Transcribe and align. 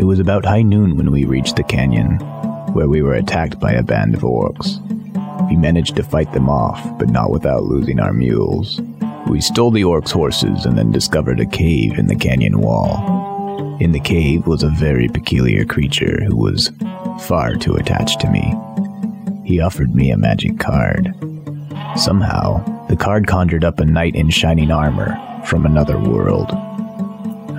It 0.00 0.06
was 0.06 0.18
about 0.18 0.46
high 0.46 0.62
noon 0.62 0.96
when 0.96 1.10
we 1.10 1.26
reached 1.26 1.56
the 1.56 1.62
canyon, 1.62 2.16
where 2.72 2.88
we 2.88 3.02
were 3.02 3.12
attacked 3.12 3.60
by 3.60 3.72
a 3.72 3.82
band 3.82 4.14
of 4.14 4.22
orcs. 4.22 4.80
We 5.50 5.56
managed 5.56 5.94
to 5.96 6.02
fight 6.02 6.32
them 6.32 6.48
off, 6.48 6.82
but 6.98 7.10
not 7.10 7.30
without 7.30 7.64
losing 7.64 8.00
our 8.00 8.14
mules. 8.14 8.80
We 9.28 9.42
stole 9.42 9.70
the 9.70 9.82
orcs' 9.82 10.10
horses 10.10 10.64
and 10.64 10.78
then 10.78 10.90
discovered 10.90 11.38
a 11.38 11.44
cave 11.44 11.98
in 11.98 12.06
the 12.06 12.16
canyon 12.16 12.62
wall. 12.62 13.76
In 13.78 13.92
the 13.92 14.00
cave 14.00 14.46
was 14.46 14.62
a 14.62 14.70
very 14.70 15.06
peculiar 15.06 15.66
creature 15.66 16.24
who 16.24 16.36
was 16.36 16.72
far 17.20 17.56
too 17.56 17.74
attached 17.74 18.20
to 18.20 18.30
me. 18.30 18.54
He 19.44 19.60
offered 19.60 19.94
me 19.94 20.12
a 20.12 20.16
magic 20.16 20.58
card. 20.58 21.14
Somehow, 21.96 22.86
the 22.86 22.96
card 22.96 23.26
conjured 23.26 23.66
up 23.66 23.78
a 23.78 23.84
knight 23.84 24.14
in 24.14 24.30
shining 24.30 24.70
armor 24.70 25.20
from 25.44 25.66
another 25.66 25.98
world. 25.98 26.50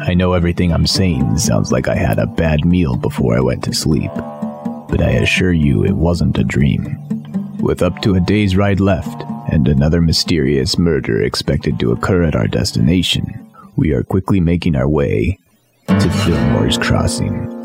I 0.04 0.16
know 0.16 0.34
everything 0.34 0.74
I'm 0.74 0.88
saying 0.88 1.38
sounds 1.38 1.72
like 1.72 1.88
I 1.88 1.96
had 1.96 2.18
a 2.18 2.26
bad 2.26 2.66
meal 2.66 2.96
before 2.96 3.38
I 3.38 3.42
went 3.42 3.64
to 3.66 3.74
sleep, 3.74 4.12
but 4.90 5.00
I 5.00 5.12
assure 5.12 5.54
you 5.54 5.86
it 5.86 5.92
wasn't 5.92 6.40
a 6.40 6.44
dream. 6.44 6.98
With 7.60 7.84
up 7.84 8.02
to 8.02 8.16
a 8.16 8.20
day's 8.20 8.58
ride 8.58 8.80
left 8.80 9.24
and 9.52 9.68
another 9.68 10.02
mysterious 10.02 10.80
murder 10.80 11.22
expected 11.22 11.80
to 11.80 11.92
occur 11.92 12.24
at 12.24 12.36
our 12.36 12.48
destination, 12.48 13.48
we 13.76 13.92
are 13.94 14.04
quickly 14.04 14.40
making 14.40 14.76
our 14.76 14.90
way 14.90 15.38
to 15.88 16.10
Fillmore's 16.10 16.80
Crossing. 16.80 17.61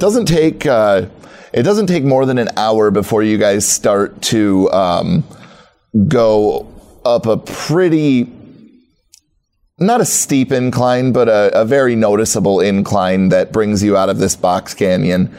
It 0.00 0.08
doesn't 0.08 0.24
take 0.24 0.64
uh, 0.64 1.06
it 1.52 1.62
doesn't 1.62 1.86
take 1.86 2.04
more 2.04 2.24
than 2.24 2.38
an 2.38 2.48
hour 2.56 2.90
before 2.90 3.22
you 3.22 3.36
guys 3.36 3.68
start 3.68 4.22
to 4.22 4.70
um, 4.72 5.24
go 6.08 6.66
up 7.04 7.26
a 7.26 7.36
pretty 7.36 8.32
not 9.78 10.00
a 10.00 10.06
steep 10.06 10.52
incline, 10.52 11.12
but 11.12 11.28
a, 11.28 11.60
a 11.60 11.66
very 11.66 11.96
noticeable 11.96 12.60
incline 12.60 13.28
that 13.28 13.52
brings 13.52 13.82
you 13.82 13.94
out 13.94 14.08
of 14.08 14.16
this 14.16 14.36
box 14.36 14.72
canyon. 14.72 15.34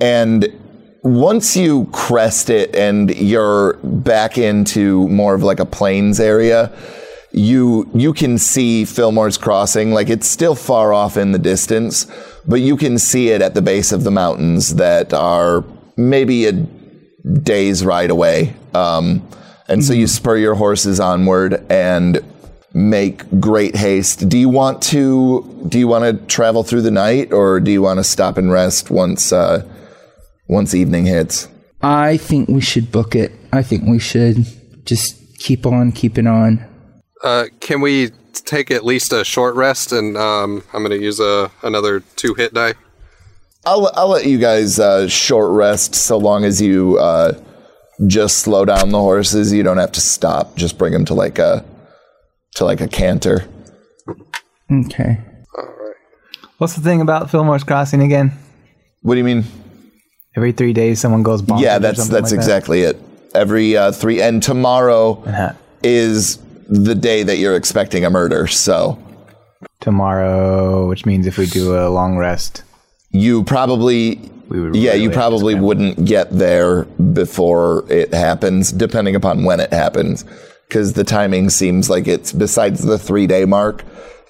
And 0.00 0.48
once 1.02 1.54
you 1.54 1.84
crest 1.92 2.48
it 2.48 2.74
and 2.74 3.14
you're 3.14 3.74
back 3.82 4.38
into 4.38 5.08
more 5.08 5.34
of 5.34 5.42
like 5.42 5.60
a 5.60 5.66
plains 5.66 6.20
area, 6.20 6.72
you 7.32 7.90
you 7.94 8.14
can 8.14 8.38
see 8.38 8.84
Fillmore's 8.84 9.36
Crossing. 9.36 9.92
Like 9.92 10.08
it's 10.08 10.26
still 10.26 10.54
far 10.54 10.94
off 10.94 11.18
in 11.18 11.32
the 11.32 11.38
distance, 11.38 12.06
but 12.46 12.60
you 12.60 12.76
can 12.76 12.98
see 12.98 13.28
it 13.28 13.42
at 13.42 13.54
the 13.54 13.62
base 13.62 13.92
of 13.92 14.04
the 14.04 14.10
mountains 14.10 14.76
that 14.76 15.12
are 15.12 15.64
maybe 15.96 16.46
a 16.46 16.52
day's 16.52 17.84
ride 17.84 18.10
away. 18.10 18.54
Um, 18.74 19.26
and 19.68 19.84
so 19.84 19.92
you 19.92 20.06
spur 20.06 20.36
your 20.36 20.54
horses 20.54 20.98
onward 21.00 21.64
and 21.70 22.20
make 22.72 23.40
great 23.40 23.76
haste. 23.76 24.28
Do 24.28 24.38
you 24.38 24.48
want 24.48 24.82
to 24.84 25.64
do 25.68 25.78
you 25.78 25.88
want 25.88 26.04
to 26.04 26.26
travel 26.26 26.62
through 26.62 26.82
the 26.82 26.90
night 26.90 27.32
or 27.32 27.60
do 27.60 27.70
you 27.70 27.82
want 27.82 27.98
to 27.98 28.04
stop 28.04 28.38
and 28.38 28.50
rest 28.50 28.90
once 28.90 29.32
uh, 29.32 29.66
once 30.48 30.74
evening 30.74 31.06
hits? 31.06 31.48
I 31.82 32.16
think 32.16 32.48
we 32.48 32.60
should 32.60 32.92
book 32.92 33.14
it. 33.14 33.32
I 33.52 33.62
think 33.62 33.84
we 33.84 33.98
should 33.98 34.46
just 34.84 35.38
keep 35.38 35.66
on 35.66 35.92
keeping 35.92 36.26
on. 36.26 36.64
Uh, 37.22 37.46
can 37.60 37.80
we 37.80 38.10
take 38.32 38.70
at 38.70 38.84
least 38.84 39.12
a 39.12 39.24
short 39.24 39.54
rest? 39.54 39.92
And 39.92 40.16
um, 40.16 40.62
I'm 40.72 40.82
going 40.84 40.98
to 40.98 41.02
use 41.04 41.20
a 41.20 41.50
another 41.62 42.00
two 42.16 42.34
hit 42.34 42.54
die. 42.54 42.74
I'll 43.66 43.90
I'll 43.94 44.08
let 44.08 44.26
you 44.26 44.38
guys 44.38 44.78
uh, 44.78 45.06
short 45.08 45.50
rest 45.52 45.94
so 45.94 46.16
long 46.16 46.44
as 46.44 46.62
you 46.62 46.98
uh, 46.98 47.32
just 48.06 48.38
slow 48.38 48.64
down 48.64 48.90
the 48.90 48.98
horses. 48.98 49.52
You 49.52 49.62
don't 49.62 49.76
have 49.78 49.92
to 49.92 50.00
stop. 50.00 50.56
Just 50.56 50.78
bring 50.78 50.92
them 50.92 51.04
to 51.06 51.14
like 51.14 51.38
a 51.38 51.64
to 52.56 52.64
like 52.64 52.80
a 52.80 52.88
canter. 52.88 53.46
Okay. 54.72 55.18
All 55.58 55.64
right. 55.64 55.94
What's 56.58 56.74
the 56.74 56.80
thing 56.80 57.00
about 57.00 57.30
Fillmore's 57.30 57.64
Crossing 57.64 58.02
again? 58.02 58.32
What 59.02 59.14
do 59.14 59.18
you 59.18 59.24
mean? 59.24 59.44
Every 60.36 60.52
three 60.52 60.72
days, 60.72 61.00
someone 61.00 61.22
goes 61.22 61.42
bonkers. 61.42 61.60
yeah, 61.62 61.78
that's 61.78 61.98
something 61.98 62.14
that's 62.14 62.30
like 62.32 62.38
that? 62.40 62.44
exactly 62.44 62.82
it. 62.82 62.96
Every 63.34 63.76
uh, 63.76 63.92
three 63.92 64.22
and 64.22 64.42
tomorrow 64.42 65.22
Uh-huh. 65.26 65.52
is 65.82 66.38
the 66.70 66.94
day 66.94 67.22
that 67.24 67.36
you're 67.38 67.56
expecting 67.56 68.04
a 68.04 68.10
murder. 68.10 68.46
So 68.46 68.98
Tomorrow, 69.80 70.88
which 70.88 71.04
means 71.04 71.26
if 71.26 71.36
we 71.36 71.46
do 71.46 71.76
a 71.76 71.88
long 71.88 72.16
rest, 72.16 72.62
you 73.10 73.42
probably 73.44 74.16
we 74.48 74.60
would. 74.60 74.76
yeah 74.76 74.92
really 74.92 75.02
you 75.04 75.10
probably 75.10 75.54
wouldn't 75.54 76.04
get 76.04 76.30
there 76.30 76.84
before 76.84 77.84
it 77.90 78.14
happens, 78.14 78.72
depending 78.72 79.14
upon 79.14 79.44
when 79.44 79.58
it 79.60 79.72
happens, 79.72 80.24
because 80.68 80.92
the 80.94 81.04
timing 81.04 81.50
seems 81.50 81.90
like 81.90 82.06
it's 82.06 82.32
besides 82.32 82.82
the 82.82 82.98
three 82.98 83.26
day 83.26 83.44
mark 83.44 83.84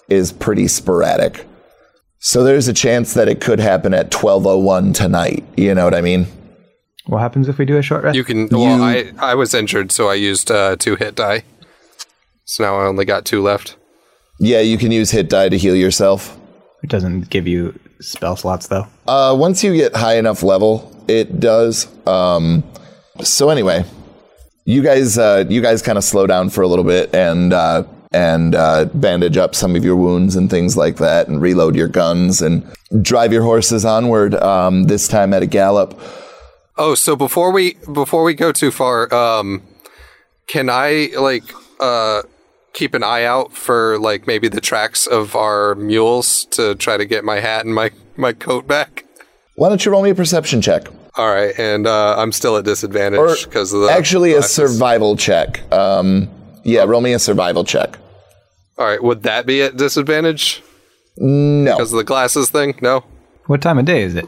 is 0.08 0.32
pretty 0.32 0.66
sporadic. 0.66 1.46
So 2.20 2.42
there's 2.42 2.68
a 2.68 2.72
chance 2.72 3.14
that 3.14 3.28
it 3.28 3.40
could 3.40 3.60
happen 3.60 3.92
at 3.94 4.10
12:01 4.10 4.94
tonight. 4.94 5.44
You 5.56 5.74
know 5.74 5.84
what 5.84 5.94
I 5.94 6.00
mean? 6.00 6.26
What 7.06 7.18
happens 7.18 7.48
if 7.48 7.58
we 7.58 7.64
do 7.64 7.76
a 7.76 7.82
short 7.82 8.04
rest? 8.04 8.16
You 8.16 8.24
can. 8.24 8.48
Well, 8.48 8.82
I 8.82 9.12
I 9.18 9.34
was 9.34 9.52
injured, 9.54 9.90
so 9.92 10.08
I 10.08 10.14
used 10.14 10.50
uh, 10.50 10.76
two 10.76 10.96
hit 10.96 11.14
die. 11.14 11.44
So 12.50 12.64
now 12.64 12.80
I 12.80 12.86
only 12.86 13.04
got 13.04 13.24
two 13.24 13.42
left. 13.42 13.76
Yeah, 14.40 14.58
you 14.58 14.76
can 14.76 14.90
use 14.90 15.12
hit 15.12 15.30
die 15.30 15.48
to 15.48 15.56
heal 15.56 15.76
yourself. 15.76 16.36
It 16.82 16.90
doesn't 16.90 17.30
give 17.30 17.46
you 17.46 17.78
spell 18.00 18.34
slots 18.34 18.66
though. 18.66 18.88
Uh, 19.06 19.36
once 19.38 19.62
you 19.62 19.72
get 19.76 19.94
high 19.94 20.16
enough 20.16 20.42
level, 20.42 20.92
it 21.06 21.38
does. 21.38 21.86
Um, 22.08 22.64
so 23.22 23.50
anyway, 23.50 23.84
you 24.64 24.82
guys, 24.82 25.16
uh, 25.16 25.44
you 25.48 25.62
guys 25.62 25.80
kind 25.80 25.96
of 25.96 26.02
slow 26.02 26.26
down 26.26 26.50
for 26.50 26.62
a 26.62 26.66
little 26.66 26.84
bit 26.84 27.14
and 27.14 27.52
uh, 27.52 27.84
and 28.10 28.56
uh, 28.56 28.86
bandage 28.94 29.36
up 29.36 29.54
some 29.54 29.76
of 29.76 29.84
your 29.84 29.94
wounds 29.94 30.34
and 30.34 30.50
things 30.50 30.76
like 30.76 30.96
that, 30.96 31.28
and 31.28 31.40
reload 31.40 31.76
your 31.76 31.86
guns 31.86 32.42
and 32.42 32.66
drive 33.00 33.32
your 33.32 33.44
horses 33.44 33.84
onward. 33.84 34.34
Um, 34.34 34.88
this 34.88 35.06
time 35.06 35.32
at 35.32 35.44
a 35.44 35.46
gallop. 35.46 35.96
Oh, 36.76 36.96
so 36.96 37.14
before 37.14 37.52
we 37.52 37.74
before 37.92 38.24
we 38.24 38.34
go 38.34 38.50
too 38.50 38.72
far, 38.72 39.14
um, 39.14 39.62
can 40.48 40.68
I 40.68 41.10
like 41.16 41.44
uh 41.78 42.22
keep 42.72 42.94
an 42.94 43.02
eye 43.02 43.24
out 43.24 43.52
for 43.52 43.98
like 43.98 44.26
maybe 44.26 44.48
the 44.48 44.60
tracks 44.60 45.06
of 45.06 45.34
our 45.36 45.74
mules 45.74 46.44
to 46.46 46.74
try 46.74 46.96
to 46.96 47.04
get 47.04 47.24
my 47.24 47.40
hat 47.40 47.64
and 47.64 47.74
my 47.74 47.90
my 48.16 48.32
coat 48.32 48.66
back? 48.66 49.04
Why 49.56 49.68
don't 49.68 49.84
you 49.84 49.92
roll 49.92 50.02
me 50.02 50.10
a 50.10 50.14
perception 50.14 50.62
check? 50.62 50.86
All 51.16 51.28
right, 51.28 51.52
and 51.58 51.86
uh, 51.86 52.16
I'm 52.18 52.32
still 52.32 52.56
at 52.56 52.64
disadvantage 52.64 53.44
because 53.44 53.72
of 53.72 53.82
the 53.82 53.88
actually 53.90 54.34
a 54.34 54.42
survival 54.42 55.16
check. 55.16 55.60
Um, 55.72 56.28
yeah, 56.64 56.84
roll 56.84 57.00
me 57.00 57.12
a 57.12 57.18
survival 57.18 57.64
check. 57.64 57.98
All 58.78 58.86
right, 58.86 59.02
would 59.02 59.24
that 59.24 59.44
be 59.44 59.60
at 59.62 59.76
disadvantage 59.76 60.62
No, 61.18 61.72
because 61.76 61.92
of 61.92 61.98
the 61.98 62.04
glasses 62.04 62.48
thing? 62.48 62.78
No. 62.80 63.04
What 63.46 63.60
time 63.60 63.78
of 63.78 63.84
day 63.84 64.02
is 64.02 64.14
it? 64.14 64.26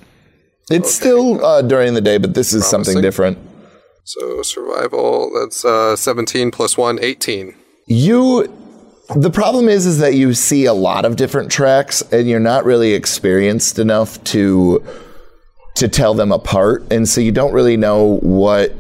it's 0.71 0.93
still 0.93 1.45
uh, 1.45 1.63
during 1.63 1.95
the 1.95 2.01
day, 2.01 2.19
but 2.19 2.35
this 2.35 2.53
is 2.53 2.67
something 2.67 3.01
different. 3.01 3.39
So 4.05 4.43
survival, 4.43 5.31
that's 5.39 5.65
uh, 5.65 5.97
17 5.97 6.51
plus 6.51 6.77
1, 6.77 6.99
18. 7.01 7.55
You 7.87 8.47
the 9.17 9.31
problem 9.31 9.69
is 9.69 9.87
is 9.87 9.99
that 9.99 10.15
you 10.15 10.33
see 10.35 10.65
a 10.65 10.73
lot 10.73 11.05
of 11.05 11.17
different 11.17 11.51
tracks 11.51 12.03
and 12.13 12.29
you're 12.29 12.41
not 12.41 12.65
really 12.65 12.95
experienced 12.95 13.79
enough 13.79 14.23
to 14.25 14.83
to 15.75 15.89
tell 15.89 16.15
them 16.15 16.33
apart. 16.33 16.85
And 16.91 17.09
so 17.09 17.21
you 17.21 17.33
don't 17.33 17.53
really 17.53 17.77
know 17.77 18.19
what 18.19 18.75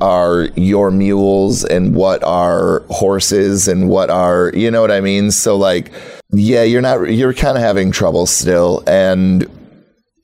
are 0.00 0.48
your 0.56 0.90
mules 0.90 1.64
and 1.64 1.94
what 1.94 2.22
are 2.24 2.80
horses 2.90 3.68
and 3.68 3.88
what 3.88 4.10
are 4.10 4.50
you 4.54 4.70
know 4.70 4.80
what 4.80 4.90
I 4.90 5.00
mean? 5.00 5.30
So 5.30 5.56
like 5.56 5.92
yeah 6.30 6.62
you're 6.62 6.82
not 6.82 7.12
you're 7.12 7.34
kind 7.34 7.56
of 7.56 7.62
having 7.62 7.90
trouble 7.92 8.26
still. 8.26 8.82
And 8.86 9.48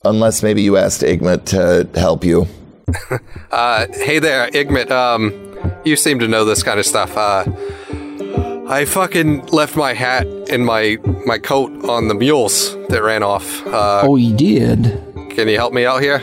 unless 0.04 0.42
maybe 0.42 0.62
you 0.62 0.76
asked 0.76 1.02
Igmit 1.02 1.46
to 1.46 1.98
help 1.98 2.24
you. 2.24 2.46
Uh, 3.52 3.86
hey 3.92 4.20
there, 4.20 4.48
Igmit. 4.52 4.92
Um, 4.92 5.49
you 5.84 5.96
seem 5.96 6.18
to 6.20 6.28
know 6.28 6.44
this 6.44 6.62
kind 6.62 6.78
of 6.80 6.86
stuff. 6.86 7.16
Uh, 7.16 7.44
I 8.68 8.84
fucking 8.84 9.46
left 9.46 9.76
my 9.76 9.94
hat 9.94 10.26
and 10.50 10.64
my 10.64 10.98
my 11.26 11.38
coat 11.38 11.84
on 11.88 12.08
the 12.08 12.14
mules 12.14 12.74
that 12.88 13.02
ran 13.02 13.22
off. 13.22 13.66
Uh, 13.66 14.02
Oh, 14.04 14.16
you 14.16 14.34
did? 14.36 14.84
can 15.30 15.48
you 15.48 15.56
help 15.56 15.72
me 15.72 15.84
out 15.86 16.02
here? 16.02 16.20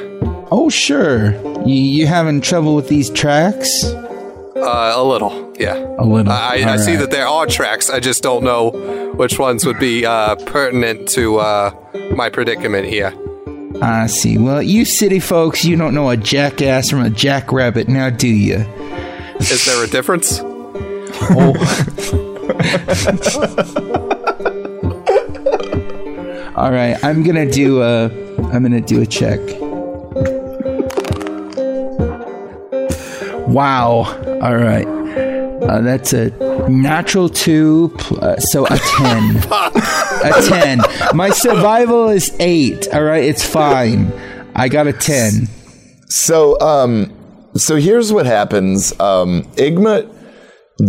Oh, 0.49 0.69
sure. 0.69 1.31
You, 1.65 1.73
you 1.75 2.07
having 2.07 2.39
trouble 2.41 2.75
with 2.75 2.87
these 2.87 3.09
tracks? 3.09 3.83
Uh, 3.83 4.93
a 4.95 5.03
little, 5.03 5.53
yeah. 5.59 5.75
A 5.99 6.05
little. 6.05 6.31
I, 6.31 6.63
I 6.65 6.71
All 6.73 6.77
see 6.77 6.95
that 6.95 7.11
there 7.11 7.27
are 7.27 7.45
tracks. 7.45 7.89
I 7.89 7.99
just 7.99 8.23
don't 8.23 8.43
know 8.43 8.71
which 9.15 9.37
ones 9.39 9.65
would 9.65 9.79
be 9.79 10.05
uh, 10.05 10.35
pertinent 10.45 11.07
to 11.09 11.37
uh, 11.39 11.71
my 12.15 12.29
predicament 12.29 12.87
here. 12.87 13.13
I 13.81 14.07
see. 14.07 14.37
Well, 14.37 14.61
you 14.63 14.85
city 14.85 15.19
folks, 15.19 15.63
you 15.65 15.75
don't 15.75 15.93
know 15.93 16.09
a 16.09 16.17
jackass 16.17 16.89
from 16.89 17.01
a 17.01 17.09
jackrabbit, 17.09 17.87
now 17.87 18.09
do 18.09 18.27
you? 18.27 18.59
Is 19.39 19.65
there 19.65 19.83
a 19.83 19.87
difference? 19.87 20.39
Oh. 21.29 21.53
All 26.55 26.71
right, 26.71 26.97
I'm 27.03 27.23
gonna 27.23 27.49
do 27.49 27.81
a. 27.83 28.05
I'm 28.51 28.63
gonna 28.63 28.81
do 28.81 29.01
a 29.01 29.05
check. 29.05 29.39
Wow. 33.47 34.03
All 34.41 34.55
right. 34.57 34.87
Uh, 34.87 35.81
that's 35.81 36.13
a 36.13 36.29
natural 36.69 37.29
two, 37.29 37.93
pl- 37.97 38.23
uh, 38.23 38.37
so 38.37 38.65
a 38.65 38.77
ten. 38.77 39.37
a 39.51 40.41
ten. 40.47 40.79
My 41.15 41.29
survival 41.29 42.09
is 42.09 42.35
eight. 42.39 42.87
All 42.93 43.03
right, 43.03 43.23
it's 43.23 43.43
fine. 43.45 44.11
I 44.55 44.67
got 44.69 44.87
a 44.87 44.93
ten. 44.93 45.47
So, 46.09 46.59
um, 46.59 47.11
so 47.55 47.75
here's 47.75 48.11
what 48.11 48.25
happens. 48.25 48.97
Um, 48.99 49.43
Igmit 49.55 50.13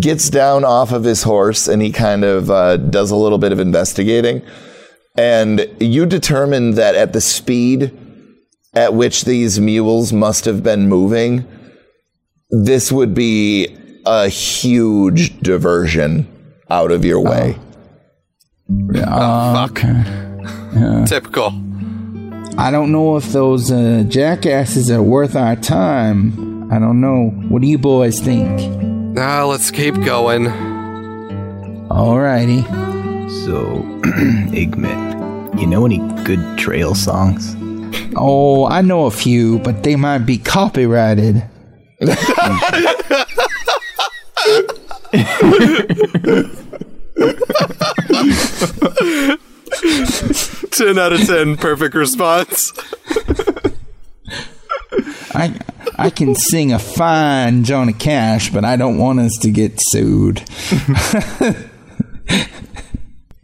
gets 0.00 0.28
down 0.28 0.64
off 0.64 0.93
of 0.93 1.05
his 1.05 1.22
horse 1.22 1.66
and 1.69 1.81
he 1.81 1.90
kind 1.90 2.25
of 2.25 2.50
uh, 2.50 2.76
does 2.76 3.10
a 3.10 3.16
little 3.16 3.38
bit 3.38 3.52
of 3.52 3.58
investigating. 3.58 4.43
And 5.16 5.66
you 5.81 6.06
determine 6.06 6.72
that 6.72 6.94
at 6.94 7.12
the 7.12 7.20
speed 7.20 7.96
at 8.75 8.94
which 8.94 9.25
these 9.25 9.58
mules 9.58 10.12
must 10.12 10.44
have 10.44 10.62
been 10.62 10.88
moving, 10.88 11.46
this 12.50 12.93
would 12.93 13.14
be 13.14 13.76
a 14.06 14.28
huge 14.28 15.40
diversion 15.40 16.28
out 16.70 16.90
of 16.93 17.04
your 17.04 17.20
way. 17.20 17.58
Fuck. 18.94 19.81
Typical. 21.06 21.46
I 22.58 22.70
don't 22.70 22.93
know 22.93 23.16
if 23.16 23.32
those 23.32 23.70
uh, 23.70 24.04
jackasses 24.08 24.90
are 24.90 25.02
worth 25.02 25.37
our 25.37 25.56
time. 25.56 26.48
I 26.70 26.79
don't 26.79 27.00
know. 27.00 27.31
What 27.49 27.62
do 27.62 27.69
you 27.69 27.79
boys 27.79 28.20
think? 28.20 28.61
Now 29.15 29.47
let's 29.47 29.70
keep 29.70 29.94
going. 30.03 30.44
Alrighty. 31.88 32.62
So, 33.47 33.82
Igmit, 34.53 35.61
you 35.61 35.67
know 35.67 35.87
any 35.87 35.99
good 36.25 36.59
trail 36.59 36.94
songs? 36.94 37.56
Oh, 38.17 38.67
I 38.67 38.82
know 38.82 39.06
a 39.06 39.11
few, 39.11 39.59
but 39.61 39.82
they 39.82 39.97
might 39.97 40.19
be 40.19 40.37
copyrighted. 40.37 41.43
10 50.71 50.99
out 50.99 51.12
of 51.12 51.26
10, 51.26 51.56
perfect 51.56 51.94
response. 51.94 52.73
I 55.35 55.55
I 55.99 56.11
can 56.11 56.35
sing 56.50 56.73
a 56.73 56.79
fine 56.79 57.65
Johnny 57.65 57.93
Cash, 57.93 58.50
but 58.50 58.65
I 58.65 58.77
don't 58.77 58.99
want 58.99 59.21
us 59.21 59.37
to 59.43 59.50
get 59.50 59.73
sued. 59.91 60.43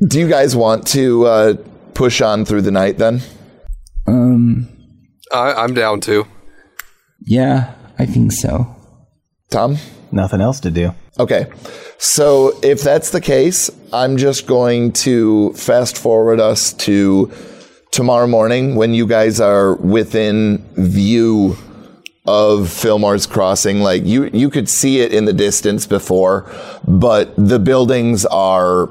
Do 0.09 0.19
you 0.19 0.29
guys 0.29 0.55
want 0.55 0.87
to 0.89 1.25
uh, 1.27 1.55
push 1.95 2.21
on 2.21 2.45
through 2.45 2.62
the 2.62 2.71
night 2.71 2.99
then? 2.99 3.21
Um, 4.06 4.69
I, 5.33 5.53
I'm 5.55 5.73
down 5.75 6.01
too. 6.01 6.27
yeah, 7.27 7.75
I 7.99 8.06
think 8.06 8.33
so. 8.33 8.75
Tom? 9.51 9.77
Nothing 10.12 10.41
else 10.41 10.61
to 10.61 10.71
do. 10.71 10.95
Okay. 11.19 11.47
So 11.99 12.59
if 12.62 12.83
that's 12.83 13.11
the 13.11 13.21
case, 13.21 13.71
I'm 13.93 14.17
just 14.17 14.47
going 14.47 14.93
to 15.05 15.53
fast 15.55 15.97
forward 15.97 16.39
us 16.41 16.73
to 16.75 17.31
tomorrow 17.93 18.27
morning 18.27 18.75
when 18.75 18.93
you 18.95 19.06
guys 19.06 19.41
are 19.41 19.77
within 19.77 20.65
view 20.75 21.56
of 22.26 22.71
Fillmore's 22.71 23.26
Crossing. 23.26 23.81
Like 23.81 24.05
you, 24.05 24.31
you 24.32 24.50
could 24.50 24.69
see 24.69 25.00
it 25.00 25.12
in 25.12 25.25
the 25.25 25.32
distance 25.32 25.87
before, 25.87 26.50
but 26.87 27.35
the 27.37 27.59
buildings 27.59 28.25
are 28.26 28.88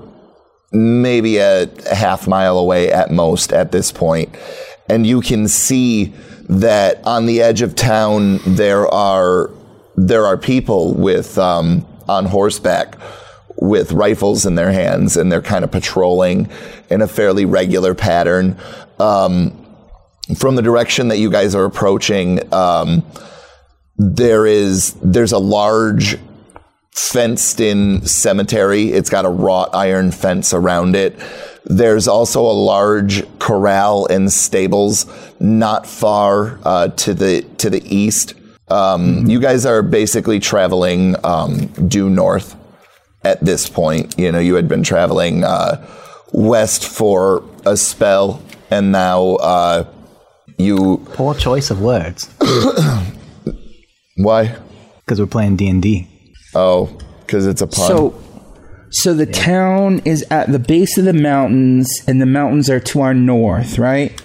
maybe 0.71 1.37
a 1.37 1.69
half 1.93 2.27
mile 2.27 2.57
away 2.57 2.91
at 2.91 3.11
most 3.11 3.53
at 3.53 3.71
this 3.71 3.91
point. 3.91 4.35
And 4.89 5.07
you 5.07 5.21
can 5.21 5.47
see 5.47 6.13
that 6.49 7.05
on 7.05 7.25
the 7.25 7.41
edge 7.41 7.61
of 7.61 7.75
town 7.75 8.39
there 8.45 8.87
are 8.87 9.49
there 9.95 10.25
are 10.25 10.37
people 10.37 10.93
with 10.93 11.37
um, 11.37 11.85
on 12.09 12.25
horseback 12.25 12.97
with 13.57 13.91
rifles 13.91 14.45
in 14.45 14.55
their 14.55 14.71
hands 14.71 15.15
and 15.15 15.31
they're 15.31 15.41
kind 15.41 15.63
of 15.63 15.71
patrolling 15.71 16.49
in 16.89 17.01
a 17.01 17.07
fairly 17.07 17.45
regular 17.45 17.93
pattern. 17.93 18.57
Um, 18.99 19.62
from 20.37 20.55
the 20.55 20.61
direction 20.61 21.09
that 21.09 21.17
you 21.17 21.29
guys 21.29 21.55
are 21.55 21.65
approaching, 21.65 22.53
um, 22.53 23.03
there 23.97 24.45
is 24.45 24.93
there's 25.03 25.31
a 25.31 25.39
large 25.39 26.17
fenced 26.91 27.59
in 27.59 28.05
cemetery. 28.05 28.91
It's 28.91 29.09
got 29.09 29.25
a 29.25 29.29
wrought 29.29 29.69
iron 29.73 30.11
fence 30.11 30.53
around 30.53 30.95
it. 30.95 31.19
There's 31.65 32.07
also 32.07 32.41
a 32.41 32.53
large 32.53 33.23
corral 33.39 34.05
and 34.07 34.31
stables 34.31 35.05
not 35.39 35.85
far 35.87 36.59
uh, 36.63 36.87
to 36.89 37.13
the 37.13 37.41
to 37.57 37.69
the 37.69 37.83
east. 37.95 38.35
Um, 38.69 39.27
You 39.27 39.39
guys 39.39 39.65
are 39.65 39.81
basically 39.81 40.39
traveling 40.39 41.15
um, 41.23 41.67
due 41.87 42.09
north 42.09 42.55
at 43.23 43.43
this 43.43 43.69
point. 43.69 44.17
You 44.17 44.31
know, 44.31 44.39
you 44.39 44.55
had 44.55 44.67
been 44.67 44.83
traveling 44.83 45.43
uh, 45.43 45.85
west 46.31 46.85
for 46.85 47.43
a 47.65 47.77
spell, 47.77 48.41
and 48.71 48.91
now 48.91 49.35
uh, 49.35 49.85
you 50.63 51.05
Poor 51.13 51.35
choice 51.35 51.69
of 51.69 51.81
words, 51.81 52.29
why? 54.17 54.55
because 54.99 55.19
we're 55.19 55.27
playing 55.27 55.57
D 55.57 55.67
and 55.67 55.81
D. 55.81 56.07
Oh, 56.55 56.85
because 57.21 57.45
it's 57.45 57.61
a 57.61 57.67
pun. 57.67 57.87
So, 57.87 58.23
so 58.91 59.13
the 59.13 59.25
town 59.25 59.99
is 60.05 60.23
at 60.31 60.51
the 60.51 60.59
base 60.59 60.97
of 60.97 61.05
the 61.05 61.13
mountains, 61.13 62.01
and 62.07 62.21
the 62.21 62.25
mountains 62.25 62.69
are 62.69 62.79
to 62.79 63.01
our 63.01 63.13
north, 63.13 63.77
right? 63.77 64.19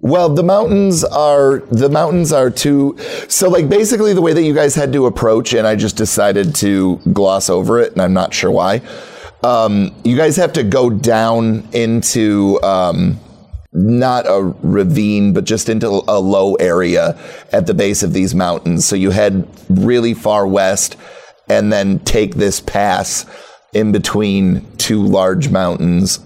Well, 0.00 0.28
the 0.28 0.42
mountains 0.42 1.04
are 1.04 1.60
the 1.70 1.88
mountains 1.88 2.32
are 2.32 2.50
too 2.50 2.96
so 3.28 3.48
like 3.48 3.68
basically 3.68 4.12
the 4.14 4.20
way 4.20 4.32
that 4.32 4.42
you 4.42 4.52
guys 4.54 4.74
had 4.74 4.92
to 4.94 5.06
approach, 5.06 5.54
and 5.54 5.66
I 5.66 5.76
just 5.76 5.96
decided 5.96 6.54
to 6.56 6.96
gloss 7.12 7.48
over 7.48 7.80
it, 7.80 7.92
and 7.92 8.02
I'm 8.02 8.12
not 8.12 8.34
sure 8.34 8.50
why. 8.50 8.82
Um, 9.44 9.94
you 10.04 10.16
guys 10.16 10.36
have 10.36 10.52
to 10.54 10.62
go 10.64 10.90
down 10.90 11.68
into 11.72 12.60
um, 12.62 13.18
not 13.72 14.26
a 14.26 14.54
ravine, 14.62 15.32
but 15.32 15.44
just 15.44 15.68
into 15.68 15.88
a 16.08 16.20
low 16.20 16.54
area 16.56 17.18
at 17.52 17.66
the 17.66 17.74
base 17.74 18.02
of 18.02 18.12
these 18.12 18.34
mountains. 18.34 18.84
So 18.84 18.96
you 18.96 19.10
head 19.10 19.48
really 19.68 20.14
far 20.14 20.46
west, 20.46 20.96
and 21.48 21.72
then 21.72 21.98
take 22.00 22.34
this 22.34 22.60
pass 22.60 23.26
in 23.72 23.92
between 23.92 24.66
two 24.76 25.02
large 25.02 25.48
mountains 25.50 26.20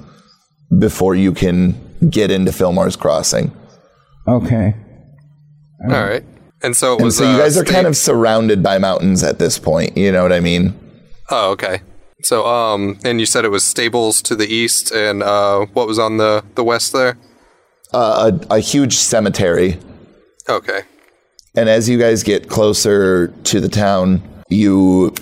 before 0.79 1.15
you 1.15 1.33
can 1.33 1.75
get 2.11 2.31
into 2.31 2.51
Fillmore's 2.53 2.97
Crossing. 2.97 3.53
Okay. 4.29 4.75
All 5.85 5.91
right. 5.91 6.25
And 6.63 6.77
so 6.77 6.95
it 6.95 6.97
And 6.97 7.05
was. 7.05 7.17
so 7.19 7.25
you 7.25 7.37
uh, 7.37 7.39
guys 7.39 7.57
are 7.57 7.65
sta- 7.65 7.73
kind 7.75 7.87
of 7.87 7.97
surrounded 7.97 8.63
by 8.63 8.79
mountains 8.79 9.23
at 9.23 9.39
this 9.39 9.59
point. 9.59 9.97
You 9.97 10.11
know 10.11 10.23
what 10.23 10.33
I 10.33 10.41
mean? 10.41 10.75
Oh, 11.31 11.51
okay. 11.53 11.81
So, 12.23 12.47
um, 12.47 12.99
and 13.05 13.21
you 13.21 13.27
said 13.27 13.45
it 13.45 13.51
was 13.51 13.63
stables 13.63 14.21
to 14.23 14.35
the 14.35 14.47
east, 14.53 14.91
and 14.91 15.23
uh, 15.23 15.67
what 15.75 15.87
was 15.87 15.99
on 15.99 16.17
the 16.17 16.43
the 16.55 16.65
west 16.65 16.93
there? 16.93 17.17
Uh, 17.93 18.33
a, 18.51 18.57
a 18.57 18.61
huge 18.61 18.97
cemetery. 18.97 19.79
Okay. 20.49 20.83
And 21.55 21.69
as 21.69 21.89
you 21.89 21.99
guys 21.99 22.23
get 22.23 22.49
closer 22.49 23.29
to 23.29 23.61
the 23.61 23.69
town, 23.69 24.23
you 24.49 25.15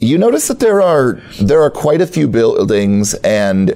you 0.00 0.18
notice 0.18 0.48
that 0.48 0.60
there 0.60 0.80
are 0.82 1.20
there 1.40 1.62
are 1.62 1.70
quite 1.70 2.00
a 2.00 2.06
few 2.06 2.28
buildings, 2.28 3.14
and 3.14 3.74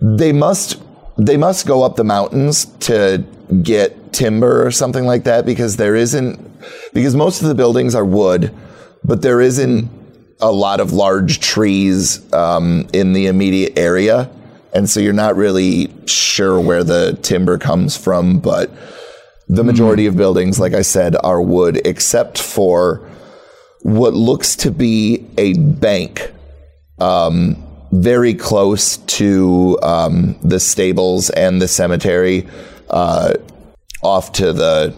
they 0.00 0.32
must 0.32 0.80
they 1.16 1.36
must 1.36 1.66
go 1.66 1.82
up 1.82 1.96
the 1.96 2.04
mountains 2.04 2.66
to 2.80 3.24
get 3.62 4.12
timber 4.12 4.66
or 4.66 4.70
something 4.70 5.04
like 5.04 5.24
that 5.24 5.46
because 5.46 5.76
there 5.76 5.94
isn't 5.94 6.40
because 6.92 7.14
most 7.14 7.42
of 7.42 7.48
the 7.48 7.54
buildings 7.54 7.94
are 7.94 8.04
wood, 8.04 8.52
but 9.04 9.22
there 9.22 9.40
isn't 9.40 9.88
a 10.40 10.50
lot 10.50 10.80
of 10.80 10.92
large 10.92 11.40
trees 11.40 12.30
um, 12.32 12.86
in 12.92 13.12
the 13.12 13.26
immediate 13.26 13.78
area, 13.78 14.30
and 14.76 14.88
so 14.88 15.00
you're 15.00 15.12
not 15.12 15.36
really 15.36 15.90
sure 16.06 16.60
where 16.60 16.84
the 16.84 17.18
timber 17.22 17.58
comes 17.58 17.96
from, 17.96 18.38
but. 18.38 18.70
The 19.48 19.62
majority 19.62 20.06
of 20.06 20.16
buildings, 20.16 20.58
like 20.58 20.74
I 20.74 20.82
said, 20.82 21.14
are 21.22 21.40
wood, 21.40 21.80
except 21.84 22.36
for 22.36 23.08
what 23.82 24.12
looks 24.12 24.56
to 24.56 24.72
be 24.72 25.24
a 25.38 25.52
bank 25.54 26.32
um, 26.98 27.64
very 27.92 28.34
close 28.34 28.96
to 28.96 29.78
um, 29.84 30.36
the 30.42 30.58
stables 30.58 31.30
and 31.30 31.62
the 31.62 31.68
cemetery, 31.68 32.48
uh, 32.90 33.34
off 34.02 34.32
to 34.32 34.52
the 34.52 34.94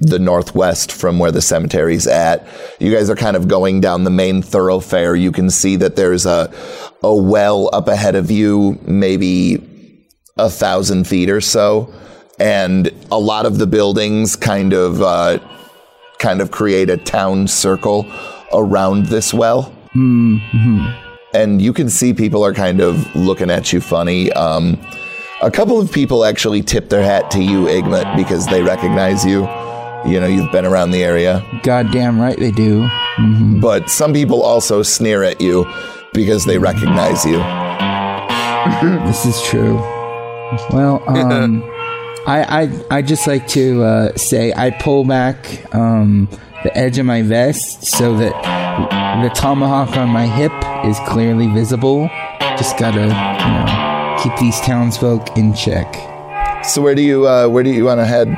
the 0.00 0.18
northwest 0.18 0.92
from 0.92 1.18
where 1.18 1.30
the 1.30 1.42
cemetery's 1.42 2.06
at. 2.06 2.46
You 2.80 2.92
guys 2.92 3.08
are 3.10 3.16
kind 3.16 3.36
of 3.36 3.48
going 3.48 3.80
down 3.80 4.04
the 4.04 4.10
main 4.10 4.42
thoroughfare. 4.42 5.14
You 5.14 5.32
can 5.32 5.50
see 5.50 5.76
that 5.76 5.96
there's 5.96 6.26
a 6.26 6.52
a 7.02 7.14
well 7.14 7.70
up 7.72 7.88
ahead 7.88 8.14
of 8.14 8.30
you, 8.30 8.78
maybe 8.82 9.62
a 10.36 10.50
thousand 10.50 11.06
feet 11.06 11.30
or 11.30 11.40
so, 11.40 11.92
and 12.38 12.90
a 13.12 13.18
lot 13.18 13.46
of 13.46 13.58
the 13.58 13.66
buildings 13.66 14.36
kind 14.36 14.72
of 14.72 15.00
uh, 15.00 15.38
kind 16.18 16.40
of 16.40 16.50
create 16.50 16.90
a 16.90 16.96
town 16.96 17.46
circle 17.46 18.06
around 18.52 19.06
this 19.06 19.32
well. 19.32 19.72
And 21.34 21.60
you 21.60 21.72
can 21.72 21.88
see 21.90 22.14
people 22.14 22.44
are 22.44 22.54
kind 22.54 22.80
of 22.80 23.14
looking 23.14 23.50
at 23.50 23.72
you 23.72 23.80
funny. 23.80 24.32
Um, 24.32 24.78
a 25.42 25.50
couple 25.50 25.80
of 25.80 25.92
people 25.92 26.24
actually 26.24 26.62
tip 26.62 26.88
their 26.88 27.02
hat 27.02 27.30
to 27.32 27.42
you, 27.42 27.66
Igmit, 27.66 28.16
because 28.16 28.46
they 28.46 28.62
recognize 28.62 29.24
you. 29.26 29.46
You 30.06 30.20
know, 30.20 30.26
you've 30.26 30.52
been 30.52 30.66
around 30.66 30.90
the 30.90 31.02
area. 31.02 31.42
Goddamn 31.62 32.20
right 32.20 32.38
they 32.38 32.50
do. 32.50 32.88
But 33.60 33.88
some 33.88 34.12
people 34.12 34.42
also 34.42 34.82
sneer 34.82 35.22
at 35.22 35.40
you 35.40 35.66
because 36.12 36.44
they 36.44 36.58
recognize 36.58 37.24
you. 37.24 37.42
This 39.06 39.26
is 39.26 39.42
true. 39.42 39.76
Well, 40.70 41.02
um, 41.08 41.62
I 42.26 42.62
I 42.62 42.96
I 42.98 43.02
just 43.02 43.26
like 43.26 43.46
to 43.48 43.82
uh, 43.82 44.16
say 44.16 44.52
I 44.56 44.70
pull 44.70 45.04
back 45.04 45.74
um, 45.74 46.28
the 46.64 46.76
edge 46.76 46.98
of 46.98 47.04
my 47.06 47.22
vest 47.22 47.84
so 47.84 48.16
that 48.16 48.32
the 49.22 49.28
tomahawk 49.34 49.96
on 49.96 50.08
my 50.08 50.26
hip 50.26 50.52
is 50.86 50.98
clearly 51.06 51.46
visible. 51.48 52.08
Just 52.56 52.78
gotta 52.78 53.02
you 53.02 53.08
know 53.08 54.18
keep 54.22 54.36
these 54.38 54.58
townsfolk 54.60 55.36
in 55.36 55.52
check. 55.54 55.94
So 56.64 56.80
where 56.80 56.94
do 56.94 57.02
you 57.02 57.28
uh, 57.28 57.48
where 57.48 57.62
do 57.62 57.70
you 57.70 57.84
want 57.84 58.00
to 58.00 58.06
head? 58.06 58.28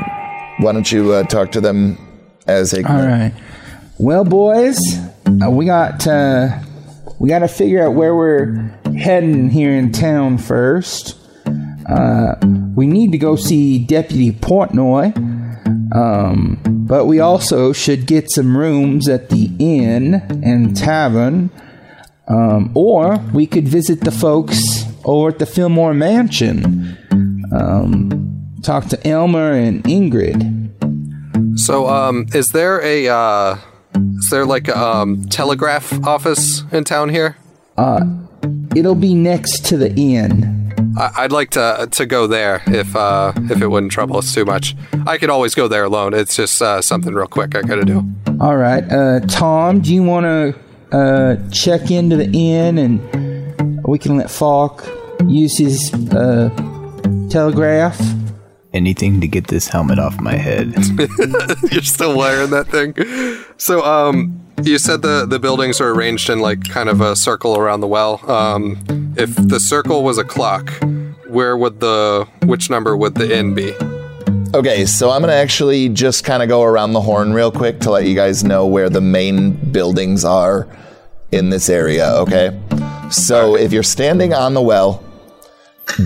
Why 0.59 0.73
don't 0.73 0.91
you 0.91 1.13
uh, 1.13 1.25
talk 1.25 1.53
to 1.53 1.61
them 1.61 1.99
as 2.47 2.73
Igmit? 2.73 2.91
All 2.91 3.07
right. 3.07 3.33
Well, 3.99 4.25
boys, 4.25 4.79
uh, 5.43 5.51
we 5.51 5.67
got 5.67 6.07
uh, 6.07 6.59
we 7.19 7.29
got 7.29 7.41
to 7.41 7.49
figure 7.49 7.87
out 7.87 7.95
where 7.95 8.15
we're 8.15 8.55
heading 8.99 9.51
here 9.51 9.73
in 9.75 9.93
town 9.93 10.39
first. 10.39 11.19
Uh, 11.89 12.35
we 12.75 12.87
need 12.87 13.13
to 13.13 13.19
go 13.19 13.37
see 13.37 13.79
Deputy 13.79 14.33
Portnoy, 14.33 15.17
um, 15.95 16.59
but 16.67 17.07
we 17.07 17.21
also 17.21 17.73
should 17.73 18.07
get 18.07 18.31
some 18.31 18.57
rooms 18.57 19.09
at 19.09 19.31
the 19.31 19.51
inn 19.59 20.15
and 20.43 20.77
tavern, 20.77 21.51
um, 22.29 22.73
or 22.75 23.19
we 23.33 23.47
could 23.47 23.69
visit 23.69 24.01
the 24.01 24.11
folks 24.11 24.85
over 25.05 25.29
at 25.29 25.39
the 25.39 25.47
Fillmore 25.47 25.95
Mansion. 25.95 26.99
Um, 27.53 28.36
talk 28.63 28.87
to 28.87 29.07
Elmer 29.07 29.53
and 29.53 29.83
Ingrid. 29.85 30.65
So, 31.59 31.89
um, 31.89 32.27
is 32.35 32.49
there 32.49 32.83
a 32.83 33.09
uh, 33.09 33.57
is 34.19 34.29
there 34.31 34.45
like 34.47 34.69
a 34.69 34.79
um, 34.79 35.25
telegraph 35.27 35.93
office 36.07 36.63
in 36.73 36.85
town 36.85 37.09
here? 37.11 37.37
Uh, 37.77 38.05
It'll 38.75 38.95
be 38.95 39.15
next 39.15 39.65
to 39.67 39.77
the 39.79 39.91
inn. 39.95 40.55
I- 40.99 41.25
I'd 41.25 41.33
like 41.33 41.51
to 41.51 41.89
to 41.91 42.05
go 42.07 42.27
there 42.27 42.63
if 42.67 42.95
uh, 42.95 43.33
if 43.51 43.61
it 43.63 43.67
wouldn't 43.69 43.93
trouble 43.93 44.19
us 44.19 44.35
too 44.35 44.45
much. 44.45 44.77
I 45.07 45.17
could 45.19 45.31
always 45.31 45.55
go 45.55 45.67
there 45.67 45.85
alone. 45.85 46.13
It's 46.15 46.37
just 46.37 46.61
uh, 46.61 46.83
something 46.83 47.15
real 47.15 47.27
quick 47.27 47.55
I 47.55 47.63
gotta 47.63 47.85
do. 47.87 48.05
All 48.41 48.57
right, 48.57 48.85
uh, 48.93 49.21
Tom, 49.21 49.81
do 49.81 49.95
you 49.95 50.03
want 50.03 50.25
to 50.27 50.97
uh, 50.97 51.37
check 51.51 51.91
into 51.91 52.17
the 52.17 52.31
inn 52.35 52.77
and 52.77 53.87
we 53.89 53.99
can 53.99 54.19
let 54.19 54.31
Falk 54.31 54.87
use 55.27 55.57
his 55.57 55.93
uh, 56.13 56.51
telegraph? 57.31 57.99
Anything 58.77 59.23
to 59.23 59.27
get 59.27 59.47
this 59.47 59.69
helmet 59.69 59.99
off 59.99 60.21
my 60.21 60.35
head. 60.37 60.75
You're 61.73 61.81
still 61.81 62.15
wearing 62.15 62.51
that 62.51 62.67
thing. 62.69 62.95
So, 63.57 63.83
um, 63.83 64.47
you 64.63 64.77
said 64.77 65.01
the 65.01 65.25
the 65.27 65.39
buildings 65.39 65.81
are 65.81 65.91
arranged 65.91 66.29
in 66.29 66.41
like 66.41 66.69
kind 66.69 66.91
of 66.91 67.01
a 67.01 67.17
circle 67.17 67.57
around 67.57 67.81
the 67.81 67.87
well. 67.87 68.31
Um, 68.31 69.15
if 69.17 69.35
the 69.35 69.59
circle 69.59 70.05
was 70.05 70.19
a 70.19 70.25
clock, 70.25 70.71
where 71.27 71.57
would 71.57 71.81
the 71.81 72.29
which 72.45 72.69
number 72.69 72.97
would 72.97 73.15
the 73.15 73.35
inn 73.35 73.55
be? 73.55 73.75
Okay, 74.55 74.85
so 74.85 75.11
I'm 75.11 75.23
gonna 75.23 75.33
actually 75.33 75.89
just 75.89 76.25
kind 76.25 76.43
of 76.43 76.51
go 76.51 76.63
around 76.63 76.93
the 76.93 77.01
horn 77.01 77.33
real 77.33 77.51
quick 77.51 77.81
to 77.81 77.91
let 77.91 78.05
you 78.05 78.15
guys 78.15 78.45
know 78.45 78.67
where 78.67 78.91
the 78.91 79.01
main 79.01 79.53
buildings 79.73 80.23
are 80.23 80.69
in 81.33 81.51
this 81.51 81.69
area. 81.71 82.09
Okay, 82.13 82.59
so 83.11 83.57
if 83.57 83.73
you're 83.73 83.83
standing 83.83 84.33
on 84.35 84.55
the 84.55 84.63
well, 84.63 85.03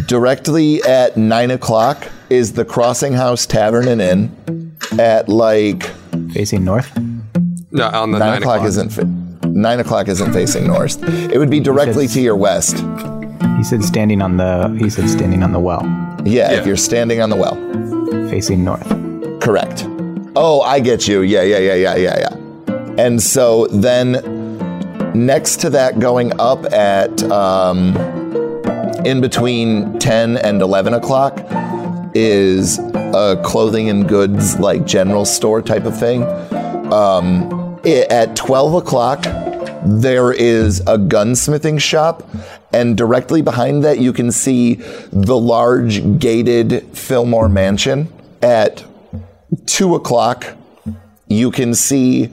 directly 0.07 0.83
at 0.85 1.17
nine 1.17 1.51
o'clock 1.51 2.09
is 2.31 2.53
the 2.53 2.65
Crossing 2.65 3.13
House 3.13 3.47
Tavern 3.47 3.89
and 3.89 4.01
Inn. 4.01 4.77
At 4.99 5.29
like 5.29 5.85
Facing 6.33 6.65
north? 6.65 6.91
No, 7.71 7.87
on 7.89 8.11
the 8.11 8.19
nine, 8.19 8.31
nine, 8.31 8.43
o'clock, 8.43 8.65
isn't 8.65 8.89
fa- 8.91 9.05
nine 9.47 9.79
o'clock 9.79 10.09
isn't 10.09 10.33
facing 10.33 10.67
north. 10.67 11.01
It 11.33 11.39
would 11.39 11.51
be 11.51 11.61
directly 11.61 12.09
to 12.09 12.21
your 12.21 12.35
west. 12.35 12.79
He 13.57 13.63
said 13.65 13.85
standing 13.85 14.21
on 14.23 14.37
the 14.37 14.77
he 14.81 14.91
said 14.91 15.09
standing 15.09 15.43
on 15.45 15.53
the 15.53 15.61
well. 15.61 15.83
Yeah, 16.25 16.51
Yeah. 16.51 16.59
if 16.61 16.67
you're 16.67 16.77
standing 16.77 17.21
on 17.21 17.31
the 17.31 17.37
well. 17.37 17.55
Facing 18.29 18.65
north. 18.65 18.89
Correct. 19.41 19.85
Oh, 20.35 20.63
I 20.63 20.81
get 20.81 21.07
you. 21.07 21.21
Yeah, 21.23 21.43
yeah, 21.43 21.59
yeah, 21.59 21.75
yeah, 21.75 21.97
yeah, 21.97 22.19
yeah. 22.19 22.75
And 23.05 23.23
so 23.23 23.67
then 23.69 24.13
next 25.15 25.61
to 25.61 25.71
that, 25.71 26.01
going 26.01 26.33
up 26.41 26.65
at 26.73 27.23
um, 27.31 27.97
in 29.05 29.21
between 29.21 29.99
10 30.01 30.37
and 30.39 30.61
11 30.61 30.95
o'clock 30.95 31.39
is 32.15 32.79
a 32.95 33.41
clothing 33.45 33.89
and 33.89 34.09
goods, 34.09 34.59
like 34.59 34.85
general 34.87 35.25
store 35.25 35.63
type 35.63 35.85
of 35.85 35.99
thing. 35.99 36.23
Um, 36.93 37.79
i- 37.85 38.07
at 38.11 38.37
12 38.37 38.75
o'clock, 38.75 39.25
there 39.85 40.33
is 40.33 40.81
a 40.81 40.99
gunsmithing 40.99 41.81
shop, 41.81 42.29
and 42.73 42.97
directly 42.97 43.43
behind 43.43 43.83
that, 43.85 43.99
you 43.99 44.13
can 44.13 44.31
see 44.33 44.81
the 45.13 45.37
large 45.37 46.19
gated 46.19 46.85
Fillmore 46.93 47.49
mansion. 47.49 48.09
At 48.43 48.85
two 49.67 49.95
o'clock, 49.95 50.47
you 51.29 51.51
can 51.51 51.75
see 51.75 52.31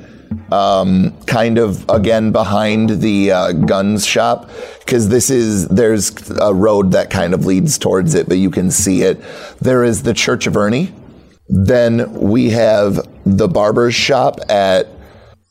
um, 0.52 1.18
kind 1.26 1.58
of 1.58 1.88
again 1.90 2.32
behind 2.32 3.02
the 3.02 3.32
uh, 3.32 3.52
guns 3.52 4.06
shop 4.06 4.50
because 4.80 5.10
this 5.10 5.30
is 5.30 5.68
there's 5.68 6.12
a 6.40 6.54
road 6.54 6.92
that 6.92 7.10
kind 7.10 7.34
of 7.34 7.46
leads 7.46 7.78
towards 7.78 8.14
it, 8.14 8.28
but 8.28 8.38
you 8.38 8.50
can 8.50 8.72
see 8.72 9.02
it. 9.02 9.22
There 9.60 9.84
is 9.84 10.04
the 10.04 10.14
Church 10.14 10.48
of 10.48 10.56
Ernie. 10.56 10.94
Then 11.50 12.12
we 12.14 12.50
have 12.50 13.00
the 13.26 13.48
barber's 13.48 13.96
shop 13.96 14.40
at 14.50 14.88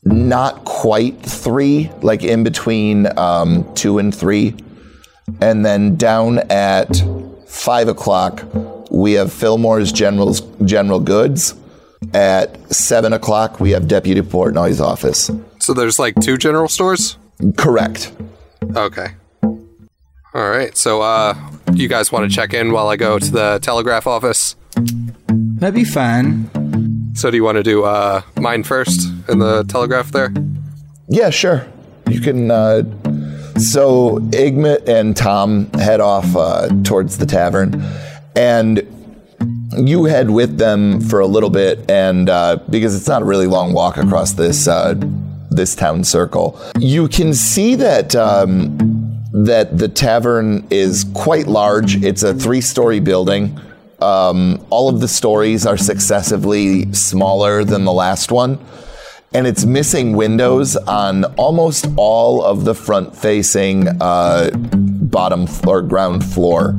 not 0.03 0.63
quite 0.63 1.21
three, 1.21 1.91
like 2.01 2.23
in 2.23 2.43
between 2.43 3.07
um, 3.17 3.73
two 3.73 3.97
and 3.97 4.13
three. 4.13 4.55
And 5.41 5.65
then 5.65 5.95
down 5.95 6.39
at 6.49 7.03
five 7.45 7.87
o'clock, 7.87 8.43
we 8.89 9.13
have 9.13 9.31
Fillmore's 9.31 9.91
General's 9.91 10.41
General 10.63 10.99
Goods. 10.99 11.55
At 12.13 12.71
seven 12.73 13.13
o'clock, 13.13 13.59
we 13.59 13.71
have 13.71 13.87
Deputy 13.87 14.21
Portnoy's 14.21 14.79
office. 14.79 15.31
So 15.59 15.73
there's 15.73 15.99
like 15.99 16.15
two 16.21 16.37
general 16.37 16.67
stores. 16.67 17.17
Correct. 17.57 18.11
Okay. 18.75 19.07
All 20.33 20.49
right. 20.49 20.77
So, 20.77 21.01
uh, 21.01 21.35
you 21.73 21.87
guys 21.87 22.11
want 22.11 22.29
to 22.29 22.35
check 22.35 22.53
in 22.53 22.71
while 22.71 22.89
I 22.89 22.95
go 22.95 23.17
to 23.17 23.31
the 23.31 23.59
telegraph 23.61 24.05
office? 24.05 24.55
That'd 25.27 25.73
be 25.73 25.83
fine. 25.83 26.49
So, 27.15 27.31
do 27.31 27.37
you 27.37 27.43
want 27.43 27.57
to 27.57 27.63
do 27.63 27.85
uh, 27.85 28.21
mine 28.35 28.63
first 28.63 29.09
in 29.27 29.39
the 29.39 29.63
telegraph 29.63 30.11
there? 30.11 30.31
Yeah, 31.09 31.31
sure. 31.31 31.67
You 32.07 32.21
can. 32.21 32.51
Uh, 32.51 32.83
so 33.57 34.19
Igmit 34.29 34.87
and 34.87 35.17
Tom 35.17 35.71
head 35.73 35.99
off 35.99 36.35
uh, 36.35 36.69
towards 36.83 37.17
the 37.17 37.25
tavern, 37.25 37.83
and 38.35 38.79
you 39.85 40.05
head 40.05 40.29
with 40.29 40.57
them 40.57 41.01
for 41.01 41.19
a 41.19 41.27
little 41.27 41.49
bit, 41.49 41.89
and 41.89 42.29
uh, 42.29 42.59
because 42.69 42.95
it's 42.95 43.07
not 43.07 43.21
a 43.21 43.25
really 43.25 43.47
long 43.47 43.73
walk 43.73 43.97
across 43.97 44.33
this 44.33 44.67
uh, 44.67 44.95
this 45.49 45.75
town 45.75 46.03
circle, 46.03 46.59
you 46.79 47.07
can 47.07 47.33
see 47.33 47.75
that. 47.75 48.15
Um, 48.15 49.03
that 49.33 49.77
the 49.77 49.89
tavern 49.89 50.65
is 50.71 51.05
quite 51.13 51.47
large. 51.47 52.01
It's 52.03 52.23
a 52.23 52.33
three 52.33 52.61
story 52.61 52.99
building. 52.99 53.59
Um, 53.99 54.65
all 54.71 54.89
of 54.89 54.99
the 54.99 55.07
stories 55.07 55.65
are 55.65 55.77
successively 55.77 56.91
smaller 56.93 57.63
than 57.63 57.83
the 57.83 57.91
last 57.91 58.31
one 58.31 58.57
and 59.33 59.45
it's 59.45 59.65
missing 59.65 60.15
windows 60.15 60.75
on 60.75 61.25
almost 61.35 61.87
all 61.97 62.43
of 62.43 62.65
the 62.65 62.73
front 62.73 63.15
facing 63.15 63.87
uh, 64.01 64.49
bottom 64.53 65.45
or 65.67 65.81
ground 65.81 66.23
floor 66.23 66.75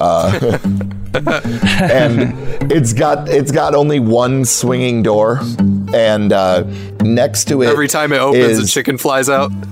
uh, 0.00 0.58
and 1.14 2.34
it's 2.72 2.92
got 2.92 3.28
it's 3.28 3.52
got 3.52 3.74
only 3.74 4.00
one 4.00 4.44
swinging 4.44 5.02
door 5.02 5.40
and 5.94 6.32
uh, 6.32 6.62
next 7.02 7.46
to 7.46 7.62
it 7.62 7.68
Every 7.68 7.88
time 7.88 8.12
it 8.12 8.18
opens, 8.18 8.58
a 8.58 8.66
chicken 8.66 8.98
flies 8.98 9.28
out. 9.28 9.52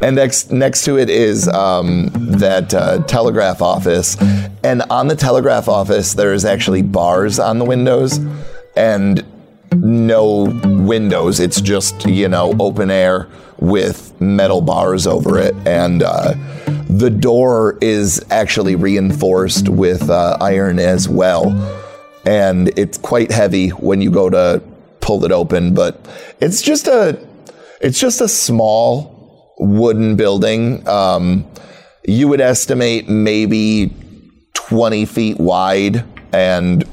and 0.00 0.16
next 0.16 0.50
next 0.50 0.84
to 0.84 0.98
it 0.98 1.10
is 1.10 1.46
um, 1.48 2.08
that 2.14 2.72
uh, 2.74 3.02
telegraph 3.04 3.60
office, 3.60 4.16
and 4.64 4.82
on 4.90 5.08
the 5.08 5.16
telegraph 5.16 5.68
office 5.68 6.14
there 6.14 6.32
is 6.32 6.44
actually 6.44 6.82
bars 6.82 7.38
on 7.38 7.58
the 7.58 7.64
windows, 7.64 8.18
and 8.76 9.24
no 9.74 10.44
windows. 10.64 11.38
It's 11.40 11.60
just 11.60 12.06
you 12.06 12.28
know 12.28 12.54
open 12.58 12.90
air 12.90 13.28
with 13.58 14.18
metal 14.20 14.60
bars 14.62 15.06
over 15.06 15.38
it, 15.38 15.54
and 15.66 16.02
uh, 16.02 16.34
the 16.98 17.10
door 17.10 17.78
is 17.80 18.24
actually 18.30 18.74
reinforced 18.74 19.68
with 19.68 20.08
uh, 20.08 20.38
iron 20.40 20.78
as 20.78 21.08
well, 21.08 21.52
and 22.24 22.68
it's 22.78 22.96
quite 22.96 23.30
heavy 23.30 23.68
when 23.68 24.00
you 24.00 24.10
go 24.10 24.30
to 24.30 24.62
pull 25.00 25.24
it 25.24 25.32
open. 25.32 25.74
But 25.74 26.00
it's 26.40 26.62
just 26.62 26.86
a 26.86 27.18
it's 27.80 28.00
just 28.00 28.20
a 28.20 28.28
small 28.28 29.54
wooden 29.58 30.16
building. 30.16 30.86
Um, 30.88 31.46
you 32.06 32.28
would 32.28 32.40
estimate 32.40 33.08
maybe 33.08 33.94
20 34.54 35.04
feet 35.04 35.38
wide 35.38 36.04
and 36.32 36.84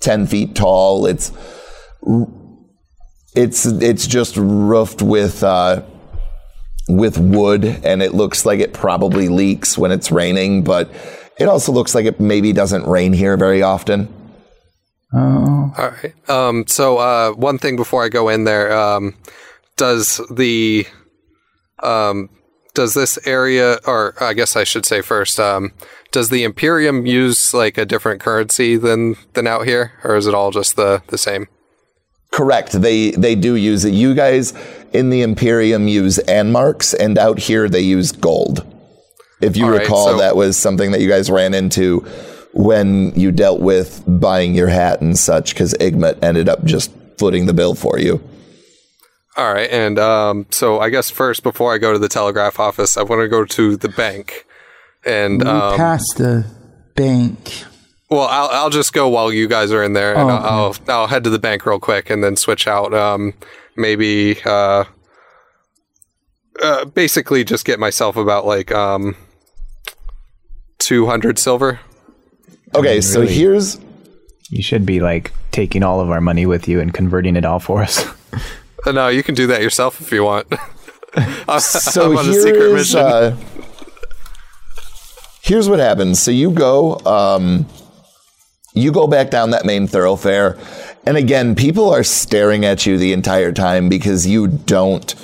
10 0.00 0.26
feet 0.26 0.54
tall. 0.54 1.06
It's 1.06 1.32
it's 3.34 3.66
it's 3.66 4.06
just 4.06 4.36
roofed 4.36 5.02
with 5.02 5.42
uh, 5.42 5.82
with 6.88 7.18
wood, 7.18 7.64
and 7.64 8.02
it 8.02 8.14
looks 8.14 8.44
like 8.44 8.60
it 8.60 8.72
probably 8.72 9.28
leaks 9.28 9.78
when 9.78 9.90
it's 9.90 10.10
raining. 10.10 10.64
But 10.64 10.90
it 11.38 11.48
also 11.48 11.72
looks 11.72 11.94
like 11.94 12.06
it 12.06 12.20
maybe 12.20 12.52
doesn't 12.52 12.86
rain 12.86 13.12
here 13.12 13.36
very 13.36 13.62
often. 13.62 14.08
Oh. 15.12 15.72
All 15.76 15.90
right. 15.90 16.30
Um, 16.30 16.66
so 16.66 16.98
uh, 16.98 17.32
one 17.32 17.58
thing 17.58 17.76
before 17.76 18.04
I 18.04 18.08
go 18.08 18.28
in 18.28 18.44
there, 18.44 18.76
um, 18.76 19.14
does 19.76 20.20
the 20.30 20.86
um, 21.82 22.30
does 22.74 22.94
this 22.94 23.18
area, 23.26 23.78
or 23.86 24.14
I 24.20 24.34
guess 24.34 24.56
I 24.56 24.64
should 24.64 24.84
say 24.84 25.00
first, 25.00 25.38
um, 25.38 25.72
does 26.10 26.28
the 26.28 26.44
Imperium 26.44 27.06
use 27.06 27.54
like 27.54 27.78
a 27.78 27.84
different 27.84 28.20
currency 28.20 28.76
than 28.76 29.16
than 29.34 29.46
out 29.46 29.66
here, 29.66 29.92
or 30.02 30.16
is 30.16 30.26
it 30.26 30.34
all 30.34 30.50
just 30.50 30.76
the 30.76 31.02
the 31.08 31.18
same? 31.18 31.46
Correct. 32.32 32.72
They 32.72 33.12
they 33.12 33.36
do 33.36 33.54
use 33.54 33.84
it. 33.84 33.94
You 33.94 34.14
guys 34.14 34.52
in 34.94 35.10
the 35.10 35.22
Imperium 35.22 35.88
use 35.88 36.18
Anmarks, 36.28 36.94
and 36.98 37.18
out 37.18 37.38
here 37.38 37.68
they 37.68 37.80
use 37.80 38.12
gold. 38.12 38.64
If 39.40 39.56
you 39.56 39.64
All 39.66 39.72
right, 39.72 39.80
recall, 39.82 40.06
so- 40.12 40.18
that 40.18 40.36
was 40.36 40.56
something 40.56 40.92
that 40.92 41.00
you 41.00 41.08
guys 41.08 41.30
ran 41.30 41.52
into 41.54 42.00
when 42.54 43.12
you 43.18 43.32
dealt 43.32 43.60
with 43.60 44.02
buying 44.06 44.54
your 44.54 44.68
hat 44.68 45.00
and 45.00 45.18
such, 45.18 45.52
because 45.54 45.74
Igmit 45.74 46.22
ended 46.22 46.48
up 46.48 46.64
just 46.64 46.92
footing 47.18 47.46
the 47.46 47.52
bill 47.52 47.74
for 47.74 47.98
you. 47.98 48.22
All 49.36 49.52
right, 49.52 49.68
and 49.70 49.98
um, 49.98 50.46
so 50.50 50.78
I 50.78 50.88
guess 50.90 51.10
first, 51.10 51.42
before 51.42 51.74
I 51.74 51.78
go 51.78 51.92
to 51.92 51.98
the 51.98 52.08
telegraph 52.08 52.60
office, 52.60 52.96
I 52.96 53.02
want 53.02 53.20
to 53.20 53.28
go 53.28 53.44
to 53.44 53.76
the 53.76 53.88
bank, 53.88 54.46
and 55.04 55.42
We 55.42 55.48
um, 55.48 55.76
passed 55.76 56.14
the 56.18 56.46
bank. 56.94 57.64
well, 58.08 58.28
I'll 58.30 58.48
I'll 58.52 58.70
just 58.70 58.92
go 58.92 59.08
while 59.08 59.32
you 59.32 59.48
guys 59.48 59.72
are 59.72 59.82
in 59.82 59.92
there, 59.92 60.12
and 60.14 60.22
Oh, 60.22 60.28
I'll, 60.28 60.44
I'll 60.46 60.76
I'll 60.88 61.06
head 61.08 61.24
to 61.24 61.30
the 61.30 61.40
bank 61.40 61.66
real 61.66 61.80
quick, 61.80 62.08
and 62.10 62.22
then 62.22 62.36
switch 62.36 62.68
out. 62.68 62.94
Um, 62.94 63.34
maybe 63.76 64.36
uh, 64.44 64.84
uh, 66.62 66.84
basically 66.86 67.44
just 67.44 67.64
get 67.64 67.78
myself 67.78 68.16
about 68.16 68.46
like 68.46 68.72
um, 68.72 69.16
two 70.78 71.06
hundred 71.06 71.38
silver. 71.38 71.80
Okay, 72.74 73.00
so 73.00 73.20
really- 73.20 73.34
here's 73.34 73.78
You 74.50 74.62
should 74.62 74.84
be 74.84 75.00
like 75.00 75.32
taking 75.52 75.82
all 75.82 76.00
of 76.00 76.10
our 76.10 76.20
money 76.20 76.46
with 76.46 76.66
you 76.68 76.80
and 76.80 76.92
converting 76.92 77.36
it 77.36 77.44
all 77.44 77.60
for 77.60 77.82
us. 77.82 78.04
Uh, 78.86 78.92
no, 78.92 79.08
you 79.08 79.22
can 79.22 79.34
do 79.34 79.46
that 79.46 79.62
yourself 79.62 80.00
if 80.00 80.12
you 80.12 80.24
want. 80.24 80.46
I'm, 81.48 81.60
so 81.60 82.10
I'm 82.10 82.18
on 82.18 82.28
a 82.28 82.34
secret 82.34 82.56
is, 82.72 82.72
mission. 82.94 82.98
uh, 83.00 83.36
here's 85.42 85.68
what 85.68 85.78
happens. 85.78 86.20
So 86.20 86.30
you 86.30 86.50
go, 86.50 86.98
um, 87.06 87.66
you 88.74 88.90
go 88.92 89.06
back 89.06 89.30
down 89.30 89.50
that 89.50 89.64
main 89.64 89.86
thoroughfare, 89.86 90.58
and 91.06 91.16
again, 91.16 91.54
people 91.54 91.90
are 91.90 92.02
staring 92.02 92.64
at 92.64 92.86
you 92.86 92.98
the 92.98 93.12
entire 93.12 93.52
time 93.52 93.88
because 93.88 94.26
you 94.26 94.48
don't 94.48 95.14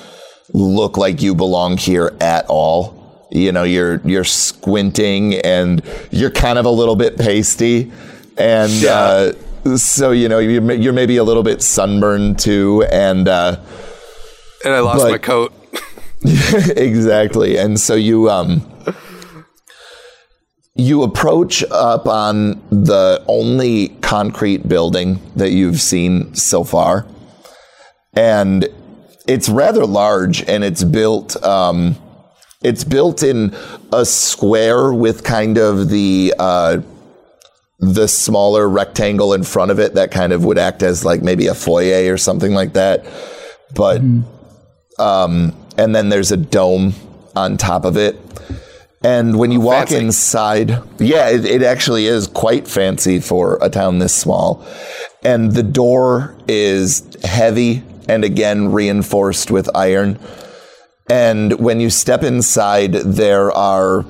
look 0.52 0.96
like 0.96 1.22
you 1.22 1.34
belong 1.34 1.76
here 1.76 2.16
at 2.20 2.46
all. 2.48 3.28
You 3.30 3.52
know, 3.52 3.62
you're 3.62 4.00
you're 4.04 4.24
squinting 4.24 5.34
and 5.34 5.82
you're 6.10 6.30
kind 6.30 6.58
of 6.58 6.64
a 6.64 6.70
little 6.70 6.96
bit 6.96 7.16
pasty, 7.16 7.92
and 8.36 8.84
uh, 8.84 9.32
so 9.76 10.10
you 10.10 10.28
know 10.28 10.38
you're, 10.38 10.72
you're 10.72 10.92
maybe 10.92 11.16
a 11.16 11.24
little 11.24 11.42
bit 11.42 11.62
sunburned 11.62 12.38
too, 12.38 12.84
and. 12.90 13.28
Uh, 13.28 13.60
and 14.64 14.74
I 14.74 14.80
lost 14.80 15.04
but- 15.04 15.10
my 15.10 15.18
coat. 15.18 15.52
exactly. 16.76 17.56
And 17.56 17.80
so 17.80 17.94
you 17.94 18.28
um 18.28 18.69
you 20.80 21.02
approach 21.02 21.62
up 21.70 22.06
on 22.06 22.60
the 22.70 23.22
only 23.26 23.88
concrete 24.00 24.68
building 24.68 25.20
that 25.36 25.50
you've 25.50 25.80
seen 25.80 26.34
so 26.34 26.64
far. 26.64 27.06
And 28.14 28.68
it's 29.28 29.48
rather 29.48 29.86
large 29.86 30.42
and 30.48 30.64
it's 30.64 30.82
built 30.82 31.40
um 31.44 31.96
it's 32.62 32.84
built 32.84 33.22
in 33.22 33.54
a 33.92 34.04
square 34.04 34.92
with 34.92 35.22
kind 35.22 35.58
of 35.58 35.88
the 35.88 36.34
uh 36.38 36.80
the 37.78 38.06
smaller 38.06 38.68
rectangle 38.68 39.32
in 39.32 39.42
front 39.42 39.70
of 39.70 39.78
it 39.78 39.94
that 39.94 40.10
kind 40.10 40.32
of 40.32 40.44
would 40.44 40.58
act 40.58 40.82
as 40.82 41.04
like 41.04 41.22
maybe 41.22 41.46
a 41.46 41.54
foyer 41.54 42.12
or 42.12 42.18
something 42.18 42.52
like 42.52 42.74
that. 42.74 43.06
But 43.74 44.02
um, 44.98 45.56
and 45.78 45.94
then 45.94 46.10
there's 46.10 46.30
a 46.30 46.36
dome 46.36 46.92
on 47.34 47.56
top 47.56 47.84
of 47.86 47.96
it. 47.96 48.18
And 49.02 49.38
when 49.38 49.50
you 49.50 49.60
walk 49.60 49.88
fancy. 49.88 50.04
inside, 50.04 50.70
yeah, 50.98 51.28
it, 51.30 51.44
it 51.44 51.62
actually 51.62 52.06
is 52.06 52.26
quite 52.26 52.68
fancy 52.68 53.18
for 53.18 53.58
a 53.62 53.70
town 53.70 53.98
this 53.98 54.14
small. 54.14 54.64
And 55.24 55.52
the 55.52 55.62
door 55.62 56.36
is 56.46 57.02
heavy 57.24 57.82
and 58.08 58.24
again 58.24 58.72
reinforced 58.72 59.50
with 59.50 59.74
iron. 59.74 60.18
And 61.08 61.58
when 61.58 61.80
you 61.80 61.90
step 61.90 62.22
inside, 62.22 62.92
there 62.92 63.50
are 63.50 64.04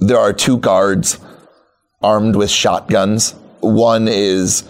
there 0.00 0.18
are 0.18 0.32
two 0.32 0.58
guards 0.58 1.18
armed 2.02 2.36
with 2.36 2.50
shotguns. 2.50 3.32
One 3.60 4.06
is 4.06 4.62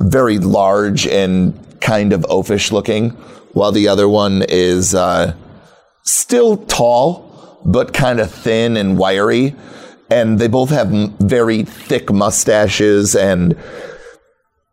very 0.00 0.38
large 0.38 1.06
and 1.06 1.54
kind 1.80 2.12
of 2.12 2.22
oafish 2.22 2.72
looking, 2.72 3.10
while 3.52 3.70
the 3.70 3.88
other 3.88 4.08
one 4.08 4.42
is 4.48 4.94
uh, 4.94 5.34
still 6.04 6.56
tall, 6.56 7.31
but 7.64 7.92
kind 7.92 8.20
of 8.20 8.30
thin 8.30 8.76
and 8.76 8.98
wiry. 8.98 9.54
And 10.10 10.38
they 10.38 10.48
both 10.48 10.70
have 10.70 10.90
very 11.18 11.62
thick 11.62 12.12
mustaches 12.12 13.14
and 13.16 13.56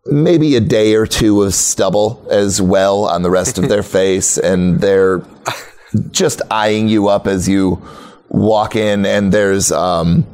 maybe 0.06 0.56
a 0.56 0.60
day 0.60 0.96
or 0.96 1.06
two 1.06 1.44
of 1.44 1.54
stubble 1.54 2.26
as 2.30 2.62
well 2.62 3.06
on 3.06 3.22
the 3.22 3.30
rest 3.30 3.58
of 3.58 3.70
their 3.70 3.84
face. 3.98 4.38
And 4.38 4.82
they're 4.82 5.22
just 6.12 6.42
eyeing 6.52 6.88
you 6.88 7.08
up 7.08 7.26
as 7.26 7.48
you 7.48 7.82
walk 8.30 8.76
in. 8.76 9.06
And 9.06 9.32
there's, 9.32 9.72
um, 9.72 10.26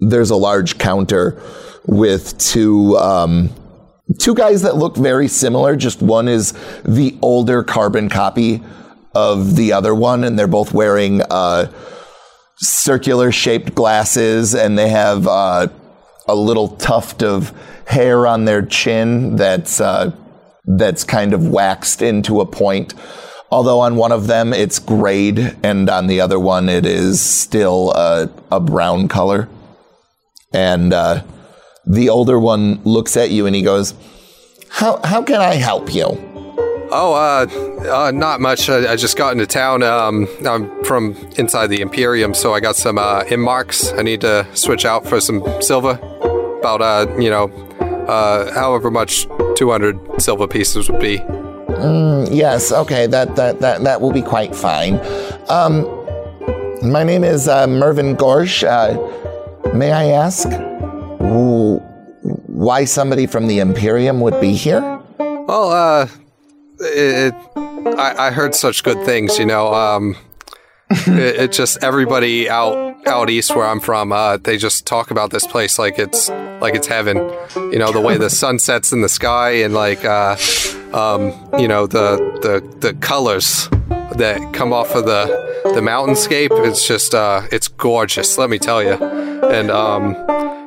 there's 0.00 0.30
a 0.30 0.36
large 0.36 0.78
counter 0.78 1.40
with 1.86 2.36
two 2.38 2.96
um, 2.98 3.50
two 4.18 4.34
guys 4.34 4.62
that 4.62 4.76
look 4.76 4.96
very 4.96 5.28
similar. 5.28 5.76
Just 5.76 6.02
one 6.02 6.28
is 6.28 6.52
the 6.84 7.18
older 7.20 7.62
carbon 7.62 8.08
copy 8.08 8.62
of 9.14 9.56
the 9.56 9.72
other 9.72 9.94
one, 9.94 10.24
and 10.24 10.38
they're 10.38 10.46
both 10.46 10.72
wearing 10.72 11.22
uh, 11.22 11.70
circular 12.56 13.32
shaped 13.32 13.74
glasses, 13.74 14.54
and 14.54 14.78
they 14.78 14.88
have 14.88 15.26
uh, 15.26 15.68
a 16.26 16.34
little 16.34 16.68
tuft 16.68 17.22
of 17.22 17.52
hair 17.86 18.26
on 18.26 18.44
their 18.44 18.62
chin 18.62 19.36
that's 19.36 19.80
uh, 19.80 20.12
that's 20.66 21.04
kind 21.04 21.32
of 21.32 21.48
waxed 21.48 22.02
into 22.02 22.40
a 22.40 22.46
point. 22.46 22.94
Although 23.50 23.80
on 23.80 23.96
one 23.96 24.12
of 24.12 24.26
them 24.26 24.52
it's 24.52 24.78
grayed, 24.78 25.56
and 25.62 25.88
on 25.88 26.06
the 26.06 26.20
other 26.20 26.38
one 26.38 26.68
it 26.68 26.84
is 26.84 27.20
still 27.20 27.92
a, 27.92 28.30
a 28.52 28.60
brown 28.60 29.08
color. 29.08 29.48
And 30.52 30.92
uh, 30.92 31.24
the 31.86 32.10
older 32.10 32.38
one 32.38 32.82
looks 32.84 33.16
at 33.16 33.30
you 33.30 33.46
and 33.46 33.56
he 33.56 33.62
goes, 33.62 33.94
"How 34.68 35.00
how 35.02 35.22
can 35.22 35.40
I 35.40 35.54
help 35.54 35.94
you?" 35.94 36.27
Oh, 36.90 37.12
uh, 37.12 37.46
uh, 37.86 38.10
not 38.12 38.40
much. 38.40 38.70
I, 38.70 38.92
I 38.92 38.96
just 38.96 39.16
got 39.16 39.32
into 39.32 39.46
town. 39.46 39.82
Um, 39.82 40.26
I'm 40.46 40.84
from 40.84 41.14
inside 41.36 41.66
the 41.68 41.80
Imperium, 41.80 42.34
so 42.34 42.54
I 42.54 42.60
got 42.60 42.76
some 42.76 42.98
uh, 42.98 43.24
M 43.28 43.40
marks. 43.40 43.92
I 43.92 44.02
need 44.02 44.22
to 44.22 44.46
switch 44.54 44.84
out 44.84 45.06
for 45.06 45.20
some 45.20 45.42
silver. 45.60 45.98
About 46.58 46.80
uh, 46.82 47.06
you 47.18 47.30
know, 47.30 47.48
uh, 48.08 48.52
however 48.52 48.90
much 48.90 49.26
200 49.56 50.20
silver 50.20 50.48
pieces 50.48 50.90
would 50.90 51.00
be. 51.00 51.22
Yes, 52.30 52.72
okay, 52.72 53.06
that 53.06 53.36
that 53.36 53.60
that 53.60 53.84
that 53.84 54.00
will 54.00 54.12
be 54.12 54.22
quite 54.22 54.54
fine. 54.54 54.98
Um, 55.48 55.82
my 56.82 57.04
name 57.04 57.24
is 57.24 57.48
uh, 57.48 57.66
Mervyn 57.66 58.16
Gorsh. 58.16 58.64
Uh, 58.64 59.72
may 59.74 59.92
I 59.92 60.06
ask 60.06 60.48
why 62.58 62.84
somebody 62.84 63.26
from 63.26 63.46
the 63.46 63.60
Imperium 63.60 64.20
would 64.20 64.40
be 64.40 64.52
here? 64.52 64.80
Well, 65.18 65.70
uh, 65.70 66.08
it, 66.80 67.34
I, 67.56 68.28
I 68.28 68.30
heard 68.30 68.54
such 68.54 68.82
good 68.82 69.04
things. 69.04 69.38
You 69.38 69.46
know, 69.46 69.72
um, 69.72 70.16
it, 70.90 71.36
it 71.36 71.52
just 71.52 71.82
everybody 71.82 72.48
out 72.48 73.06
out 73.06 73.30
east 73.30 73.54
where 73.54 73.66
I'm 73.66 73.80
from, 73.80 74.12
uh, 74.12 74.36
they 74.38 74.56
just 74.56 74.86
talk 74.86 75.10
about 75.10 75.30
this 75.30 75.46
place 75.46 75.78
like 75.78 75.98
it's 75.98 76.28
like 76.60 76.74
it's 76.74 76.86
heaven. 76.86 77.16
You 77.56 77.78
know, 77.78 77.92
the 77.92 78.00
way 78.00 78.16
the 78.16 78.30
sun 78.30 78.58
sets 78.58 78.92
in 78.92 79.00
the 79.00 79.08
sky 79.08 79.50
and 79.62 79.74
like 79.74 80.04
uh, 80.04 80.36
um, 80.92 81.32
you 81.58 81.68
know 81.68 81.86
the 81.86 82.16
the 82.42 82.78
the 82.78 82.94
colors 82.94 83.68
that 84.16 84.52
come 84.52 84.72
off 84.72 84.94
of 84.94 85.04
the 85.04 85.26
the 85.74 85.80
mountainscape. 85.80 86.66
It's 86.66 86.86
just 86.86 87.14
uh, 87.14 87.42
it's 87.52 87.68
gorgeous. 87.68 88.38
Let 88.38 88.50
me 88.50 88.58
tell 88.58 88.82
you. 88.82 88.94
And 88.94 89.70
um, 89.70 90.14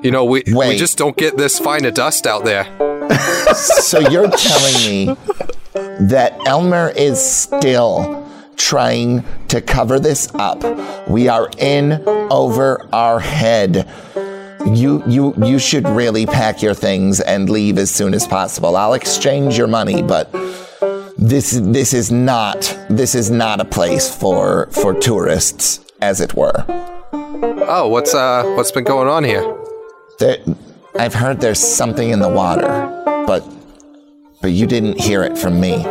you 0.03 0.11
know, 0.11 0.25
we 0.25 0.43
we 0.47 0.75
just 0.75 0.97
don't 0.97 1.17
get 1.17 1.37
this 1.37 1.59
fine 1.59 1.85
of 1.85 1.93
dust 1.93 2.27
out 2.27 2.45
there. 2.45 2.67
So 3.51 3.99
you're 3.99 4.29
telling 4.29 4.75
me 4.85 5.17
that 6.09 6.39
Elmer 6.47 6.89
is 6.95 7.23
still 7.23 8.27
trying 8.57 9.23
to 9.47 9.61
cover 9.61 9.99
this 9.99 10.29
up. 10.35 10.63
We 11.07 11.27
are 11.27 11.49
in 11.57 12.03
over 12.31 12.87
our 12.93 13.19
head. 13.19 13.87
You 14.65 15.03
you 15.07 15.33
you 15.43 15.57
should 15.59 15.87
really 15.87 16.25
pack 16.25 16.61
your 16.61 16.75
things 16.75 17.19
and 17.19 17.49
leave 17.49 17.77
as 17.77 17.89
soon 17.89 18.13
as 18.13 18.27
possible. 18.27 18.77
I'll 18.77 18.93
exchange 18.93 19.57
your 19.57 19.67
money, 19.67 20.03
but 20.03 20.31
this 21.17 21.59
this 21.61 21.93
is 21.93 22.11
not 22.11 22.77
this 22.89 23.15
is 23.15 23.31
not 23.31 23.59
a 23.59 23.65
place 23.65 24.13
for 24.13 24.67
for 24.71 24.93
tourists, 24.93 25.79
as 26.01 26.21
it 26.21 26.35
were. 26.35 26.63
Oh, 27.67 27.87
what's 27.87 28.13
uh 28.13 28.43
what's 28.55 28.71
been 28.71 28.83
going 28.83 29.07
on 29.07 29.23
here? 29.23 29.57
There, 30.19 30.37
I've 30.99 31.15
heard 31.15 31.41
there's 31.41 31.59
something 31.59 32.09
in 32.09 32.19
the 32.19 32.29
water, 32.29 33.00
but 34.41 34.51
you 34.51 34.65
didn't 34.65 34.99
hear 34.99 35.23
it 35.23 35.37
from 35.37 35.59
me. 35.59 35.85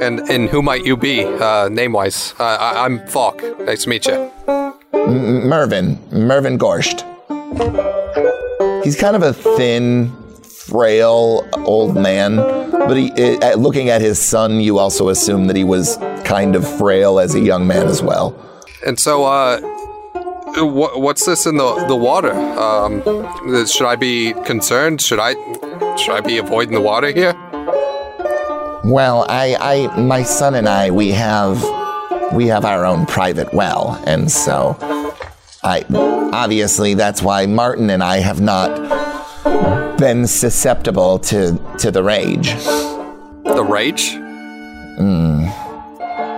And 0.00 0.20
and 0.30 0.48
who 0.48 0.62
might 0.62 0.84
you 0.84 0.96
be, 0.96 1.24
uh, 1.24 1.68
name 1.68 1.92
wise? 1.92 2.34
Uh, 2.38 2.44
I, 2.44 2.84
I'm 2.84 3.06
Falk. 3.08 3.42
Nice 3.60 3.82
to 3.82 3.88
meet 3.88 4.06
you. 4.06 4.30
Mervin, 4.92 5.98
Mervin 6.12 6.58
Gorsht. 6.58 7.04
He's 8.84 8.96
kind 8.96 9.16
of 9.16 9.22
a 9.22 9.32
thin, 9.32 10.12
frail 10.42 11.48
old 11.64 11.96
man, 11.96 12.36
but 12.70 12.96
he, 12.96 13.10
uh, 13.12 13.56
looking 13.56 13.88
at 13.88 14.00
his 14.00 14.18
son, 14.18 14.60
you 14.60 14.78
also 14.78 15.08
assume 15.08 15.46
that 15.48 15.56
he 15.56 15.64
was 15.64 15.96
kind 16.24 16.54
of 16.54 16.78
frail 16.78 17.18
as 17.18 17.34
a 17.34 17.40
young 17.40 17.66
man 17.66 17.86
as 17.86 18.02
well. 18.02 18.36
And 18.86 18.98
so, 19.00 19.24
uh, 19.24 19.60
what, 20.58 21.00
what's 21.00 21.26
this 21.26 21.46
in 21.46 21.56
the 21.56 21.86
the 21.88 21.96
water? 21.96 22.32
Um, 22.32 23.02
should 23.66 23.86
I 23.86 23.96
be 23.96 24.34
concerned? 24.44 25.00
Should 25.00 25.18
I 25.20 25.34
should 25.96 26.14
I 26.14 26.20
be 26.20 26.38
avoiding 26.38 26.74
the 26.74 26.80
water 26.80 27.10
here? 27.10 27.34
Well, 28.88 29.26
I, 29.28 29.54
I, 29.60 30.00
my 30.00 30.22
son 30.22 30.54
and 30.54 30.66
I, 30.66 30.90
we 30.90 31.10
have, 31.10 31.62
we 32.32 32.46
have 32.46 32.64
our 32.64 32.86
own 32.86 33.04
private 33.04 33.52
well, 33.52 34.02
and 34.06 34.30
so, 34.30 34.78
I, 35.62 35.84
obviously, 36.32 36.94
that's 36.94 37.20
why 37.20 37.44
Martin 37.44 37.90
and 37.90 38.02
I 38.02 38.20
have 38.20 38.40
not 38.40 39.98
been 39.98 40.26
susceptible 40.26 41.18
to 41.18 41.60
to 41.80 41.90
the 41.90 42.02
rage. 42.02 42.54
The 43.44 43.66
rage? 43.68 44.14
Hmm. 44.96 45.48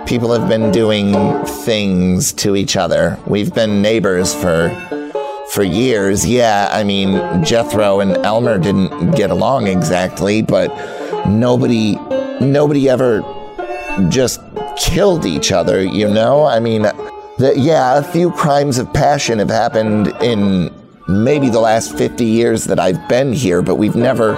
people 0.05 0.33
have 0.37 0.49
been 0.49 0.73
doing 0.73 1.13
things 1.45 2.33
to 2.33 2.57
each 2.57 2.75
other. 2.75 3.17
We've 3.27 3.53
been 3.53 3.81
neighbors 3.81 4.33
for 4.33 4.71
for 5.53 5.63
years. 5.63 6.25
Yeah, 6.25 6.67
I 6.69 6.83
mean 6.83 7.45
Jethro 7.45 8.01
and 8.01 8.17
Elmer 8.25 8.57
didn't 8.57 9.11
get 9.11 9.31
along 9.31 9.67
exactly, 9.67 10.41
but 10.41 10.67
nobody 11.25 11.97
nobody 12.41 12.89
ever 12.89 13.21
just 14.09 14.41
killed 14.77 15.25
each 15.25 15.51
other, 15.51 15.83
you 15.83 16.09
know? 16.09 16.45
I 16.45 16.59
mean, 16.59 16.83
the, 17.37 17.53
yeah, 17.55 17.97
a 17.97 18.03
few 18.03 18.31
crimes 18.31 18.77
of 18.77 18.91
passion 18.93 19.39
have 19.39 19.49
happened 19.49 20.07
in 20.21 20.73
maybe 21.07 21.49
the 21.49 21.59
last 21.59 21.97
50 21.97 22.25
years 22.25 22.65
that 22.65 22.79
I've 22.79 23.07
been 23.07 23.33
here, 23.33 23.61
but 23.61 23.75
we've 23.75 23.95
never 23.95 24.35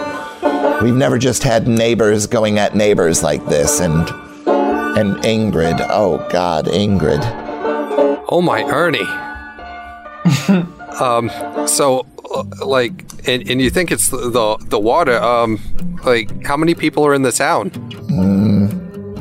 we've 0.81 0.95
never 0.95 1.17
just 1.17 1.43
had 1.43 1.67
neighbors 1.67 2.27
going 2.27 2.59
at 2.59 2.75
neighbors 2.75 3.23
like 3.23 3.45
this 3.45 3.79
and 3.79 4.09
and 4.97 5.15
Ingrid. 5.23 5.85
Oh 5.89 6.27
God, 6.29 6.65
Ingrid. 6.65 7.21
Oh 8.29 8.41
my 8.41 8.63
Ernie. 8.63 8.99
um. 10.99 11.29
So, 11.67 12.05
like, 12.65 13.03
and, 13.27 13.47
and 13.49 13.61
you 13.61 13.69
think 13.69 13.91
it's 13.91 14.09
the, 14.09 14.17
the 14.29 14.65
the 14.69 14.79
water? 14.79 15.17
Um. 15.21 15.59
Like, 16.05 16.45
how 16.45 16.57
many 16.57 16.73
people 16.75 17.05
are 17.05 17.13
in 17.13 17.21
the 17.21 17.31
town? 17.31 17.71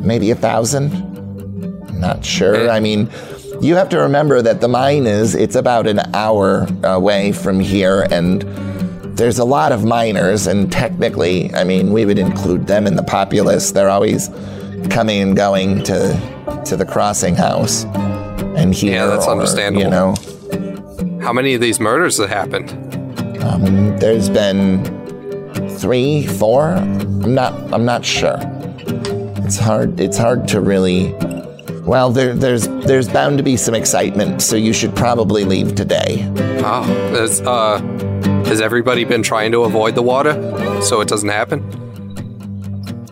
Maybe 0.04 0.30
a 0.32 0.34
thousand. 0.34 0.90
Not 2.00 2.24
sure. 2.24 2.68
I 2.68 2.80
mean, 2.80 3.08
you 3.60 3.76
have 3.76 3.88
to 3.90 3.98
remember 4.00 4.42
that 4.42 4.60
the 4.60 4.66
mine 4.66 5.06
is 5.06 5.36
it's 5.36 5.54
about 5.54 5.86
an 5.86 6.00
hour 6.14 6.66
away 6.82 7.30
from 7.30 7.60
here, 7.60 8.08
and 8.10 8.42
there's 9.16 9.38
a 9.38 9.44
lot 9.44 9.70
of 9.70 9.84
miners. 9.84 10.48
And 10.48 10.72
technically, 10.72 11.54
I 11.54 11.62
mean, 11.62 11.92
we 11.92 12.04
would 12.04 12.18
include 12.18 12.66
them 12.66 12.88
in 12.88 12.96
the 12.96 13.04
populace. 13.04 13.70
They're 13.70 13.90
always 13.90 14.28
coming 14.90 15.22
and 15.22 15.36
going 15.36 15.84
to 15.84 16.62
to 16.66 16.76
the 16.76 16.84
crossing 16.84 17.36
house. 17.36 17.84
And 18.56 18.74
here, 18.74 18.94
Yeah, 18.94 19.06
that's 19.06 19.26
or, 19.26 19.32
understandable. 19.32 19.84
You 19.84 19.90
know, 19.90 20.14
How 21.22 21.32
many 21.32 21.54
of 21.54 21.60
these 21.60 21.78
murders 21.78 22.18
have 22.18 22.28
happened? 22.28 22.70
Um, 23.42 23.96
there's 23.98 24.28
been 24.28 24.84
three, 25.78 26.26
four. 26.26 26.72
I'm 26.72 27.34
not. 27.34 27.52
I'm 27.72 27.84
not 27.84 28.04
sure. 28.04 28.36
It's 29.44 29.58
hard. 29.58 30.00
It's 30.00 30.16
hard 30.18 30.48
to 30.48 30.60
really. 30.60 31.12
Well, 31.84 32.10
there, 32.10 32.34
there's 32.34 32.68
there's 32.86 33.08
bound 33.08 33.38
to 33.38 33.44
be 33.44 33.56
some 33.56 33.74
excitement, 33.74 34.40
so 34.42 34.54
you 34.56 34.72
should 34.72 34.94
probably 34.94 35.44
leave 35.44 35.74
today. 35.74 36.24
Oh, 36.64 36.82
has 37.16 37.40
uh, 37.40 37.78
has 38.46 38.60
everybody 38.60 39.04
been 39.04 39.22
trying 39.22 39.50
to 39.52 39.64
avoid 39.64 39.96
the 39.96 40.02
water 40.02 40.32
so 40.82 41.00
it 41.00 41.08
doesn't 41.08 41.28
happen? 41.28 41.60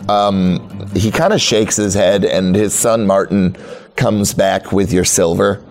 Um, 0.08 0.88
He 0.94 1.10
kind 1.10 1.32
of 1.32 1.40
shakes 1.40 1.76
his 1.76 1.94
head, 1.94 2.24
and 2.24 2.54
his 2.54 2.72
son 2.74 3.06
Martin 3.06 3.56
comes 3.96 4.34
back 4.34 4.70
with 4.72 4.92
your 4.92 5.04
silver, 5.04 5.62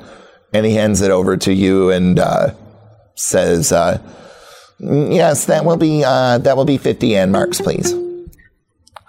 and 0.53 0.65
he 0.65 0.73
hands 0.75 1.01
it 1.01 1.11
over 1.11 1.37
to 1.37 1.53
you 1.53 1.89
and 1.89 2.19
uh, 2.19 2.53
says, 3.15 3.71
uh, 3.71 3.97
"Mm, 3.97 4.03
"Yes, 4.79 5.45
that 5.45 5.65
will 5.65 5.77
be 5.77 6.03
uh, 6.03 6.37
that 6.39 6.55
will 6.57 6.65
be 6.65 6.77
fifty 6.77 7.07
yen 7.09 7.31
marks, 7.31 7.59
please." 7.61 7.93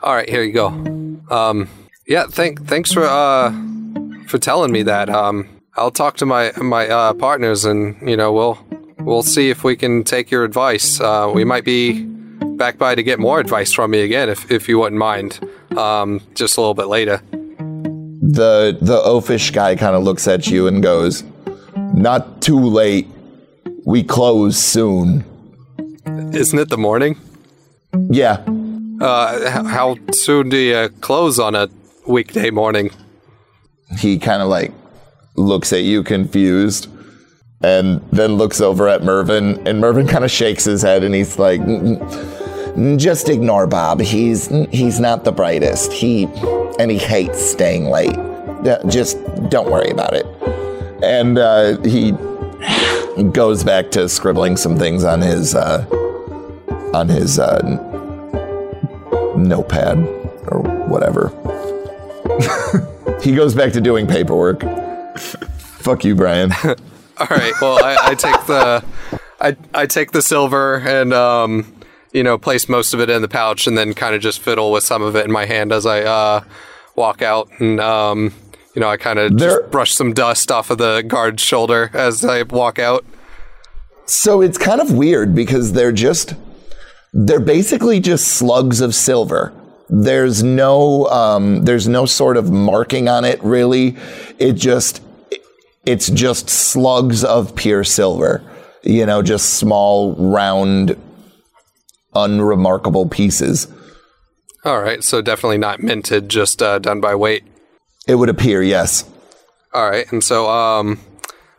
All 0.02 0.14
right, 0.14 0.28
here 0.28 0.42
you 0.42 0.52
go. 0.52 0.68
Um, 1.30 1.68
yeah, 2.06 2.24
thank 2.28 2.66
thanks 2.66 2.92
for 2.92 3.04
uh 3.04 3.52
for 4.26 4.38
telling 4.38 4.72
me 4.72 4.82
that. 4.84 5.08
Um, 5.10 5.48
I'll 5.76 5.90
talk 5.90 6.16
to 6.18 6.26
my 6.26 6.52
my 6.56 6.88
uh, 6.88 7.14
partners, 7.14 7.64
and 7.64 7.96
you 8.08 8.16
know 8.16 8.32
we'll 8.32 8.58
we'll 8.98 9.22
see 9.22 9.50
if 9.50 9.62
we 9.64 9.76
can 9.76 10.04
take 10.04 10.30
your 10.30 10.44
advice. 10.44 11.00
Uh, 11.00 11.30
we 11.32 11.44
might 11.44 11.64
be 11.64 12.04
back 12.56 12.78
by 12.78 12.94
to 12.94 13.02
get 13.02 13.18
more 13.18 13.40
advice 13.40 13.72
from 13.72 13.90
me 13.92 14.00
again, 14.00 14.28
if 14.28 14.50
if 14.50 14.68
you 14.68 14.78
wouldn't 14.78 14.98
mind. 14.98 15.38
Um, 15.76 16.20
just 16.34 16.56
a 16.56 16.60
little 16.60 16.74
bit 16.74 16.86
later. 16.88 17.20
the 18.20 18.76
the 18.80 19.00
oafish 19.04 19.52
guy 19.52 19.76
kind 19.76 19.94
of 19.96 20.02
looks 20.02 20.26
at 20.28 20.48
you 20.48 20.66
and 20.66 20.82
goes, 20.82 21.22
"Not 21.94 22.40
too 22.42 22.60
late. 22.60 23.06
We 23.84 24.02
close 24.02 24.56
soon." 24.58 25.24
Isn't 26.32 26.58
it 26.58 26.68
the 26.68 26.78
morning? 26.78 27.16
Yeah, 28.10 28.38
Uh, 29.00 29.50
how 29.66 29.96
soon 30.12 30.50
do 30.50 30.56
you 30.58 30.90
close 31.00 31.38
on 31.38 31.54
a 31.54 31.68
weekday 32.06 32.50
morning? 32.50 32.90
he 33.98 34.18
kind 34.18 34.40
of 34.42 34.48
like 34.48 34.72
looks 35.36 35.72
at 35.72 35.82
you 35.82 36.02
confused, 36.04 36.86
and 37.62 38.00
then 38.12 38.34
looks 38.34 38.60
over 38.60 38.86
at 38.88 39.02
Mervin, 39.02 39.66
and 39.66 39.80
Mervin 39.80 40.06
kind 40.06 40.24
of 40.24 40.30
shakes 40.30 40.64
his 40.64 40.82
head, 40.82 41.02
and 41.02 41.12
he's 41.14 41.38
like, 41.38 41.60
"N- 41.60 41.98
n- 42.76 42.98
"Just 42.98 43.28
ignore 43.28 43.66
Bob. 43.66 44.00
He's 44.00 44.46
he's 44.70 45.00
not 45.00 45.24
the 45.24 45.32
brightest. 45.32 45.92
He 45.92 46.28
and 46.78 46.90
he 46.90 46.98
hates 46.98 47.40
staying 47.44 47.86
late. 47.90 48.16
Just 48.86 49.18
don't 49.48 49.70
worry 49.70 49.90
about 49.90 50.12
it." 50.14 50.26
And 51.02 51.38
uh, 51.38 51.78
he 51.82 52.12
goes 53.32 53.64
back 53.64 53.90
to 53.92 54.08
scribbling 54.08 54.56
some 54.56 54.76
things 54.76 55.02
on 55.04 55.20
his 55.22 55.54
uh, 55.54 55.84
on 56.94 57.08
his 57.08 57.38
uh, 57.38 57.60
notepad 59.36 59.98
or 60.48 60.60
whatever. 60.88 61.28
he 63.22 63.34
goes 63.34 63.54
back 63.54 63.72
to 63.72 63.80
doing 63.80 64.06
paperwork. 64.06 64.62
Fuck 65.18 66.04
you, 66.04 66.14
Brian. 66.14 66.52
All 66.64 67.26
right. 67.28 67.52
Well, 67.60 67.84
I, 67.84 68.10
I 68.10 68.14
take 68.14 68.46
the 68.46 68.84
I 69.40 69.56
I 69.74 69.86
take 69.86 70.12
the 70.12 70.22
silver 70.22 70.76
and 70.76 71.12
um 71.12 71.74
you 72.12 72.22
know 72.22 72.38
place 72.38 72.68
most 72.68 72.94
of 72.94 73.00
it 73.00 73.10
in 73.10 73.22
the 73.22 73.28
pouch 73.28 73.66
and 73.66 73.76
then 73.76 73.94
kind 73.94 74.14
of 74.14 74.20
just 74.20 74.40
fiddle 74.40 74.72
with 74.72 74.84
some 74.84 75.02
of 75.02 75.16
it 75.16 75.24
in 75.24 75.32
my 75.32 75.46
hand 75.46 75.72
as 75.72 75.86
I 75.86 76.02
uh 76.02 76.44
walk 76.96 77.22
out 77.22 77.48
and 77.58 77.80
um 77.80 78.32
you 78.74 78.80
know 78.80 78.88
I 78.88 78.96
kind 78.96 79.18
of 79.18 79.36
just 79.36 79.70
brush 79.70 79.92
some 79.92 80.12
dust 80.12 80.50
off 80.50 80.70
of 80.70 80.78
the 80.78 81.02
guard's 81.06 81.42
shoulder 81.42 81.90
as 81.92 82.24
I 82.24 82.42
walk 82.42 82.78
out. 82.78 83.04
So 84.06 84.40
it's 84.40 84.58
kind 84.58 84.80
of 84.80 84.92
weird 84.92 85.34
because 85.34 85.72
they're 85.72 85.92
just 85.92 86.34
they're 87.12 87.40
basically 87.40 88.00
just 88.00 88.28
slugs 88.28 88.80
of 88.80 88.94
silver. 88.94 89.52
There's 89.88 90.42
no 90.42 91.06
um, 91.06 91.64
there's 91.64 91.88
no 91.88 92.06
sort 92.06 92.36
of 92.36 92.50
marking 92.50 93.08
on 93.08 93.24
it 93.24 93.42
really. 93.42 93.96
It 94.38 94.52
just 94.52 95.02
it's 95.84 96.08
just 96.08 96.48
slugs 96.48 97.24
of 97.24 97.56
pure 97.56 97.84
silver. 97.84 98.42
You 98.82 99.04
know, 99.04 99.20
just 99.22 99.54
small, 99.54 100.14
round, 100.14 100.96
unremarkable 102.14 103.08
pieces. 103.08 103.66
All 104.64 104.80
right, 104.80 105.02
so 105.02 105.20
definitely 105.20 105.58
not 105.58 105.82
minted, 105.82 106.28
just 106.28 106.62
uh, 106.62 106.78
done 106.78 107.00
by 107.00 107.14
weight. 107.14 107.44
It 108.06 108.14
would 108.16 108.28
appear, 108.28 108.62
yes. 108.62 109.08
All 109.72 109.88
right, 109.88 110.10
and 110.12 110.22
so 110.22 110.48
um, 110.48 111.00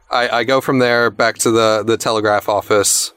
I, 0.09 0.29
I 0.29 0.43
go 0.43 0.61
from 0.61 0.79
there 0.79 1.09
back 1.09 1.37
to 1.39 1.51
the 1.51 1.83
the 1.85 1.97
telegraph 1.97 2.49
office, 2.49 3.11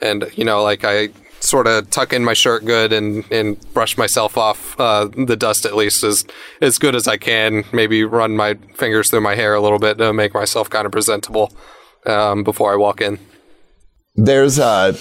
and 0.00 0.30
you 0.34 0.44
know, 0.44 0.62
like 0.62 0.84
I 0.84 1.08
sort 1.48 1.66
of 1.66 1.88
tuck 1.90 2.12
in 2.12 2.24
my 2.24 2.34
shirt 2.34 2.64
good 2.64 2.92
and 2.92 3.24
and 3.32 3.58
brush 3.72 3.96
myself 3.96 4.36
off 4.36 4.78
uh, 4.78 5.08
the 5.16 5.36
dust 5.36 5.64
at 5.64 5.74
least 5.74 6.04
as 6.04 6.24
as 6.60 6.78
good 6.78 6.94
as 6.94 7.08
I 7.08 7.16
can. 7.16 7.64
Maybe 7.72 8.04
run 8.04 8.36
my 8.36 8.54
fingers 8.74 9.10
through 9.10 9.22
my 9.22 9.34
hair 9.34 9.54
a 9.54 9.60
little 9.60 9.78
bit 9.78 9.98
to 9.98 10.12
make 10.12 10.34
myself 10.34 10.68
kind 10.70 10.86
of 10.86 10.92
presentable 10.92 11.52
um, 12.06 12.44
before 12.44 12.72
I 12.72 12.76
walk 12.76 13.00
in. 13.00 13.18
There's 14.14 14.58
uh 14.58 14.96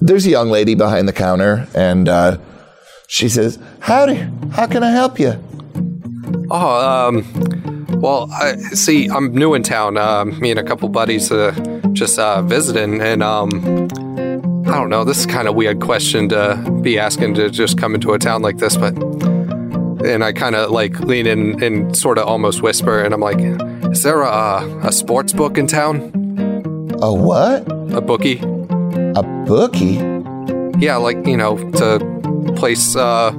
there's 0.00 0.26
a 0.26 0.30
young 0.30 0.48
lady 0.48 0.74
behind 0.74 1.06
the 1.06 1.12
counter, 1.12 1.68
and 1.74 2.08
uh, 2.08 2.38
she 3.08 3.28
says, 3.28 3.58
"Howdy, 3.80 4.26
how 4.52 4.66
can 4.66 4.82
I 4.82 4.90
help 4.90 5.18
you?" 5.18 5.32
Oh, 6.50 7.08
um, 7.08 7.86
well, 8.00 8.30
I 8.32 8.56
see. 8.56 9.08
I'm 9.08 9.34
new 9.34 9.54
in 9.54 9.62
town. 9.62 9.96
Uh, 9.96 10.24
me 10.24 10.50
and 10.50 10.58
a 10.58 10.64
couple 10.64 10.88
buddies 10.88 11.30
uh, 11.30 11.52
just 11.92 12.18
uh, 12.18 12.42
visiting, 12.42 13.00
and 13.00 13.22
um, 13.22 13.50
I 14.70 14.74
don't 14.74 14.88
know. 14.88 15.02
This 15.02 15.18
is 15.18 15.26
kind 15.26 15.48
of 15.48 15.56
weird 15.56 15.80
question 15.80 16.28
to 16.28 16.54
be 16.80 16.96
asking 16.96 17.34
to 17.34 17.50
just 17.50 17.76
come 17.76 17.92
into 17.96 18.12
a 18.12 18.20
town 18.20 18.40
like 18.40 18.58
this, 18.58 18.76
but 18.76 18.96
and 20.06 20.22
I 20.22 20.32
kind 20.32 20.54
of 20.54 20.70
like 20.70 21.00
lean 21.00 21.26
in 21.26 21.60
and 21.60 21.96
sort 21.96 22.18
of 22.18 22.28
almost 22.28 22.62
whisper, 22.62 23.02
and 23.02 23.12
I'm 23.12 23.20
like, 23.20 23.40
"Is 23.90 24.04
there 24.04 24.22
a 24.22 24.62
a 24.84 24.92
sports 24.92 25.32
book 25.32 25.58
in 25.58 25.66
town? 25.66 26.12
A 27.02 27.12
what? 27.12 27.66
A 27.92 28.00
bookie? 28.00 28.38
A 29.16 29.24
bookie? 29.44 29.98
Yeah, 30.78 30.98
like 30.98 31.26
you 31.26 31.36
know, 31.36 31.58
to 31.72 32.54
place 32.54 32.94
uh, 32.94 33.32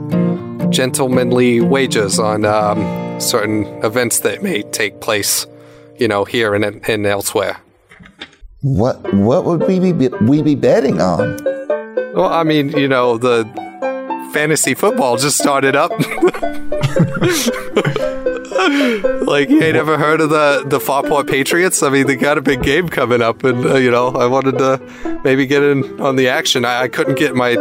gentlemanly 0.70 1.62
wages 1.62 2.20
on 2.20 2.44
um, 2.44 3.22
certain 3.22 3.67
events 3.86 4.20
that 4.20 4.44
may 4.44 4.63
take 4.63 5.00
place, 5.00 5.48
you 5.98 6.10
know, 6.10 6.26
here 6.26 6.54
and 6.54 6.65
and 6.89 7.06
elsewhere." 7.06 7.62
What 8.62 9.13
what 9.13 9.45
would 9.45 9.67
we 9.67 9.80
be 9.91 10.08
we 10.10 10.41
be 10.43 10.56
betting 10.56 11.02
on? 11.02 11.38
Well, 12.13 12.26
I 12.28 12.43
mean, 12.43 12.69
you 12.78 12.88
know, 12.88 13.17
the 13.17 13.45
fantasy 14.34 14.74
football 14.76 15.17
just 15.17 15.38
started 15.39 15.76
up. 15.76 15.91
like, 19.26 19.50
you 19.50 19.62
ain't 19.63 19.76
ever 19.78 19.97
heard 19.97 20.21
of 20.21 20.30
the 20.30 20.63
the 20.67 20.78
Farport 20.80 21.28
Patriots? 21.28 21.82
I 21.82 21.89
mean, 21.89 22.06
they 22.06 22.15
got 22.15 22.38
a 22.38 22.41
big 22.41 22.62
game 22.62 22.88
coming 22.88 23.21
up, 23.21 23.43
and 23.43 23.65
uh, 23.65 23.76
you 23.78 23.89
know, 23.89 24.10
I 24.10 24.28
wanted 24.28 24.58
to 24.60 25.21
maybe 25.24 25.47
get 25.47 25.63
in 25.63 26.00
on 26.00 26.15
the 26.15 26.28
action. 26.28 26.63
I, 26.65 26.84
I 26.84 26.88
couldn't 26.88 27.15
get 27.17 27.34
my 27.36 27.56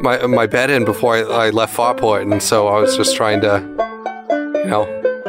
my 0.00 0.26
my 0.26 0.46
bet 0.46 0.68
in 0.70 0.84
before 0.84 1.14
I, 1.16 1.20
I 1.46 1.50
left 1.50 1.76
Farport, 1.76 2.22
and 2.22 2.42
so 2.42 2.66
I 2.68 2.80
was 2.80 2.96
just 2.96 3.14
trying 3.14 3.40
to, 3.42 3.60
you 4.64 4.70
know. 4.70 4.86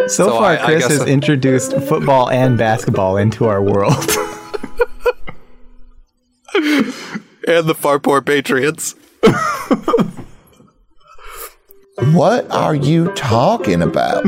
So, 0.07 0.25
So 0.27 0.29
far, 0.31 0.43
I- 0.51 0.53
I 0.57 0.65
Chris 0.65 0.81
guess 0.87 0.91
has 0.97 1.01
I- 1.01 1.07
introduced 1.07 1.73
football 1.81 2.29
and 2.31 2.57
basketball 2.57 3.17
into 3.17 3.45
our 3.45 3.61
world. 3.61 3.93
And 7.47 7.67
the 7.67 7.75
Farport 7.75 8.25
Patriots. 8.25 8.95
What 12.13 12.49
are 12.51 12.75
you 12.75 13.11
talking 13.13 13.81
about? 13.81 14.25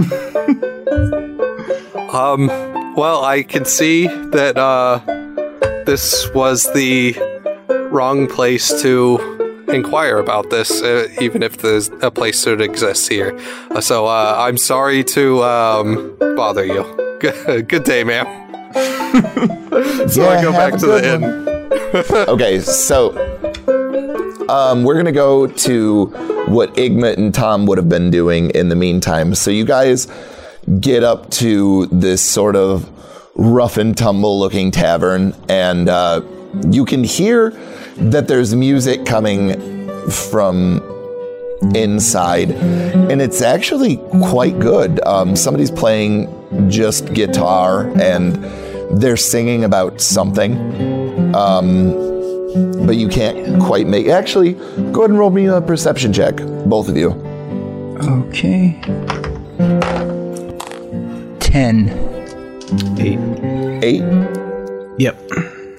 Um, 2.14 2.48
well, 2.96 3.24
I 3.24 3.44
can 3.44 3.66
see 3.66 4.08
that 4.08 4.58
uh, 4.58 5.00
this 5.86 6.30
was 6.34 6.72
the 6.74 7.14
wrong 7.92 8.28
place 8.28 8.82
to 8.82 9.66
inquire 9.68 10.18
about 10.18 10.50
this, 10.50 10.82
uh, 10.82 11.08
even 11.20 11.44
if 11.44 11.58
there's 11.58 11.90
a 12.02 12.10
place 12.10 12.44
that 12.46 12.62
exists 12.62 13.08
here. 13.08 13.38
Uh, 13.72 13.82
so 13.82 14.06
uh, 14.06 14.36
I'm 14.38 14.58
sorry 14.58 15.04
to 15.04 15.44
um, 15.44 16.16
bother 16.36 16.66
you. 16.66 16.84
Good, 17.20 17.68
good 17.68 17.84
day, 17.84 18.04
ma'am. 18.04 18.26
so 20.10 20.28
I 20.28 20.42
go 20.42 20.52
back 20.52 20.78
to 20.80 20.86
the 20.86 21.02
good 21.02 21.24
inn. 21.24 21.57
okay, 22.28 22.60
so 22.60 23.12
um, 24.50 24.84
we're 24.84 24.96
gonna 24.98 25.12
go 25.14 25.48
to 25.48 26.06
what 26.48 26.74
Igmit 26.76 27.16
and 27.16 27.34
Tom 27.34 27.66
would 27.66 27.78
have 27.78 27.88
been 27.88 28.10
doing 28.10 28.50
in 28.50 28.68
the 28.68 28.76
meantime. 28.76 29.34
So 29.36 29.52
you 29.52 29.64
guys 29.64 30.12
get 30.82 31.06
up 31.06 31.30
to 31.32 31.86
this 31.86 32.22
sort 32.22 32.58
of 32.58 32.90
rough 33.36 33.78
and 33.78 33.98
tumble 33.98 34.38
looking 34.38 34.70
tavern, 34.70 35.34
and 35.48 35.88
uh, 35.88 36.24
you 36.70 36.84
can 36.84 37.06
hear 37.06 37.52
that 37.96 38.28
there's 38.28 38.54
music 38.54 39.06
coming 39.06 39.54
from 40.10 40.82
inside, 41.74 42.52
and 42.52 43.22
it's 43.22 43.42
actually 43.42 43.96
quite 44.22 44.60
good. 44.60 45.00
Um, 45.06 45.38
somebody's 45.38 45.72
playing 45.72 46.70
just 46.70 47.14
guitar, 47.14 47.90
and 47.98 48.36
they're 49.02 49.18
singing 49.18 49.64
about 49.64 50.02
something 50.02 50.87
but 51.34 52.96
you 52.96 53.08
can't 53.08 53.62
quite 53.62 53.88
make. 53.88 54.08
Actually, 54.08 54.54
go 54.54 55.02
ahead 55.02 55.10
and 55.10 55.20
roll 55.20 55.30
me 55.30 55.46
a 55.48 55.62
perception 55.62 56.14
check, 56.14 56.36
both 56.66 56.90
of 56.90 56.98
you. 56.98 57.12
Okay. 58.02 58.80
Ten. 61.40 61.90
Eight. 63.00 63.20
Eight. 63.84 64.04
Yep. 65.00 65.30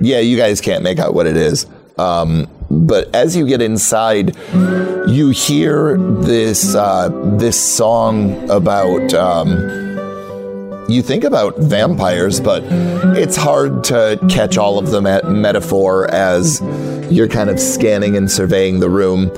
Yeah, 0.00 0.20
you 0.20 0.36
guys 0.36 0.60
can't 0.60 0.82
make 0.82 0.98
out 0.98 1.14
what 1.14 1.26
it 1.26 1.36
is. 1.36 1.66
Um, 1.98 2.48
but 2.70 3.12
as 3.14 3.34
you 3.36 3.46
get 3.46 3.60
inside, 3.62 4.36
you 5.08 5.30
hear 5.30 5.96
this 5.96 6.74
uh, 6.74 7.08
this 7.38 7.58
song 7.58 8.48
about. 8.50 9.14
Um, 9.14 9.87
you 10.88 11.02
think 11.02 11.24
about 11.24 11.58
vampires, 11.58 12.40
but 12.40 12.62
it's 13.16 13.36
hard 13.36 13.84
to 13.84 14.18
catch 14.30 14.56
all 14.56 14.78
of 14.78 14.90
the 14.90 15.02
me- 15.02 15.30
metaphor 15.30 16.10
as 16.10 16.60
you're 17.10 17.28
kind 17.28 17.50
of 17.50 17.60
scanning 17.60 18.16
and 18.16 18.30
surveying 18.30 18.80
the 18.80 18.88
room, 18.88 19.30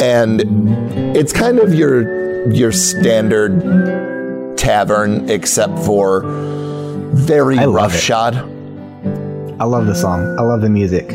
and 0.00 0.42
it's 1.16 1.32
kind 1.32 1.58
of 1.58 1.74
your 1.74 2.50
your 2.50 2.72
standard 2.72 4.56
tavern, 4.56 5.28
except 5.28 5.78
for 5.80 6.22
very 7.12 7.58
I 7.58 7.66
roughshod. 7.66 8.36
I 9.58 9.64
love 9.64 9.86
the 9.86 9.94
song. 9.94 10.38
I 10.38 10.42
love 10.42 10.60
the 10.60 10.70
music. 10.70 11.10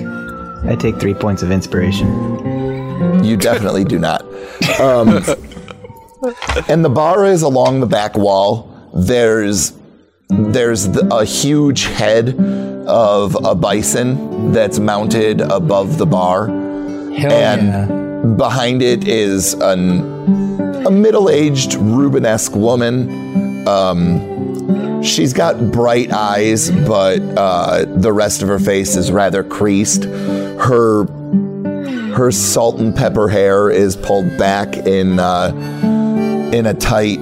I 0.64 0.76
take 0.76 1.00
three 1.00 1.14
points 1.14 1.42
of 1.42 1.52
inspiration. 1.52 3.24
You 3.24 3.36
definitely 3.36 3.84
do 3.84 3.98
not. 3.98 4.22
Um, 4.80 5.10
and 6.68 6.86
the 6.86 6.90
bar 6.90 7.26
is 7.26 7.42
along 7.42 7.80
the 7.80 7.88
back 7.88 8.16
wall. 8.16 8.71
There's 8.94 9.74
there's 10.30 10.86
a 10.88 11.26
huge 11.26 11.84
head 11.84 12.36
of 12.88 13.36
a 13.44 13.54
bison 13.54 14.52
that's 14.54 14.80
mounted 14.80 15.42
above 15.42 15.98
the 15.98 16.06
bar, 16.06 16.48
Hell 16.48 17.32
and 17.32 17.68
yeah. 17.68 18.36
behind 18.38 18.82
it 18.82 19.08
is 19.08 19.54
an 19.54 20.86
a 20.86 20.92
middle-aged 20.92 21.72
Rubenesque 21.72 22.56
woman. 22.56 23.68
Um, 23.68 25.04
she's 25.04 25.34
got 25.34 25.72
bright 25.72 26.12
eyes, 26.12 26.72
but 26.72 27.22
uh, 27.38 27.86
the 27.86 28.12
rest 28.12 28.42
of 28.42 28.48
her 28.48 28.60
face 28.60 28.96
is 28.96 29.12
rather 29.12 29.44
creased. 29.44 30.06
Her 30.06 31.06
her 32.16 32.32
salt 32.32 32.80
and 32.80 32.96
pepper 32.96 33.30
hair 33.30 33.70
is 33.70 33.96
pulled 33.96 34.38
back 34.38 34.76
in 34.76 35.20
uh, 35.20 35.52
in 36.54 36.66
a 36.66 36.74
tight 36.74 37.20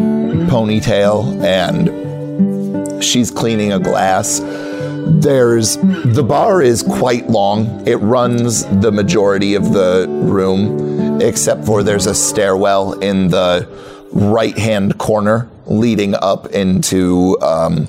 ponytail, 0.49 1.43
and 1.43 3.03
she's 3.03 3.29
cleaning 3.31 3.71
a 3.71 3.79
glass. 3.79 4.39
There's 4.41 5.77
the 5.77 6.23
bar 6.27 6.61
is 6.61 6.83
quite 6.83 7.29
long. 7.29 7.87
It 7.87 7.97
runs 7.97 8.65
the 8.81 8.91
majority 8.91 9.55
of 9.55 9.73
the 9.73 10.07
room, 10.09 11.21
except 11.21 11.65
for 11.65 11.83
there's 11.83 12.07
a 12.07 12.15
stairwell 12.15 12.93
in 12.99 13.29
the 13.29 13.67
right 14.11 14.57
hand 14.57 14.97
corner 14.97 15.49
leading 15.67 16.15
up 16.15 16.47
into 16.47 17.39
um, 17.41 17.87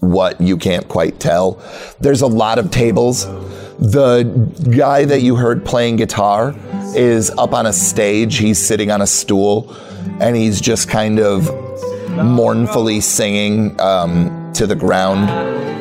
what 0.00 0.40
you 0.40 0.56
can't 0.56 0.88
quite 0.88 1.18
tell. 1.20 1.62
There's 2.00 2.20
a 2.22 2.26
lot 2.26 2.58
of 2.58 2.70
tables. 2.70 3.26
The 3.80 4.24
guy 4.76 5.06
that 5.06 5.22
you 5.22 5.36
heard 5.36 5.64
playing 5.64 5.96
guitar 5.96 6.54
is 6.94 7.30
up 7.30 7.54
on 7.54 7.64
a 7.64 7.72
stage. 7.72 8.36
He's 8.36 8.64
sitting 8.64 8.90
on 8.90 9.00
a 9.00 9.06
stool 9.06 9.74
and 10.20 10.36
he's 10.36 10.60
just 10.60 10.86
kind 10.88 11.18
of 11.18 11.48
mournfully 12.10 13.00
singing 13.00 13.80
um, 13.80 14.52
to 14.52 14.66
the 14.66 14.76
ground 14.76 15.30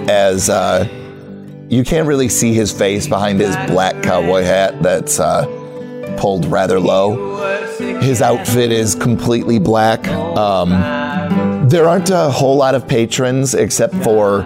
as 0.10 0.50
uh, 0.50 0.88
you 1.68 1.84
can't 1.84 2.08
really 2.08 2.30
see 2.30 2.54
his 2.54 2.72
face 2.72 3.06
behind 3.06 3.42
his 3.42 3.54
black 3.68 4.02
cowboy 4.02 4.44
hat 4.44 4.82
that's 4.82 5.20
uh, 5.20 5.46
pulled 6.18 6.46
rather 6.46 6.80
low. 6.80 7.68
his 8.00 8.22
outfit 8.22 8.72
is 8.72 8.96
completely 8.96 9.60
black. 9.60 10.08
Um, 10.08 10.70
there 11.68 11.88
aren't 11.90 12.12
a 12.12 12.30
whole 12.30 12.56
lot 12.56 12.76
of 12.76 12.88
patrons 12.88 13.54
except 13.54 13.94
for 13.96 14.40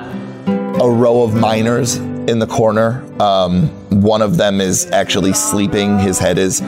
a 0.48 0.90
row 0.90 1.22
of 1.22 1.36
miners 1.36 2.00
in 2.30 2.40
the 2.40 2.48
corner. 2.48 3.04
Um, 3.22 3.68
one 4.02 4.22
of 4.22 4.38
them 4.38 4.62
is 4.62 4.86
actually 4.92 5.34
sleeping. 5.34 6.00
His 6.00 6.20
head 6.20 6.38
is 6.38 6.62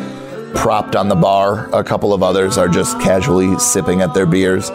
propped 0.55 0.95
on 0.95 1.09
the 1.09 1.15
bar. 1.15 1.69
A 1.73 1.83
couple 1.83 2.13
of 2.13 2.23
others 2.23 2.57
are 2.57 2.67
just 2.67 2.99
casually 3.01 3.57
sipping 3.59 4.01
at 4.01 4.13
their 4.13 4.25
beers. 4.25 4.69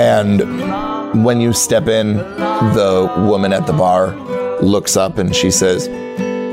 And 0.00 1.24
when 1.24 1.40
you 1.40 1.52
step 1.52 1.88
in, 1.88 2.16
the 2.18 3.12
woman 3.28 3.52
at 3.52 3.66
the 3.66 3.72
bar 3.72 4.14
looks 4.60 4.96
up 4.96 5.18
and 5.18 5.34
she 5.34 5.50
says, 5.50 5.86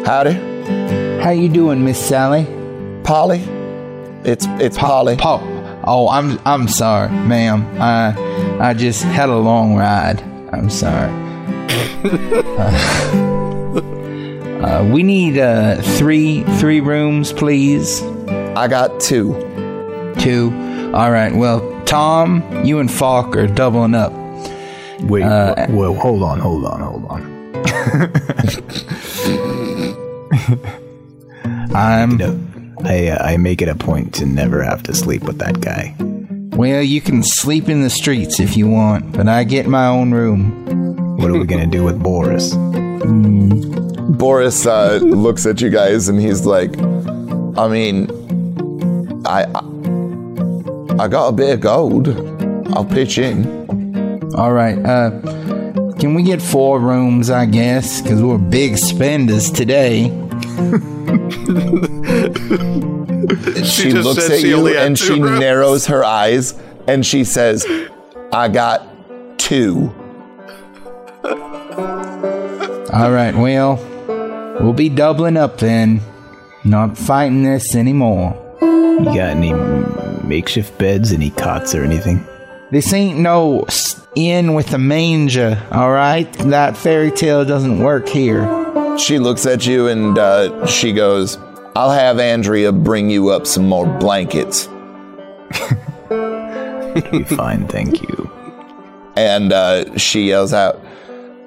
Howdy, 0.06 0.34
How 1.22 1.32
you 1.32 1.50
doing, 1.50 1.84
Miss 1.84 2.00
Sally? 2.04 2.46
Polly. 3.04 3.40
It's 4.24 4.46
it's 4.60 4.78
Polly. 4.78 5.16
Paul. 5.18 5.42
Oh, 5.84 6.10
I'm 6.10 6.40
I'm 6.46 6.68
sorry, 6.68 7.10
ma'am. 7.10 7.64
I 7.80 8.16
I 8.60 8.74
just 8.74 9.04
had 9.04 9.30
a 9.30 9.38
long 9.38 9.76
ride. 9.76 10.22
I'm 10.52 10.70
sorry. 10.72 11.12
uh, 12.04 13.32
uh, 14.66 14.84
we 14.92 15.04
need 15.04 15.38
uh, 15.38 15.82
three 15.98 16.44
three 16.60 16.82
rooms, 16.82 17.32
please. 17.34 18.02
I 18.58 18.68
got 18.68 19.00
two. 19.00 19.34
Two. 20.20 20.52
All 20.94 21.12
right. 21.12 21.34
Well, 21.36 21.62
Tom, 21.86 22.42
you 22.66 22.80
and 22.80 22.90
Falk 22.92 23.36
are 23.36 23.48
doubling 23.48 23.94
up. 23.96 24.12
Wait, 25.02 25.24
Uh, 25.24 25.68
whoa, 25.68 25.92
whoa, 25.92 26.00
hold 26.00 26.24
on, 26.24 26.40
hold 26.40 26.66
on, 26.66 26.82
hold 26.82 27.06
on. 27.06 27.36
I'm 31.76 32.18
No, 32.18 32.40
I 32.86 33.08
uh, 33.10 33.24
I 33.24 33.38
make 33.38 33.62
it 33.62 33.68
a 33.68 33.76
point 33.76 34.14
to 34.16 34.26
never 34.26 34.64
have 34.64 34.84
to 34.84 34.94
sleep 34.96 35.24
with 35.24 35.38
that 35.40 35.60
guy. 35.62 35.94
well. 36.56 36.82
You 36.82 37.02
can 37.02 37.22
sleep 37.24 37.68
in 37.70 37.82
the 37.82 37.90
streets 37.90 38.40
if 38.40 38.56
you 38.56 38.68
want, 38.70 39.12
but 39.12 39.28
I 39.28 39.44
get 39.44 39.68
my 39.68 39.88
own 39.88 40.12
room. 40.14 41.18
What 41.18 41.30
are 41.30 41.38
we 41.38 41.46
gonna 41.46 41.68
do 41.68 41.84
with 41.84 42.02
Boris? 42.02 42.54
Boris 44.26 44.66
uh, 44.66 44.96
looks 45.04 45.46
at 45.46 45.62
you 45.62 45.70
guys 45.70 46.10
and 46.10 46.20
he's 46.20 46.48
like, 46.48 46.76
I 46.80 47.68
mean, 47.68 48.10
I, 49.24 49.44
I 49.54 51.04
I 51.04 51.08
got 51.08 51.28
a 51.28 51.32
bit 51.32 51.54
of 51.54 51.60
gold. 51.60 52.08
I'll 52.76 52.86
pitch 52.86 53.20
in. 53.20 53.46
All 54.34 54.52
right. 54.52 54.80
Uh, 54.84 55.12
can 56.00 56.16
we 56.16 56.24
get 56.24 56.42
four 56.42 56.80
rooms? 56.80 57.30
I 57.30 57.46
guess 57.46 58.02
because 58.02 58.24
we're 58.24 58.40
big 58.40 58.80
spenders 58.80 59.52
today. 59.52 60.10
She, 63.64 63.90
just 63.92 64.06
looks 64.06 64.30
at 64.30 64.40
she 64.40 64.50
you 64.50 64.68
and 64.68 64.98
she 64.98 65.20
rooms. 65.20 65.40
narrows 65.40 65.86
her 65.88 66.04
eyes 66.04 66.54
and 66.88 67.06
she 67.06 67.24
says, 67.24 67.66
I 68.32 68.48
got 68.48 68.88
two. 69.40 69.94
All 72.94 73.12
right. 73.12 73.34
Well, 73.36 73.78
we'll 74.62 74.74
be 74.74 74.90
doubling 74.90 75.38
up 75.38 75.58
then. 75.60 76.02
Not 76.64 76.98
fighting 76.98 77.44
this 77.44 77.76
anymore. 77.76 78.42
You 78.62 79.04
got 79.06 79.18
any 79.38 79.54
makeshift 80.24 80.78
beds, 80.78 81.12
any 81.12 81.30
cots 81.30 81.76
or 81.76 81.84
anything? 81.84 82.26
This 82.72 82.92
ain't 82.94 83.20
no 83.20 83.62
s- 83.64 84.02
inn 84.16 84.54
with 84.56 84.74
a 84.74 84.78
manger. 84.80 85.62
All 85.72 85.92
right. 85.92 86.32
That 86.40 86.76
fairy 86.76 87.12
tale 87.12 87.46
doesn't 87.46 87.80
work 87.80 88.08
here. 88.08 88.44
She 88.98 89.20
looks 89.20 89.46
at 89.46 89.68
you 89.68 89.88
and 89.88 90.18
uh, 90.18 90.66
she 90.66 90.92
goes, 90.94 91.38
I'll 91.76 91.92
have 91.92 92.20
Andrea 92.20 92.72
bring 92.72 93.10
you 93.10 93.30
up 93.30 93.46
some 93.46 93.68
more 93.68 93.86
blankets. 94.00 94.68
Be 97.12 97.24
fine, 97.36 97.68
thank 97.68 98.02
you. 98.02 98.32
and 99.18 99.52
uh, 99.52 99.98
she 99.98 100.30
yells 100.30 100.54
out, 100.54 100.82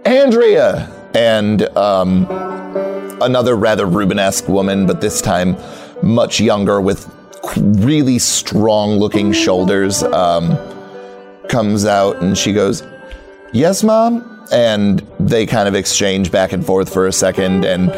Andrea! 0.04 0.94
And 1.14 1.62
um, 1.76 2.26
another 3.20 3.56
rather 3.56 3.86
Rubenesque 3.86 4.48
woman, 4.48 4.86
but 4.86 5.00
this 5.00 5.20
time 5.20 5.56
much 6.02 6.40
younger 6.40 6.80
with 6.80 7.12
really 7.56 8.18
strong 8.18 8.98
looking 8.98 9.32
shoulders, 9.32 10.02
um, 10.02 10.56
comes 11.48 11.84
out 11.84 12.20
and 12.22 12.36
she 12.36 12.52
goes, 12.52 12.82
Yes, 13.52 13.82
mom? 13.82 14.46
And 14.52 15.00
they 15.18 15.46
kind 15.46 15.68
of 15.68 15.74
exchange 15.74 16.30
back 16.30 16.52
and 16.52 16.64
forth 16.64 16.92
for 16.92 17.06
a 17.06 17.12
second 17.12 17.64
and 17.64 17.90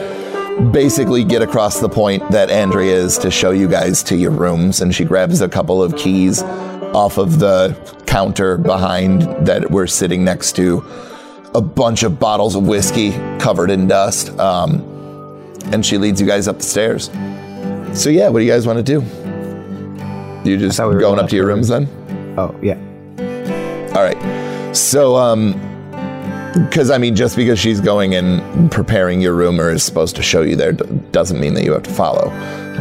basically 0.73 1.25
get 1.25 1.43
across 1.43 1.81
the 1.81 1.89
point 1.89 2.29
that 2.31 2.51
Andrea 2.51 2.95
is 2.95 3.19
to 3.19 3.31
show 3.31 3.51
you 3.51 3.69
guys 3.69 4.03
to 4.05 4.17
your 4.17 4.31
rooms. 4.31 4.81
And 4.81 4.95
she 4.95 5.05
grabs 5.05 5.41
a 5.41 5.49
couple 5.49 5.83
of 5.83 5.97
keys 5.97 6.43
off 6.43 7.19
of 7.19 7.39
the 7.39 7.77
counter 8.07 8.59
behind 8.59 9.23
that 9.47 9.71
we're 9.71 9.87
sitting 9.87 10.25
next 10.25 10.57
to 10.57 10.85
a 11.55 11.61
bunch 11.61 12.03
of 12.03 12.19
bottles 12.19 12.55
of 12.55 12.67
whiskey 12.67 13.13
covered 13.39 13.71
in 13.71 13.89
dust. 13.89 14.31
Um, 14.39 15.00
and 15.73 15.85
she 15.85 15.99
leads 15.99 16.21
you 16.21 16.27
guys 16.27 16.49
up 16.49 16.59
the 16.59 16.63
stairs. 16.65 17.11
So, 17.93 18.09
yeah, 18.11 18.29
what 18.29 18.39
do 18.41 18.45
you 18.45 18.51
guys 18.51 18.67
want 18.67 18.79
to 18.79 18.83
do? 18.83 19.03
You 20.49 20.57
just 20.57 20.79
we 20.79 20.85
going 20.85 20.99
going 20.99 21.19
up 21.19 21.25
up 21.25 21.31
to 21.31 21.37
your 21.37 21.47
rooms 21.47 21.69
then? 21.69 21.89
Oh, 22.39 22.55
yeah. 22.63 22.77
All 23.95 24.03
right. 24.05 24.77
So, 24.77 25.17
um, 25.17 25.53
because 26.69 26.91
I 26.91 26.99
mean, 26.99 27.15
just 27.15 27.37
because 27.37 27.59
she's 27.59 27.81
going 27.81 28.15
and 28.15 28.71
preparing 28.73 29.21
your 29.21 29.35
room 29.35 29.61
or 29.61 29.71
is 29.71 29.83
supposed 29.83 30.17
to 30.17 30.23
show 30.23 30.43
you 30.43 30.57
there 30.57 30.73
d- 30.73 30.85
doesn't 31.13 31.39
mean 31.41 31.55
that 31.55 31.65
you 31.65 31.73
have 31.73 31.83
to 31.85 31.91
follow. 31.91 32.31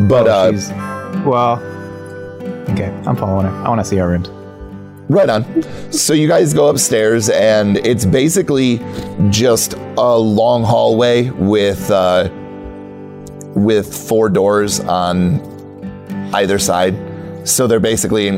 But 0.08 0.28
Oh, 0.28 0.32
uh, 0.32 0.52
she's. 0.52 0.70
Well. 1.26 1.60
Okay, 2.72 2.90
I'm 3.06 3.16
following 3.16 3.46
her. 3.48 3.52
I 3.66 3.68
want 3.70 3.80
to 3.82 3.86
see 3.86 4.00
our 4.00 4.08
rooms. 4.10 4.30
right 5.10 5.28
on. 5.30 5.44
So 5.92 6.14
you 6.14 6.28
guys 6.28 6.54
go 6.54 6.70
upstairs, 6.70 7.30
and 7.30 7.78
it's 7.78 8.06
basically 8.06 8.80
just 9.32 9.74
a 9.98 10.18
long 10.18 10.64
hallway 10.64 11.30
with 11.32 11.90
uh, 11.92 12.30
with 13.60 13.94
four 13.94 14.30
doors 14.30 14.80
on 14.80 15.42
either 16.34 16.60
side. 16.60 16.96
So 17.48 17.68
they're 17.68 17.80
basically 17.80 18.38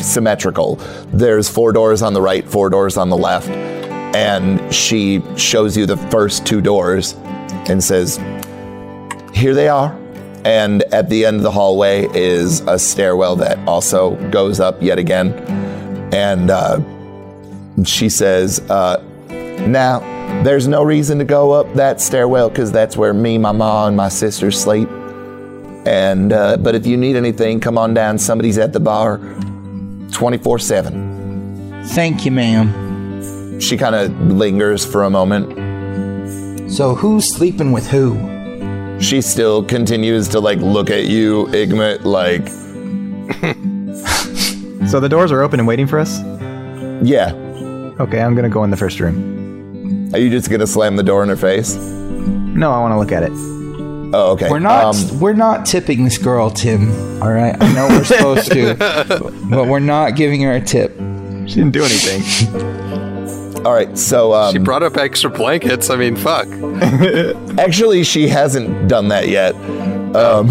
symmetrical. 0.00 0.76
There's 1.12 1.48
four 1.48 1.72
doors 1.72 2.02
on 2.02 2.12
the 2.12 2.20
right, 2.20 2.46
four 2.46 2.70
doors 2.70 2.96
on 2.96 3.08
the 3.08 3.16
left. 3.16 3.48
And 4.14 4.74
she 4.74 5.22
shows 5.36 5.76
you 5.76 5.86
the 5.86 5.96
first 5.96 6.46
two 6.46 6.60
doors 6.60 7.14
and 7.68 7.82
says, 7.82 8.16
Here 9.32 9.54
they 9.54 9.68
are. 9.68 9.98
And 10.44 10.82
at 10.92 11.08
the 11.08 11.24
end 11.24 11.36
of 11.36 11.42
the 11.42 11.50
hallway 11.50 12.08
is 12.14 12.60
a 12.62 12.78
stairwell 12.78 13.36
that 13.36 13.58
also 13.66 14.16
goes 14.30 14.60
up 14.60 14.82
yet 14.82 14.98
again. 14.98 15.32
And 16.12 16.50
uh, 16.50 16.80
she 17.84 18.08
says, 18.08 18.60
uh, 18.68 19.02
Now, 19.66 20.11
there's 20.44 20.66
no 20.66 20.82
reason 20.82 21.18
to 21.18 21.24
go 21.24 21.52
up 21.52 21.72
that 21.74 22.00
stairwell 22.00 22.48
because 22.48 22.72
that's 22.72 22.96
where 22.96 23.14
me, 23.14 23.38
my 23.38 23.52
mom, 23.52 23.88
and 23.88 23.96
my 23.96 24.08
sisters 24.08 24.60
sleep. 24.60 24.88
And 25.86 26.32
uh, 26.32 26.56
but 26.58 26.74
if 26.74 26.86
you 26.86 26.96
need 26.96 27.16
anything, 27.16 27.60
come 27.60 27.76
on 27.78 27.94
down. 27.94 28.18
Somebody's 28.18 28.58
at 28.58 28.72
the 28.72 28.80
bar, 28.80 29.18
twenty 30.10 30.38
four 30.38 30.58
seven. 30.58 31.82
Thank 31.86 32.24
you, 32.24 32.30
ma'am. 32.30 33.60
She 33.60 33.76
kind 33.76 33.94
of 33.94 34.10
lingers 34.32 34.84
for 34.84 35.04
a 35.04 35.10
moment. 35.10 36.70
So 36.72 36.94
who's 36.94 37.26
sleeping 37.28 37.72
with 37.72 37.86
who? 37.88 38.16
She 39.00 39.20
still 39.20 39.64
continues 39.64 40.28
to 40.28 40.40
like 40.40 40.58
look 40.58 40.90
at 40.90 41.06
you, 41.06 41.46
Igmit, 41.48 42.04
like, 42.04 42.46
So 44.88 45.00
the 45.00 45.08
doors 45.08 45.32
are 45.32 45.42
open 45.42 45.58
and 45.60 45.66
waiting 45.66 45.86
for 45.86 45.98
us? 45.98 46.20
yeah. 47.04 47.32
Okay, 48.00 48.20
I'm 48.20 48.34
gonna 48.34 48.48
go 48.48 48.64
in 48.64 48.70
the 48.70 48.76
first 48.76 49.00
room. 49.00 49.41
Are 50.12 50.18
you 50.18 50.30
just 50.30 50.50
gonna 50.50 50.66
slam 50.66 50.96
the 50.96 51.02
door 51.02 51.22
in 51.22 51.28
her 51.28 51.36
face? 51.36 51.74
No, 51.74 52.70
I 52.70 52.80
want 52.80 52.92
to 52.92 52.98
look 52.98 53.12
at 53.12 53.22
it. 53.22 53.32
Oh, 54.14 54.32
okay. 54.32 54.50
We're 54.50 54.58
not. 54.58 54.94
Um, 54.94 55.20
we're 55.20 55.32
not 55.32 55.64
tipping 55.64 56.04
this 56.04 56.18
girl, 56.18 56.50
Tim. 56.50 56.90
All 57.22 57.32
right. 57.32 57.56
I 57.60 57.72
know 57.72 57.88
we're 57.88 58.04
supposed 58.04 58.52
to, 58.52 58.74
but 59.50 59.66
we're 59.66 59.78
not 59.78 60.16
giving 60.16 60.42
her 60.42 60.52
a 60.52 60.60
tip. 60.60 60.92
She 61.46 61.54
didn't 61.56 61.70
do 61.72 61.82
anything. 61.82 62.22
all 63.64 63.72
right. 63.72 63.96
So 63.96 64.34
um, 64.34 64.52
She 64.52 64.58
brought 64.58 64.82
up 64.82 64.98
extra 64.98 65.30
blankets. 65.30 65.88
I 65.88 65.96
mean, 65.96 66.16
fuck. 66.16 66.46
Actually, 67.58 68.04
she 68.04 68.28
hasn't 68.28 68.88
done 68.88 69.08
that 69.08 69.28
yet. 69.28 69.54
Um, 70.14 70.48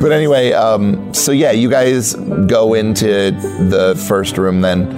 but 0.00 0.10
anyway, 0.10 0.50
um, 0.52 1.14
so 1.14 1.30
yeah, 1.30 1.52
you 1.52 1.70
guys 1.70 2.14
go 2.14 2.74
into 2.74 3.30
the 3.68 3.94
first 4.08 4.36
room 4.36 4.62
then, 4.62 4.92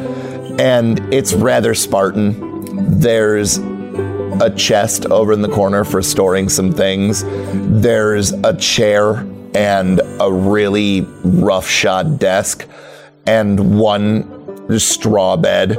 and 0.58 0.98
it's 1.12 1.34
rather 1.34 1.74
Spartan. 1.74 2.55
There's 2.98 3.58
a 3.58 4.52
chest 4.56 5.06
over 5.06 5.32
in 5.32 5.42
the 5.42 5.48
corner 5.48 5.84
for 5.84 6.02
storing 6.02 6.48
some 6.48 6.72
things. 6.72 7.24
There's 7.26 8.32
a 8.32 8.56
chair 8.56 9.26
and 9.54 10.00
a 10.20 10.32
really 10.32 11.02
roughshod 11.24 12.18
desk, 12.18 12.66
and 13.26 13.78
one 13.78 14.78
straw 14.78 15.36
bed 15.36 15.78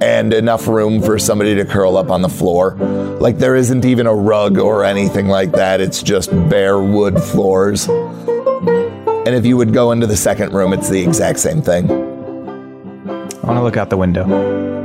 and 0.00 0.32
enough 0.32 0.68
room 0.68 1.02
for 1.02 1.18
somebody 1.18 1.54
to 1.56 1.64
curl 1.64 1.96
up 1.96 2.10
on 2.10 2.22
the 2.22 2.28
floor. 2.28 2.74
Like 3.20 3.38
there 3.38 3.56
isn't 3.56 3.84
even 3.84 4.06
a 4.06 4.14
rug 4.14 4.58
or 4.58 4.84
anything 4.84 5.28
like 5.28 5.52
that. 5.52 5.80
It's 5.80 6.02
just 6.02 6.30
bare 6.48 6.78
wood 6.80 7.20
floors. 7.20 7.88
And 7.88 9.28
if 9.28 9.44
you 9.44 9.56
would 9.56 9.72
go 9.72 9.92
into 9.92 10.06
the 10.06 10.16
second 10.16 10.52
room, 10.52 10.72
it's 10.72 10.88
the 10.88 11.02
exact 11.02 11.40
same 11.40 11.62
thing. 11.62 11.90
I 11.90 13.46
want 13.46 13.58
to 13.58 13.62
look 13.62 13.76
out 13.76 13.90
the 13.90 13.96
window. 13.96 14.75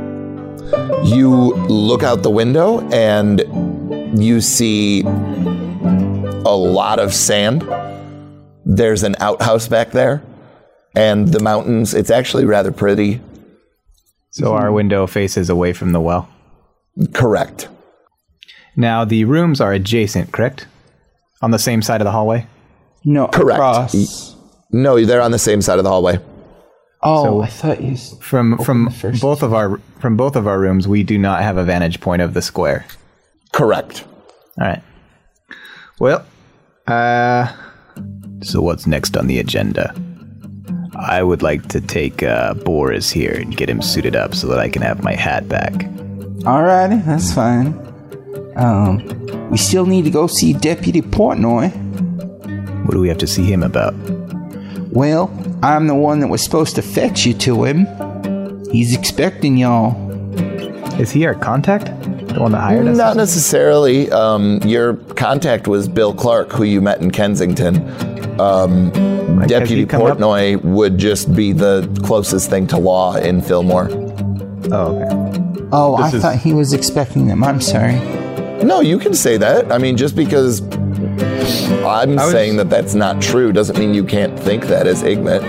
You 1.04 1.54
look 1.68 2.02
out 2.02 2.22
the 2.22 2.30
window 2.30 2.80
and 2.90 3.40
you 4.22 4.40
see 4.40 5.02
a 5.02 6.54
lot 6.56 6.98
of 6.98 7.12
sand. 7.12 7.62
There's 8.64 9.02
an 9.02 9.16
outhouse 9.20 9.68
back 9.68 9.90
there, 9.90 10.22
and 10.94 11.28
the 11.28 11.40
mountains. 11.40 11.92
It's 11.94 12.10
actually 12.10 12.44
rather 12.44 12.72
pretty. 12.72 13.20
So 14.30 14.54
our 14.54 14.72
window 14.72 15.06
faces 15.06 15.50
away 15.50 15.72
from 15.72 15.92
the 15.92 16.00
well. 16.00 16.28
Correct. 17.12 17.68
Now 18.76 19.04
the 19.04 19.24
rooms 19.24 19.60
are 19.60 19.72
adjacent, 19.72 20.32
correct? 20.32 20.66
On 21.42 21.50
the 21.50 21.58
same 21.58 21.82
side 21.82 22.00
of 22.00 22.04
the 22.06 22.12
hallway. 22.12 22.46
No, 23.04 23.26
Correct. 23.26 23.58
across. 23.58 24.36
No, 24.70 25.04
they're 25.04 25.20
on 25.20 25.32
the 25.32 25.38
same 25.38 25.60
side 25.60 25.78
of 25.78 25.84
the 25.84 25.90
hallway. 25.90 26.18
Oh, 27.02 27.24
So- 27.24 27.42
I 27.42 27.46
thought 27.46 27.82
you. 27.82 27.96
From 28.20 28.58
from 28.58 28.90
first. 28.90 29.20
both 29.20 29.42
of 29.42 29.52
our 29.52 29.80
from 29.98 30.16
both 30.16 30.36
of 30.36 30.46
our 30.46 30.58
rooms, 30.58 30.86
we 30.86 31.02
do 31.02 31.18
not 31.18 31.42
have 31.42 31.56
a 31.56 31.64
vantage 31.64 32.00
point 32.00 32.22
of 32.22 32.34
the 32.34 32.42
square. 32.42 32.84
Correct. 33.52 34.04
All 34.60 34.66
right. 34.66 34.82
Well, 35.98 36.24
uh, 36.86 37.48
So 38.42 38.60
what's 38.60 38.86
next 38.86 39.16
on 39.16 39.26
the 39.28 39.38
agenda? 39.38 39.94
I 40.98 41.22
would 41.22 41.42
like 41.42 41.68
to 41.68 41.80
take 41.80 42.22
uh, 42.22 42.54
Boris 42.54 43.10
here 43.10 43.32
and 43.32 43.56
get 43.56 43.68
him 43.68 43.80
suited 43.82 44.14
up 44.16 44.34
so 44.34 44.46
that 44.48 44.58
I 44.58 44.68
can 44.68 44.82
have 44.82 45.02
my 45.02 45.14
hat 45.14 45.48
back. 45.48 45.72
Alrighty, 46.44 47.04
that's 47.04 47.32
fine. 47.32 47.68
Um, 48.56 48.98
we 49.50 49.56
still 49.58 49.86
need 49.86 50.04
to 50.04 50.10
go 50.10 50.26
see 50.26 50.52
Deputy 50.52 51.00
Portnoy. 51.02 51.70
What 52.84 52.92
do 52.92 53.00
we 53.00 53.08
have 53.08 53.18
to 53.18 53.26
see 53.26 53.44
him 53.44 53.62
about? 53.62 53.94
Well, 54.92 55.30
I'm 55.62 55.86
the 55.86 55.94
one 55.94 56.20
that 56.20 56.28
was 56.28 56.42
supposed 56.44 56.74
to 56.76 56.82
fetch 56.82 57.24
you 57.24 57.34
to 57.34 57.64
him. 57.64 57.86
He's 58.70 58.94
expecting 58.96 59.56
y'all. 59.56 59.96
is 61.00 61.10
he 61.10 61.24
our 61.26 61.34
contact? 61.34 61.86
The 61.86 62.40
one 62.40 62.52
that 62.52 62.60
hired 62.60 62.86
us? 62.86 62.96
Not 62.96 63.16
necessarily. 63.16 64.10
Um, 64.10 64.58
your 64.64 64.94
contact 65.16 65.66
was 65.66 65.88
Bill 65.88 66.14
Clark, 66.14 66.52
who 66.52 66.64
you 66.64 66.80
met 66.80 67.00
in 67.00 67.10
Kensington. 67.10 67.76
Um, 68.40 68.90
has 69.40 69.48
Deputy 69.48 69.80
he 69.82 69.86
come 69.86 70.02
up? 70.02 70.18
Portnoy 70.18 70.62
would 70.62 70.98
just 70.98 71.34
be 71.34 71.52
the 71.52 71.88
closest 72.04 72.50
thing 72.50 72.66
to 72.68 72.78
law 72.78 73.16
in 73.16 73.40
Fillmore. 73.40 73.88
Oh, 74.72 74.96
okay. 74.98 75.68
Oh, 75.72 75.94
I 75.94 76.08
is- 76.10 76.20
thought 76.22 76.36
he 76.36 76.52
was 76.52 76.72
expecting 76.72 77.26
them. 77.28 77.42
I'm 77.44 77.60
sorry. 77.60 77.94
No, 78.62 78.80
you 78.80 78.98
can 78.98 79.14
say 79.14 79.36
that. 79.38 79.72
I 79.72 79.78
mean, 79.78 79.96
just 79.96 80.14
because 80.14 80.60
I'm 81.80 82.16
was- 82.16 82.30
saying 82.30 82.56
that 82.56 82.70
that's 82.70 82.94
not 82.94 83.20
true 83.22 83.52
doesn't 83.52 83.78
mean 83.78 83.94
you 83.94 84.04
can't 84.04 84.38
think 84.38 84.66
that 84.66 84.86
as 84.86 85.02
Igmit. 85.02 85.42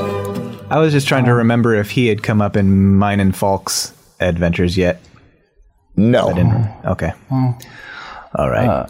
I 0.70 0.80
was 0.80 0.92
just 0.94 1.08
trying 1.08 1.26
to 1.26 1.34
remember 1.34 1.76
if 1.76 1.92
he 1.92 2.08
had 2.08 2.24
come 2.24 2.42
up 2.42 2.56
in 2.56 2.96
mine 2.98 3.20
and 3.20 3.36
Falk's 3.36 3.94
adventures 4.20 4.78
yet. 4.78 5.02
No. 5.96 6.30
I 6.30 6.34
didn't. 6.34 6.72
Okay. 6.86 7.10
Hmm. 7.30 7.52
All 8.36 8.50
right. 8.50 8.68
Uh. 8.68 8.88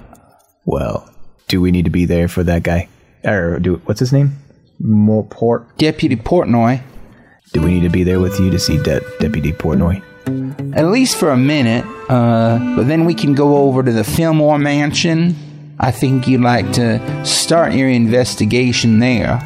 well, 0.66 1.10
do 1.50 1.60
we 1.60 1.72
need 1.72 1.86
to 1.86 1.92
be 1.92 2.06
there 2.06 2.28
for 2.30 2.44
that 2.44 2.64
guy? 2.64 2.88
Or 3.26 3.60
do 3.60 3.82
what's 3.86 4.00
his 4.00 4.14
name? 4.14 4.38
More 4.80 5.26
port. 5.26 5.78
Deputy 5.78 6.16
Portnoy. 6.16 6.82
Do 7.52 7.62
we 7.62 7.74
need 7.74 7.84
to 7.84 7.90
be 7.90 8.04
there 8.04 8.20
with 8.20 8.40
you 8.40 8.50
to 8.50 8.60
see 8.60 8.82
De- 8.82 9.02
Deputy 9.20 9.52
Portnoy? 9.52 10.02
At 10.76 10.86
least 10.86 11.18
for 11.18 11.32
a 11.32 11.38
minute. 11.38 11.86
Uh, 12.10 12.58
but 12.76 12.88
then 12.88 13.06
we 13.06 13.14
can 13.14 13.34
go 13.36 13.58
over 13.58 13.84
to 13.84 13.92
the 13.92 14.04
Fillmore 14.04 14.58
Mansion. 14.58 15.36
I 15.84 15.92
think 15.92 16.30
you'd 16.30 16.40
like 16.40 16.72
to 16.74 17.26
start 17.26 17.74
your 17.74 17.90
investigation 17.90 19.00
there. 19.00 19.38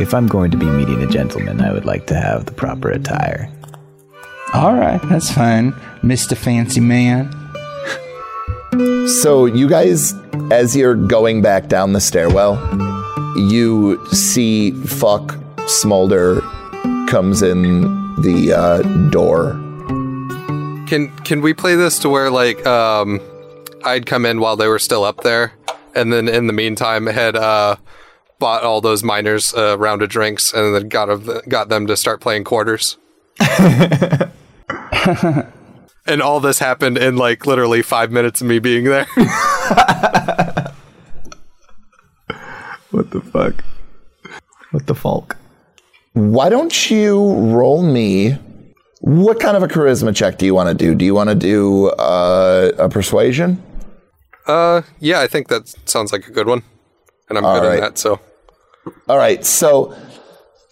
If 0.00 0.14
I'm 0.14 0.26
going 0.26 0.50
to 0.52 0.56
be 0.56 0.64
meeting 0.64 1.02
a 1.02 1.06
gentleman, 1.06 1.60
I 1.60 1.70
would 1.70 1.84
like 1.84 2.06
to 2.06 2.14
have 2.14 2.46
the 2.46 2.52
proper 2.52 2.90
attire. 2.90 3.52
All 4.54 4.74
right, 4.74 4.98
that's 5.10 5.30
fine, 5.30 5.72
Mr. 6.02 6.34
Fancy 6.34 6.80
Man. 6.80 7.30
So, 9.20 9.44
you 9.44 9.68
guys, 9.68 10.14
as 10.50 10.74
you're 10.74 10.94
going 10.94 11.42
back 11.42 11.68
down 11.68 11.92
the 11.92 12.00
stairwell, 12.00 12.56
you 13.36 14.02
see 14.14 14.70
Falk 14.70 15.36
Smolder 15.66 16.40
comes 17.06 17.42
in 17.42 17.82
the 18.22 18.54
uh, 18.56 18.80
door. 19.10 19.52
Can 20.88 21.14
can 21.24 21.42
we 21.42 21.52
play 21.52 21.74
this 21.74 21.98
to 21.98 22.08
where 22.08 22.30
like 22.30 22.64
um 22.66 23.20
I'd 23.84 24.06
come 24.06 24.26
in 24.26 24.40
while 24.40 24.56
they 24.56 24.68
were 24.68 24.78
still 24.78 25.04
up 25.04 25.22
there, 25.22 25.52
and 25.94 26.12
then 26.12 26.28
in 26.28 26.46
the 26.46 26.52
meantime 26.52 27.06
had 27.06 27.36
uh 27.36 27.76
bought 28.38 28.62
all 28.62 28.80
those 28.80 29.02
miners 29.02 29.52
a 29.54 29.76
round 29.76 30.02
of 30.02 30.08
drinks, 30.08 30.52
and 30.52 30.74
then 30.74 30.88
got 30.88 31.08
of 31.08 31.48
got 31.48 31.68
them 31.68 31.86
to 31.86 31.96
start 31.96 32.20
playing 32.20 32.44
quarters. 32.44 32.96
and 36.06 36.22
all 36.22 36.40
this 36.40 36.58
happened 36.58 36.98
in 36.98 37.16
like 37.16 37.46
literally 37.46 37.82
five 37.82 38.10
minutes 38.10 38.40
of 38.40 38.46
me 38.46 38.58
being 38.58 38.84
there. 38.84 39.06
What 42.90 43.10
the 43.10 43.20
fuck? 43.20 43.64
What 44.72 44.86
the 44.86 44.94
fuck? 44.94 45.36
Why 46.12 46.48
don't 46.48 46.90
you 46.90 47.34
roll 47.34 47.82
me? 47.82 48.32
What 49.00 49.38
kind 49.38 49.56
of 49.56 49.62
a 49.62 49.68
charisma 49.68 50.14
check 50.14 50.38
do 50.38 50.46
you 50.46 50.54
want 50.54 50.68
to 50.68 50.74
do? 50.74 50.94
Do 50.94 51.04
you 51.04 51.14
want 51.14 51.30
to 51.30 51.36
do 51.36 51.88
uh, 51.90 52.72
a 52.78 52.88
persuasion? 52.88 53.62
Uh, 54.50 54.82
yeah, 54.98 55.20
I 55.20 55.26
think 55.26 55.48
that 55.48 55.68
sounds 55.88 56.12
like 56.12 56.26
a 56.26 56.32
good 56.32 56.46
one, 56.46 56.62
and 57.28 57.38
I'm 57.38 57.44
good 57.44 57.66
right. 57.66 57.76
at 57.76 57.80
that. 57.80 57.98
So 57.98 58.20
All 59.08 59.18
right, 59.18 59.44
so 59.44 59.94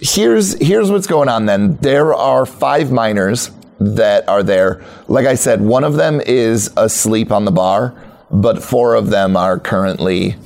here's 0.00 0.54
here's 0.60 0.90
what's 0.90 1.06
going 1.06 1.28
on 1.28 1.46
then. 1.46 1.76
There 1.76 2.14
are 2.14 2.46
five 2.46 2.90
miners 2.90 3.50
that 3.80 4.28
are 4.28 4.42
there. 4.42 4.84
Like 5.08 5.26
I 5.26 5.34
said, 5.34 5.60
one 5.60 5.84
of 5.84 5.94
them 5.94 6.20
is 6.20 6.70
asleep 6.76 7.30
on 7.30 7.44
the 7.44 7.52
bar, 7.52 7.94
but 8.30 8.62
four 8.62 8.94
of 8.94 9.10
them 9.10 9.36
are 9.36 9.58
currently 9.58 10.36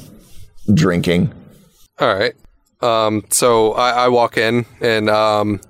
drinking. 0.72 1.32
All 1.98 2.14
right. 2.14 2.34
Um, 2.80 3.24
so 3.30 3.72
I, 3.72 4.04
I 4.04 4.08
walk 4.08 4.36
in 4.36 4.66
and 4.80 5.08
um, 5.08 5.60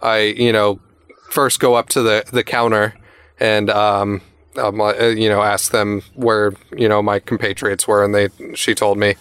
I, 0.00 0.20
you 0.20 0.52
know, 0.52 0.80
first 1.30 1.58
go 1.58 1.74
up 1.74 1.88
to 1.90 2.02
the, 2.02 2.24
the 2.32 2.44
counter 2.44 2.94
and, 3.40 3.68
um, 3.68 4.20
um, 4.56 4.80
uh, 4.80 4.92
you 4.92 5.28
know, 5.28 5.42
ask 5.42 5.72
them 5.72 6.02
where, 6.14 6.52
you 6.76 6.88
know, 6.88 7.02
my 7.02 7.18
compatriots 7.18 7.86
were 7.86 8.04
and 8.04 8.14
they, 8.14 8.28
she 8.54 8.74
told 8.74 8.98
me. 8.98 9.14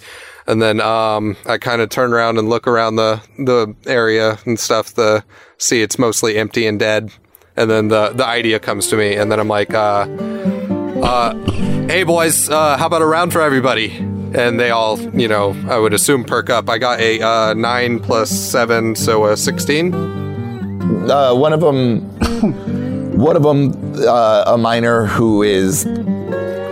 And 0.47 0.61
then 0.61 0.81
um, 0.81 1.37
I 1.45 1.57
kind 1.57 1.81
of 1.81 1.89
turn 1.89 2.13
around 2.13 2.37
and 2.37 2.49
look 2.49 2.67
around 2.67 2.95
the, 2.95 3.21
the 3.37 3.75
area 3.85 4.39
and 4.45 4.59
stuff 4.59 4.93
The 4.93 5.23
see 5.57 5.81
it's 5.81 5.99
mostly 5.99 6.37
empty 6.37 6.65
and 6.65 6.79
dead. 6.79 7.11
And 7.55 7.69
then 7.69 7.89
the, 7.89 8.09
the 8.09 8.25
idea 8.25 8.59
comes 8.59 8.87
to 8.87 8.97
me 8.97 9.15
and 9.15 9.31
then 9.31 9.39
I'm 9.39 9.47
like, 9.47 9.73
uh, 9.73 10.07
uh, 11.03 11.33
hey 11.87 12.03
boys, 12.03 12.49
uh, 12.49 12.77
how 12.77 12.87
about 12.87 13.01
a 13.01 13.05
round 13.05 13.33
for 13.33 13.41
everybody? 13.41 13.97
And 14.33 14.59
they 14.59 14.69
all, 14.69 14.99
you 15.17 15.27
know, 15.27 15.55
I 15.67 15.77
would 15.77 15.93
assume 15.93 16.23
perk 16.23 16.49
up. 16.49 16.69
I 16.69 16.77
got 16.77 17.01
a 17.01 17.21
uh, 17.21 17.53
nine 17.53 17.99
plus 17.99 18.29
seven, 18.29 18.95
so 18.95 19.25
a 19.25 19.35
sixteen. 19.35 19.93
Uh, 19.93 21.33
one 21.35 21.51
of 21.51 21.59
them, 21.59 22.09
one 23.21 23.35
of 23.35 23.43
them, 23.43 23.93
uh, 23.97 24.43
a 24.47 24.57
miner 24.57 25.05
who 25.05 25.43
is 25.43 25.87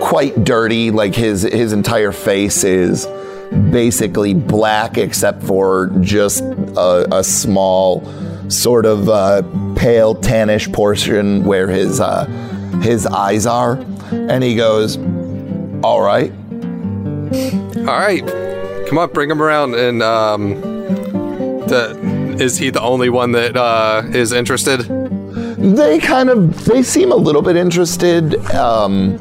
quite 0.02 0.44
dirty. 0.44 0.90
Like 0.90 1.14
his 1.14 1.44
his 1.44 1.74
entire 1.74 2.12
face 2.12 2.64
is 2.64 3.06
basically 3.72 4.34
black, 4.34 4.98
except 4.98 5.44
for 5.44 5.92
just 6.02 6.42
a, 6.42 7.08
a 7.12 7.24
small, 7.24 8.04
sort 8.50 8.86
of 8.86 9.10
uh, 9.10 9.44
pale 9.76 10.16
tannish 10.16 10.72
portion 10.74 11.44
where 11.46 11.68
his 11.68 12.00
uh, 12.00 12.26
his 12.82 13.06
eyes 13.06 13.46
are. 13.46 13.74
And 14.12 14.44
he 14.44 14.56
goes, 14.56 14.98
"All 15.84 16.02
right." 16.02 16.34
All 17.80 17.98
right, 17.98 18.24
come 18.88 18.98
on, 18.98 19.12
bring 19.14 19.30
him 19.30 19.42
around. 19.42 19.76
And 19.76 20.02
um, 20.02 20.62
the, 21.68 22.38
is 22.40 22.58
he 22.58 22.72
the 22.72 22.82
only 22.82 23.10
one 23.10 23.32
that 23.34 23.56
uh, 23.56 24.02
is 24.12 24.32
interested? 24.32 25.09
They 25.60 26.00
kind 26.00 26.30
of 26.30 26.66
they 26.66 26.84
seem 26.84 27.12
a 27.12 27.16
little 27.16 27.42
bit 27.42 27.58
interested. 27.58 28.36
Um, 28.52 29.18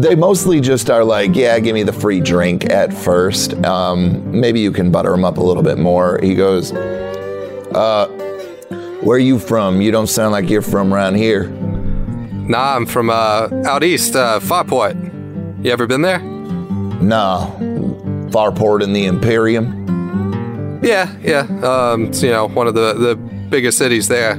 they 0.00 0.14
mostly 0.14 0.60
just 0.60 0.88
are 0.88 1.02
like, 1.02 1.34
yeah, 1.34 1.58
give 1.58 1.74
me 1.74 1.82
the 1.82 1.92
free 1.92 2.20
drink 2.20 2.70
at 2.70 2.92
first. 2.92 3.54
Um, 3.64 4.38
maybe 4.40 4.60
you 4.60 4.70
can 4.70 4.92
butter 4.92 5.12
him 5.12 5.24
up 5.24 5.38
a 5.38 5.42
little 5.42 5.64
bit 5.64 5.78
more. 5.78 6.20
He 6.22 6.34
goes, 6.34 6.72
uh, 6.72 8.06
where 9.02 9.16
are 9.16 9.20
you 9.20 9.38
from? 9.38 9.80
You 9.80 9.90
don't 9.90 10.06
sound 10.06 10.30
like 10.32 10.48
you're 10.48 10.62
from 10.62 10.94
around 10.94 11.16
here. 11.16 11.48
Nah, 11.48 12.76
I'm 12.76 12.86
from 12.86 13.10
uh, 13.10 13.48
out 13.66 13.82
east, 13.82 14.14
uh, 14.14 14.38
Farport. 14.40 14.94
You 15.64 15.72
ever 15.72 15.86
been 15.88 16.02
there? 16.02 16.20
Nah, 16.20 17.50
Farport 18.30 18.82
in 18.82 18.92
the 18.92 19.06
Imperium. 19.06 20.80
Yeah, 20.82 21.12
yeah. 21.20 21.40
Um, 21.62 22.06
it's, 22.06 22.22
you 22.22 22.30
know, 22.30 22.46
one 22.46 22.68
of 22.68 22.74
the 22.74 22.94
the 22.94 23.16
biggest 23.16 23.78
cities 23.78 24.06
there. 24.06 24.36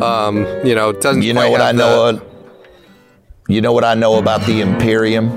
Um, 0.00 0.46
you 0.64 0.74
know, 0.74 0.92
doesn't 0.92 1.22
You 1.22 1.32
know 1.34 1.50
what 1.50 1.60
I 1.60 1.72
know? 1.72 2.12
the- 2.12 2.22
you 3.48 3.60
know 3.60 3.72
what 3.72 3.84
I 3.84 3.94
know 3.94 4.18
about 4.18 4.46
the 4.46 4.60
Imperium? 4.60 5.28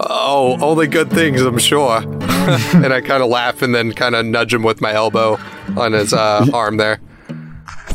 Oh, 0.00 0.56
only 0.62 0.86
good 0.86 1.10
things, 1.10 1.42
I'm 1.42 1.58
sure. 1.58 1.98
and 2.02 2.92
I 2.92 3.00
kind 3.02 3.22
of 3.22 3.28
laugh 3.28 3.60
and 3.62 3.74
then 3.74 3.92
kind 3.92 4.14
of 4.14 4.24
nudge 4.24 4.54
him 4.54 4.62
with 4.62 4.80
my 4.80 4.92
elbow 4.94 5.38
on 5.76 5.92
his 5.92 6.12
uh, 6.14 6.46
arm 6.54 6.78
there. 6.78 7.00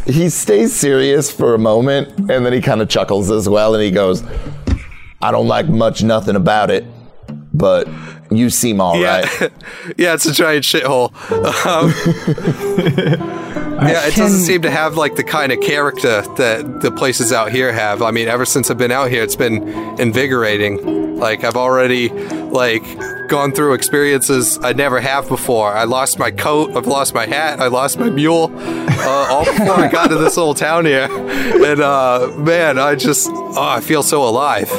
He 0.05 0.29
stays 0.29 0.73
serious 0.75 1.31
for 1.31 1.55
a 1.55 1.57
moment 1.57 2.09
and 2.29 2.45
then 2.45 2.53
he 2.53 2.61
kind 2.61 2.79
of 2.81 2.89
chuckles 2.89 3.31
as 3.31 3.49
well 3.49 3.73
and 3.73 3.83
he 3.83 3.89
goes, 3.89 4.23
I 5.21 5.31
don't 5.31 5.47
like 5.47 5.67
much 5.67 6.03
nothing 6.03 6.35
about 6.35 6.69
it, 6.69 6.85
but 7.53 7.87
you 8.29 8.51
seem 8.51 8.79
all 8.79 8.97
Yeah, 8.99 9.21
right. 9.21 9.51
yeah, 9.97 10.13
it's 10.13 10.27
a 10.27 10.31
giant 10.33 10.63
shithole. 10.63 11.11
Um, 11.65 11.91
yeah, 13.81 14.07
it 14.07 14.13
can- 14.13 14.23
doesn't 14.23 14.41
seem 14.41 14.61
to 14.63 14.71
have 14.71 14.95
like 14.95 15.15
the 15.15 15.23
kind 15.23 15.51
of 15.51 15.59
character 15.61 16.21
that 16.37 16.81
the 16.81 16.91
places 16.91 17.31
out 17.31 17.51
here 17.51 17.71
have. 17.73 18.01
I 18.01 18.11
mean, 18.11 18.27
ever 18.27 18.45
since 18.45 18.69
I've 18.71 18.77
been 18.77 18.91
out 18.91 19.09
here, 19.09 19.23
it's 19.23 19.35
been 19.35 19.67
invigorating. 19.99 21.17
Like 21.17 21.43
I've 21.43 21.55
already 21.55 22.09
like 22.09 22.83
gone 23.27 23.51
through 23.51 23.73
experiences 23.73 24.59
I 24.61 24.73
never 24.73 24.99
have 24.99 25.27
before. 25.27 25.71
I 25.71 25.85
lost 25.85 26.19
my 26.19 26.31
coat, 26.31 26.75
I've 26.75 26.87
lost 26.87 27.13
my 27.13 27.25
hat, 27.25 27.59
I 27.59 27.67
lost 27.67 27.97
my 27.97 28.09
mule, 28.09 28.51
uh, 28.55 29.27
all 29.29 29.45
before 29.57 29.71
I 29.71 29.89
got 29.89 30.07
to 30.09 30.15
this 30.17 30.37
little 30.37 30.53
town 30.53 30.85
here. 30.85 31.07
And 31.09 31.81
uh, 31.81 32.31
man, 32.37 32.77
I 32.77 32.95
just 32.95 33.29
oh, 33.31 33.55
I 33.57 33.81
feel 33.81 34.03
so 34.03 34.23
alive. 34.27 34.69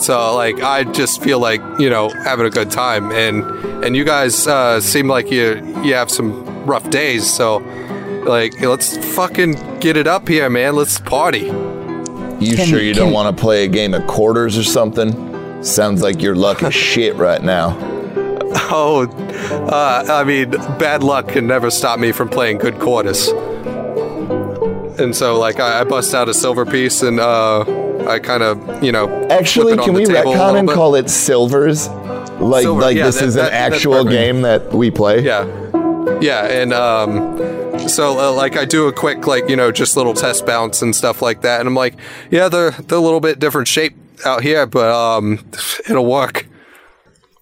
So 0.00 0.34
like 0.36 0.62
I 0.62 0.84
just 0.84 1.22
feel 1.22 1.40
like 1.40 1.60
you 1.78 1.90
know 1.90 2.08
having 2.24 2.46
a 2.46 2.50
good 2.50 2.70
time, 2.70 3.10
and 3.10 3.44
and 3.84 3.96
you 3.96 4.04
guys 4.04 4.46
uh, 4.46 4.80
seem 4.80 5.08
like 5.08 5.30
you 5.30 5.56
you 5.82 5.94
have 5.94 6.10
some 6.10 6.66
rough 6.66 6.88
days. 6.90 7.28
So 7.28 7.60
like 8.28 8.60
let's 8.60 8.96
fucking 9.14 9.78
get 9.80 9.96
it 9.96 10.06
up 10.06 10.28
here, 10.28 10.48
man. 10.50 10.76
Let's 10.76 10.98
party. 11.00 11.46
You 12.40 12.54
Can- 12.56 12.66
sure 12.66 12.80
you 12.80 12.94
can- 12.94 13.04
don't 13.04 13.12
want 13.12 13.36
to 13.36 13.40
play 13.40 13.64
a 13.64 13.68
game 13.68 13.94
of 13.94 14.06
quarters 14.06 14.56
or 14.56 14.62
something? 14.62 15.62
Sounds 15.64 16.02
like 16.02 16.22
you're 16.22 16.36
luck 16.36 16.62
as 16.62 16.72
shit 16.92 17.16
right 17.16 17.42
now. 17.42 17.76
Oh, 18.70 19.06
uh, 19.70 20.04
I 20.08 20.24
mean, 20.24 20.50
bad 20.78 21.02
luck 21.02 21.28
can 21.28 21.46
never 21.46 21.70
stop 21.70 21.98
me 21.98 22.12
from 22.12 22.28
playing 22.28 22.58
good 22.58 22.78
quarters. 22.78 23.28
And 25.00 25.14
so 25.14 25.38
like 25.38 25.60
I, 25.60 25.80
I 25.80 25.84
bust 25.84 26.14
out 26.14 26.28
a 26.28 26.34
silver 26.34 26.64
piece 26.66 27.02
and 27.02 27.20
uh, 27.20 27.60
I 28.08 28.18
kind 28.18 28.42
of 28.42 28.82
you 28.82 28.90
know 28.92 29.08
Actually, 29.30 29.72
it 29.74 29.78
on 29.80 29.84
can 29.84 29.94
the 29.94 30.00
we 30.00 30.06
table 30.06 30.32
a 30.32 30.36
retcon 30.36 30.58
and 30.58 30.66
bit. 30.68 30.74
call 30.74 30.94
it 30.94 31.08
silvers? 31.10 31.88
Like, 32.40 32.62
Silver, 32.62 32.80
like 32.82 32.96
yeah, 32.96 33.06
this 33.06 33.18
that- 33.18 33.24
is 33.26 33.34
that- 33.34 33.46
an 33.46 33.52
that's 33.52 33.74
actual 33.76 33.92
perfect. 34.04 34.10
game 34.10 34.42
that 34.42 34.72
we 34.72 34.90
play. 34.92 35.22
Yeah, 35.24 35.44
yeah, 36.20 36.46
and 36.46 36.72
um, 36.72 37.88
so 37.88 38.18
uh, 38.18 38.32
like 38.32 38.56
I 38.56 38.64
do 38.64 38.88
a 38.88 38.92
quick 38.92 39.26
like 39.26 39.48
you 39.48 39.56
know 39.56 39.70
just 39.72 39.96
little 39.96 40.14
test 40.14 40.46
bounce 40.46 40.82
and 40.82 40.94
stuff 40.94 41.22
like 41.22 41.42
that, 41.42 41.60
and 41.60 41.68
I'm 41.68 41.74
like, 41.74 41.94
yeah, 42.30 42.48
they're 42.48 42.72
they're 42.72 42.98
a 42.98 43.00
little 43.00 43.20
bit 43.20 43.38
different 43.38 43.68
shape 43.68 43.96
out 44.24 44.42
here, 44.42 44.66
but 44.66 44.90
um, 44.92 45.44
it'll 45.88 46.06
work. 46.06 46.46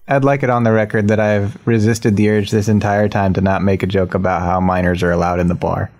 I'd 0.07 0.23
like 0.23 0.41
it 0.41 0.49
on 0.49 0.63
the 0.63 0.71
record 0.71 1.09
that 1.09 1.19
I've 1.19 1.57
resisted 1.67 2.15
the 2.15 2.29
urge 2.29 2.49
this 2.51 2.69
entire 2.69 3.09
time 3.09 3.33
to 3.33 3.41
not 3.41 3.61
make 3.61 3.83
a 3.83 3.87
joke 3.87 4.13
about 4.13 4.41
how 4.41 4.61
minors 4.61 5.03
are 5.03 5.11
allowed 5.11 5.39
in 5.41 5.47
the 5.47 5.55
bar. 5.55 5.91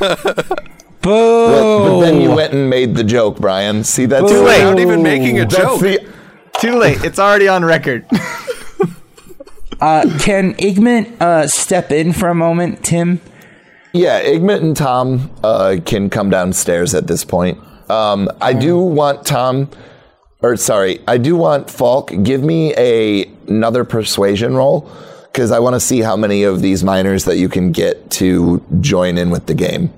Boo! 0.00 0.14
But, 1.02 1.88
but 1.88 2.00
then 2.00 2.20
you 2.20 2.34
went 2.34 2.52
and 2.52 2.68
made 2.68 2.96
the 2.96 3.04
joke, 3.04 3.38
Brian. 3.38 3.84
See, 3.84 4.06
that's 4.06 4.28
Too 4.28 4.42
late. 4.42 4.64
Not 4.64 4.80
even 4.80 5.04
making 5.04 5.38
a 5.38 5.42
That's 5.42 5.56
joke. 5.56 5.80
the 5.80 6.04
Too 6.60 6.76
late. 6.76 7.04
It's 7.04 7.20
already 7.20 7.46
on 7.46 7.64
record. 7.64 8.06
Uh, 9.80 10.04
can 10.20 10.54
Igmit 10.54 11.20
uh, 11.20 11.46
step 11.46 11.92
in 11.92 12.12
for 12.12 12.28
a 12.28 12.34
moment, 12.34 12.84
Tim? 12.84 13.20
Yeah, 13.92 14.22
Igmit 14.22 14.62
and 14.62 14.76
Tom 14.76 15.30
uh, 15.42 15.76
can 15.84 16.10
come 16.10 16.30
downstairs 16.30 16.94
at 16.94 17.06
this 17.06 17.24
point. 17.24 17.58
Um, 17.90 18.28
I 18.40 18.52
do 18.52 18.78
want 18.78 19.26
Tom, 19.26 19.70
or 20.42 20.56
sorry, 20.56 21.00
I 21.06 21.18
do 21.18 21.36
want 21.36 21.70
Falk. 21.70 22.10
Give 22.22 22.42
me 22.42 22.74
a 22.76 23.24
another 23.48 23.84
persuasion 23.84 24.54
roll 24.54 24.90
because 25.22 25.50
I 25.50 25.60
want 25.60 25.74
to 25.74 25.80
see 25.80 26.00
how 26.00 26.16
many 26.16 26.42
of 26.42 26.62
these 26.62 26.82
miners 26.82 27.24
that 27.26 27.36
you 27.36 27.48
can 27.48 27.70
get 27.70 28.10
to 28.12 28.62
join 28.80 29.18
in 29.18 29.30
with 29.30 29.46
the 29.46 29.54
game. 29.54 29.92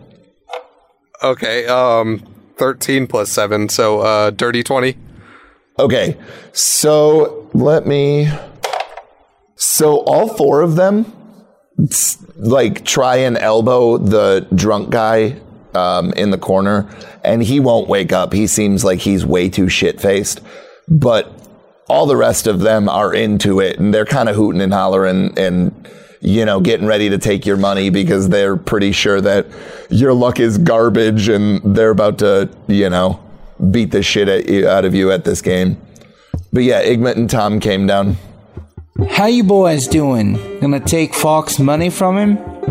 Okay, 1.23 1.67
um, 1.67 2.23
thirteen 2.57 3.07
plus 3.07 3.31
seven, 3.31 3.69
so 3.69 4.01
uh, 4.01 4.31
dirty 4.31 4.63
twenty. 4.63 4.97
Okay, 5.79 6.17
so 6.53 7.49
let 7.55 7.87
me. 7.87 8.29
So 9.71 9.99
all 9.99 10.29
four 10.29 10.63
of 10.63 10.77
them, 10.77 11.13
like, 12.37 12.87
try 12.87 13.17
and 13.17 13.37
elbow 13.37 13.99
the 13.99 14.47
drunk 14.55 14.89
guy 14.89 15.39
um, 15.75 16.13
in 16.15 16.31
the 16.31 16.39
corner, 16.39 16.89
and 17.23 17.43
he 17.43 17.61
won't 17.61 17.87
wake 17.87 18.11
up. 18.11 18.33
He 18.33 18.47
seems 18.47 18.83
like 18.83 19.01
he's 19.01 19.27
way 19.27 19.51
too 19.51 19.69
shit 19.69 20.01
faced. 20.01 20.41
But 20.89 21.31
all 21.87 22.07
the 22.07 22.17
rest 22.17 22.47
of 22.47 22.61
them 22.61 22.89
are 22.89 23.13
into 23.13 23.61
it, 23.61 23.79
and 23.79 23.93
they're 23.93 24.07
kind 24.07 24.31
of 24.31 24.37
hooting 24.37 24.63
and 24.63 24.73
hollering 24.73 25.39
and. 25.39 25.89
You 26.21 26.45
know, 26.45 26.59
getting 26.59 26.89
ready 26.89 27.11
to 27.11 27.19
take 27.19 27.47
your 27.47 27.57
money 27.57 27.91
because 27.91 28.29
they're 28.29 28.57
pretty 28.57 28.91
sure 28.91 29.21
that 29.21 29.47
your 29.89 30.13
luck 30.13 30.41
is 30.41 30.59
garbage 30.59 31.29
and 31.29 31.61
they're 31.77 31.93
about 31.93 32.19
to, 32.19 32.51
you 32.67 32.91
know, 32.91 33.21
beat 33.71 33.93
the 33.93 34.03
shit 34.03 34.51
you, 34.51 34.67
out 34.69 34.85
of 34.85 34.97
you 34.97 35.13
at 35.13 35.25
this 35.25 35.41
game. 35.41 35.81
But 36.53 36.65
yeah, 36.65 36.83
Igmit 36.83 37.15
and 37.15 37.31
Tom 37.31 37.61
came 37.61 37.87
down. 37.87 38.17
How 39.07 39.27
you 39.27 39.45
boys 39.45 39.87
doing? 39.87 40.59
Gonna 40.61 40.81
take 40.81 41.15
Falk's 41.15 41.61
money 41.61 41.89
from 41.89 42.19
him? 42.19 42.37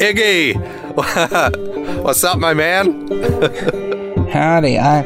Iggy, 0.00 0.54
what's 2.02 2.24
up, 2.24 2.38
my 2.38 2.54
man? 2.54 3.06
Howdy, 4.30 4.78
I 4.78 5.02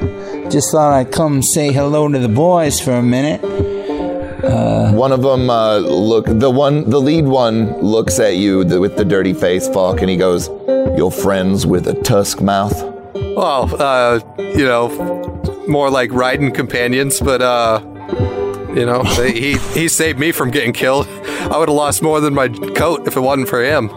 just 0.50 0.70
thought 0.70 0.92
I'd 0.92 1.10
come 1.10 1.42
say 1.42 1.72
hello 1.72 2.06
to 2.08 2.18
the 2.20 2.28
boys 2.28 2.78
for 2.80 2.92
a 2.92 3.02
minute. 3.02 3.42
One 4.94 5.10
of 5.10 5.22
them 5.22 5.50
uh, 5.50 5.78
look 5.78 6.26
the 6.26 6.48
one 6.48 6.88
the 6.88 7.00
lead 7.00 7.26
one 7.26 7.76
looks 7.80 8.20
at 8.20 8.36
you 8.36 8.62
the, 8.62 8.80
with 8.80 8.96
the 8.96 9.04
dirty 9.04 9.34
face, 9.34 9.66
Falk, 9.68 10.00
and 10.00 10.08
he 10.08 10.16
goes, 10.16 10.48
"You're 10.96 11.10
friends 11.10 11.66
with 11.66 11.88
a 11.88 11.94
tusk 12.02 12.40
mouth." 12.40 12.80
Well, 13.14 13.74
uh, 13.82 14.20
you 14.38 14.64
know, 14.64 14.88
more 15.66 15.90
like 15.90 16.12
riding 16.12 16.52
companions, 16.52 17.20
but 17.20 17.42
uh, 17.42 17.80
you 18.74 18.86
know, 18.86 19.02
they, 19.16 19.32
he 19.32 19.58
he 19.72 19.88
saved 19.88 20.18
me 20.18 20.32
from 20.32 20.50
getting 20.50 20.72
killed. 20.72 21.06
I 21.08 21.58
would 21.58 21.68
have 21.68 21.76
lost 21.76 22.02
more 22.02 22.20
than 22.20 22.34
my 22.34 22.48
coat 22.48 23.06
if 23.06 23.16
it 23.16 23.20
wasn't 23.20 23.48
for 23.48 23.62
him. 23.62 23.90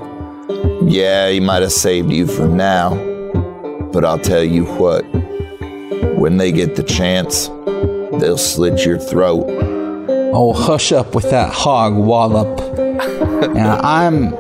Yeah, 0.88 1.30
he 1.30 1.40
might 1.40 1.62
have 1.62 1.72
saved 1.72 2.12
you 2.12 2.28
for 2.28 2.48
now, 2.48 2.96
but 3.92 4.04
I'll 4.04 4.20
tell 4.20 4.44
you 4.44 4.66
what. 4.66 5.04
When 6.18 6.38
they 6.38 6.52
get 6.52 6.76
the 6.76 6.84
chance, 6.84 7.48
they'll 8.20 8.38
slit 8.38 8.86
your 8.86 9.00
throat. 9.00 9.46
Oh, 10.34 10.54
hush 10.54 10.92
up 10.92 11.16
with 11.16 11.30
that 11.32 11.52
hog 11.52 11.96
wallop. 11.96 12.60
now, 13.54 13.80
I'm 13.82 14.36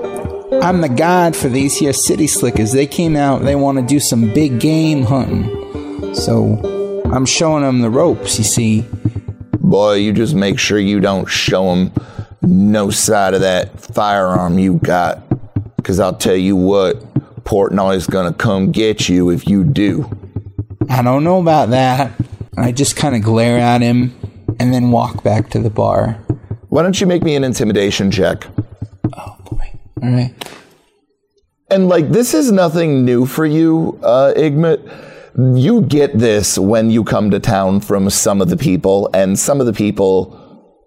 I'm 0.61 0.81
the 0.81 0.89
guide 0.89 1.35
for 1.35 1.49
these 1.49 1.77
here 1.77 1.93
city 1.93 2.27
slickers. 2.27 2.71
They 2.71 2.85
came 2.85 3.15
out, 3.15 3.41
they 3.41 3.55
want 3.55 3.79
to 3.79 3.85
do 3.85 3.99
some 3.99 4.33
big 4.33 4.59
game 4.59 5.03
hunting. 5.03 6.13
So, 6.13 7.01
I'm 7.11 7.25
showing 7.25 7.63
them 7.63 7.81
the 7.81 7.89
ropes, 7.89 8.37
you 8.37 8.43
see. 8.43 8.85
Boy, 9.71 9.93
you 9.93 10.11
just 10.11 10.35
make 10.35 10.59
sure 10.59 10.77
you 10.77 10.99
don't 10.99 11.29
show 11.29 11.73
them 11.73 11.93
no 12.41 12.89
side 12.89 13.33
of 13.33 13.39
that 13.39 13.79
firearm 13.79 14.59
you 14.59 14.79
got. 14.79 15.23
Because 15.77 15.97
I'll 15.97 16.17
tell 16.17 16.35
you 16.35 16.57
what, 16.57 17.01
Portnoy's 17.45 18.05
gonna 18.05 18.33
come 18.33 18.73
get 18.73 19.07
you 19.07 19.29
if 19.29 19.47
you 19.47 19.63
do. 19.63 20.11
I 20.89 21.01
don't 21.01 21.23
know 21.23 21.39
about 21.39 21.69
that. 21.69 22.11
I 22.57 22.73
just 22.73 22.97
kind 22.97 23.15
of 23.15 23.21
glare 23.21 23.59
at 23.59 23.79
him 23.79 24.13
and 24.59 24.73
then 24.73 24.91
walk 24.91 25.23
back 25.23 25.49
to 25.51 25.59
the 25.59 25.69
bar. 25.69 26.19
Why 26.67 26.83
don't 26.83 26.99
you 26.99 27.07
make 27.07 27.23
me 27.23 27.37
an 27.37 27.45
intimidation 27.45 28.11
check? 28.11 28.45
Oh 29.13 29.37
boy. 29.49 29.79
All 30.03 30.11
right. 30.11 30.35
And 31.69 31.87
like, 31.87 32.09
this 32.09 32.33
is 32.33 32.51
nothing 32.51 33.05
new 33.05 33.25
for 33.25 33.45
you, 33.45 33.97
uh, 34.03 34.33
Igmit. 34.35 35.10
You 35.37 35.81
get 35.81 36.17
this 36.17 36.57
when 36.57 36.89
you 36.91 37.03
come 37.03 37.31
to 37.31 37.39
town 37.39 37.79
from 37.81 38.09
some 38.09 38.41
of 38.41 38.49
the 38.49 38.57
people, 38.57 39.09
and 39.13 39.37
some 39.39 39.59
of 39.59 39.65
the 39.65 39.73
people 39.73 40.37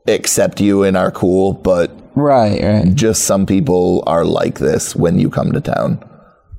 accept 0.07 0.61
you 0.61 0.82
and 0.82 0.97
are 0.97 1.11
cool, 1.11 1.53
but 1.55 1.90
Right, 2.14 2.62
right. 2.62 2.95
just 2.95 3.24
some 3.24 3.47
people 3.47 4.05
are 4.07 4.24
like 4.24 4.59
this 4.59 4.95
when 4.95 5.18
you 5.18 5.30
come 5.30 5.53
to 5.53 5.61
town. 5.61 6.03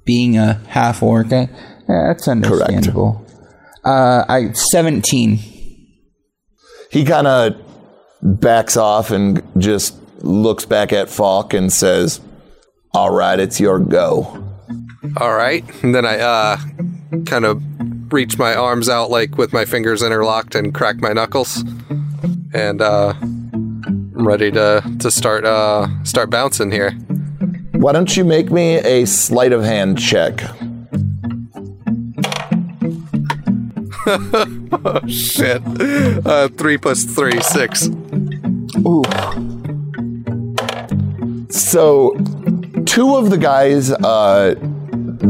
Being 0.05 0.37
a 0.37 0.55
half 0.67 1.01
orc, 1.01 1.29
yeah, 1.31 1.47
that's 1.87 2.27
understandable. 2.27 3.25
Uh, 3.83 4.25
I 4.27 4.51
seventeen. 4.53 5.39
He 6.91 7.05
kind 7.05 7.27
of 7.27 7.53
backs 8.21 8.77
off 8.77 9.11
and 9.11 9.43
just 9.57 9.95
looks 10.23 10.65
back 10.65 10.91
at 10.93 11.09
Falk 11.09 11.53
and 11.53 11.71
says, 11.71 12.19
All 12.93 13.11
right, 13.13 13.39
it's 13.39 13.59
your 13.59 13.79
go. 13.79 14.43
All 15.17 15.35
right, 15.35 15.63
and 15.83 15.93
then 15.93 16.05
I 16.05 16.19
uh, 16.19 16.57
kind 17.23 17.45
of 17.45 17.61
reach 18.11 18.37
my 18.37 18.53
arms 18.55 18.89
out 18.89 19.09
like 19.09 19.37
with 19.37 19.53
my 19.53 19.65
fingers 19.65 20.01
interlocked 20.01 20.55
and 20.55 20.73
crack 20.73 20.97
my 20.97 21.13
knuckles, 21.13 21.63
and 22.53 22.81
uh, 22.81 23.13
I'm 23.21 24.27
ready 24.27 24.51
to 24.51 24.83
to 24.99 25.11
start 25.11 25.45
uh, 25.45 25.87
start 26.03 26.29
bouncing 26.29 26.71
here. 26.71 26.91
Why 27.73 27.91
don't 27.91 28.15
you 28.15 28.23
make 28.23 28.51
me 28.51 28.77
a 28.77 29.05
sleight 29.05 29.51
of 29.51 29.63
hand 29.63 29.99
check? 29.99 30.41
Oh 34.07 35.01
shit, 35.07 35.61
uh, 36.25 36.47
three 36.49 36.77
plus 36.77 37.03
three, 37.05 37.41
six. 37.41 37.87
Ooh. 38.85 39.03
So, 41.49 42.15
two 42.85 43.15
of 43.15 43.29
the 43.29 43.37
guys 43.39 43.91
uh, 43.91 44.55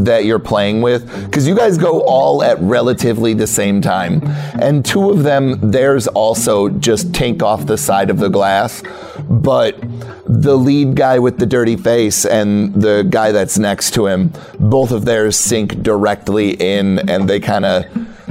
that 0.03 0.25
you're 0.25 0.39
playing 0.39 0.81
with, 0.81 1.05
because 1.25 1.47
you 1.47 1.55
guys 1.55 1.77
go 1.77 2.01
all 2.01 2.43
at 2.43 2.59
relatively 2.59 3.33
the 3.33 3.47
same 3.47 3.81
time, 3.81 4.21
and 4.61 4.83
two 4.85 5.09
of 5.09 5.23
them, 5.23 5.71
theirs 5.71 6.07
also 6.07 6.69
just 6.69 7.13
tank 7.13 7.41
off 7.41 7.65
the 7.65 7.77
side 7.77 8.09
of 8.09 8.17
the 8.17 8.29
glass, 8.29 8.83
but 9.29 9.77
the 10.25 10.57
lead 10.57 10.95
guy 10.95 11.19
with 11.19 11.37
the 11.37 11.45
dirty 11.45 11.77
face 11.77 12.25
and 12.25 12.73
the 12.73 13.05
guy 13.09 13.31
that's 13.31 13.57
next 13.57 13.93
to 13.93 14.07
him, 14.07 14.33
both 14.59 14.91
of 14.91 15.05
theirs 15.05 15.37
sink 15.37 15.81
directly 15.81 16.51
in, 16.51 17.09
and 17.09 17.29
they 17.29 17.39
kind 17.39 17.65
of 17.65 17.85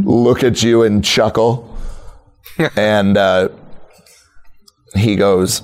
look 0.04 0.42
at 0.42 0.62
you 0.62 0.82
and 0.82 1.04
chuckle. 1.04 1.70
and 2.76 3.16
uh, 3.16 3.48
he 4.94 5.16
goes, 5.16 5.62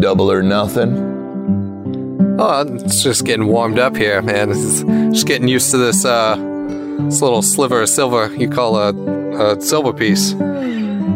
"Double 0.00 0.30
or 0.30 0.42
nothing." 0.42 1.25
Oh, 2.38 2.66
it's 2.68 3.02
just 3.02 3.24
getting 3.24 3.46
warmed 3.46 3.78
up 3.78 3.96
here, 3.96 4.20
man. 4.20 4.50
It's 4.50 4.82
just 5.14 5.26
getting 5.26 5.48
used 5.48 5.70
to 5.70 5.78
this 5.78 6.04
uh, 6.04 6.36
this 7.00 7.22
little 7.22 7.40
sliver 7.40 7.80
of 7.80 7.88
silver 7.88 8.30
you 8.34 8.50
call 8.50 8.76
a, 8.76 9.54
a 9.54 9.60
silver 9.60 9.94
piece. 9.94 10.34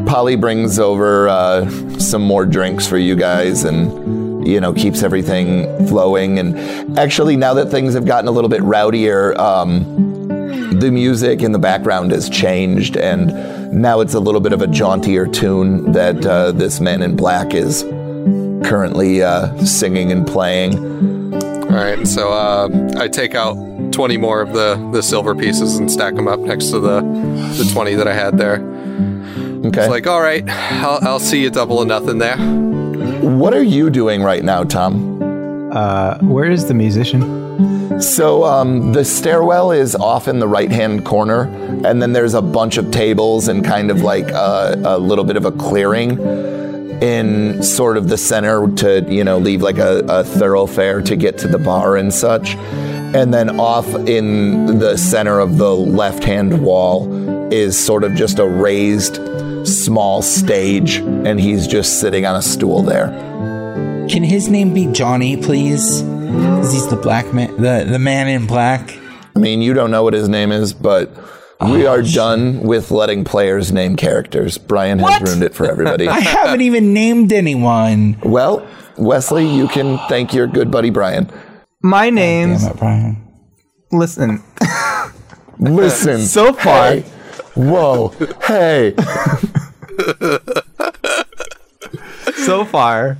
Polly 0.06 0.36
brings 0.36 0.78
over 0.78 1.28
uh, 1.28 1.68
some 1.98 2.22
more 2.22 2.46
drinks 2.46 2.86
for 2.86 2.96
you 2.96 3.16
guys 3.16 3.64
and, 3.64 4.46
you 4.46 4.60
know, 4.60 4.72
keeps 4.72 5.02
everything 5.02 5.86
flowing. 5.86 6.38
And 6.38 6.98
actually, 6.98 7.36
now 7.36 7.52
that 7.54 7.70
things 7.70 7.92
have 7.92 8.06
gotten 8.06 8.26
a 8.26 8.32
little 8.32 8.50
bit 8.50 8.62
rowdier, 8.62 9.36
um, 9.38 9.84
the 10.80 10.90
music 10.90 11.42
in 11.42 11.52
the 11.52 11.58
background 11.58 12.12
has 12.12 12.30
changed. 12.30 12.96
And 12.96 13.72
now 13.72 14.00
it's 14.00 14.14
a 14.14 14.20
little 14.20 14.40
bit 14.40 14.52
of 14.52 14.62
a 14.62 14.66
jauntier 14.66 15.26
tune 15.26 15.92
that 15.92 16.24
uh, 16.24 16.52
this 16.52 16.80
man 16.80 17.02
in 17.02 17.14
black 17.14 17.52
is 17.54 17.84
currently 18.64 19.22
uh, 19.22 19.56
singing 19.64 20.12
and 20.12 20.26
playing. 20.26 21.34
All 21.34 21.76
right, 21.76 22.06
so 22.06 22.32
uh, 22.32 22.68
I 22.96 23.08
take 23.08 23.34
out 23.34 23.54
20 23.92 24.16
more 24.16 24.40
of 24.40 24.52
the, 24.52 24.76
the 24.92 25.02
silver 25.02 25.34
pieces 25.34 25.78
and 25.78 25.90
stack 25.90 26.14
them 26.14 26.26
up 26.26 26.40
next 26.40 26.70
to 26.70 26.80
the, 26.80 27.00
the 27.00 27.68
20 27.72 27.94
that 27.94 28.08
I 28.08 28.14
had 28.14 28.38
there. 28.38 28.60
Okay. 29.66 29.80
It's 29.80 29.90
like, 29.90 30.06
all 30.06 30.20
right, 30.20 30.48
I'll, 30.48 30.98
I'll 31.06 31.20
see 31.20 31.42
you 31.42 31.50
double 31.50 31.78
or 31.78 31.86
nothing 31.86 32.18
there. 32.18 32.36
what 33.20 33.54
are 33.54 33.62
you 33.62 33.90
doing 33.90 34.22
right 34.22 34.42
now, 34.42 34.64
Tom? 34.64 35.22
Uh, 35.72 36.18
where 36.18 36.50
is 36.50 36.66
the 36.66 36.74
musician? 36.74 38.00
So 38.00 38.44
um, 38.44 38.92
the 38.92 39.04
stairwell 39.04 39.72
is 39.72 39.94
off 39.94 40.26
in 40.26 40.38
the 40.38 40.48
right 40.48 40.70
hand 40.72 41.04
corner, 41.04 41.42
and 41.84 42.00
then 42.00 42.12
there's 42.14 42.34
a 42.34 42.42
bunch 42.42 42.78
of 42.78 42.90
tables 42.90 43.46
and 43.46 43.64
kind 43.64 43.90
of 43.90 44.00
like 44.02 44.28
a, 44.30 44.80
a 44.84 44.98
little 44.98 45.24
bit 45.24 45.36
of 45.36 45.44
a 45.44 45.52
clearing 45.52 46.16
in 47.02 47.62
sort 47.62 47.96
of 47.96 48.08
the 48.08 48.18
center 48.18 48.70
to 48.76 49.04
you 49.08 49.24
know 49.24 49.38
leave 49.38 49.62
like 49.62 49.78
a, 49.78 50.04
a 50.08 50.24
thoroughfare 50.24 51.00
to 51.02 51.16
get 51.16 51.38
to 51.38 51.48
the 51.48 51.58
bar 51.58 51.96
and 51.96 52.12
such. 52.12 52.54
And 53.12 53.34
then 53.34 53.58
off 53.58 53.92
in 54.06 54.78
the 54.78 54.96
center 54.96 55.40
of 55.40 55.58
the 55.58 55.74
left 55.74 56.22
hand 56.22 56.62
wall 56.62 57.52
is 57.52 57.76
sort 57.76 58.04
of 58.04 58.14
just 58.14 58.38
a 58.38 58.46
raised 58.46 59.16
small 59.66 60.22
stage, 60.22 60.98
and 60.98 61.40
he's 61.40 61.66
just 61.66 62.00
sitting 62.00 62.24
on 62.24 62.36
a 62.36 62.42
stool 62.42 62.82
there. 62.82 63.08
Can 64.08 64.22
his 64.22 64.48
name 64.48 64.72
be 64.72 64.86
Johnny, 64.86 65.36
please? 65.36 66.02
Because 66.02 66.72
he's 66.72 66.88
the 66.88 66.96
black 66.96 67.32
man, 67.34 67.56
the, 67.56 67.84
the 67.88 67.98
man 67.98 68.28
in 68.28 68.46
black. 68.46 68.96
I 69.34 69.38
mean, 69.38 69.62
you 69.62 69.74
don't 69.74 69.90
know 69.90 70.02
what 70.02 70.14
his 70.14 70.28
name 70.28 70.52
is, 70.52 70.72
but 70.72 71.12
we 71.62 71.86
oh, 71.86 71.90
are 71.92 72.02
done 72.02 72.62
with 72.62 72.90
letting 72.90 73.24
players 73.24 73.72
name 73.72 73.96
characters. 73.96 74.56
Brian 74.58 74.98
has 74.98 75.20
What? 75.20 75.22
ruined 75.22 75.42
it 75.42 75.54
for 75.54 75.70
everybody. 75.70 76.08
I 76.08 76.20
haven't 76.20 76.62
even 76.62 76.92
named 76.94 77.32
anyone. 77.32 78.16
well, 78.24 78.66
Wesley, 78.96 79.46
you 79.46 79.68
can 79.68 79.98
thank 80.08 80.32
your 80.34 80.46
good 80.46 80.70
buddy 80.70 80.90
Brian. 80.90 81.30
My 81.82 82.10
name's 82.10 82.62
Damn 82.62 82.70
it, 82.72 82.78
Brian. 82.78 83.16
listen. 83.92 84.42
Listen. 85.58 86.20
So 86.20 86.54
far, 86.54 86.92
Hey. 86.94 87.00
Whoa. 87.54 88.14
Hey. 88.46 88.94
so 92.44 92.64
far, 92.64 93.18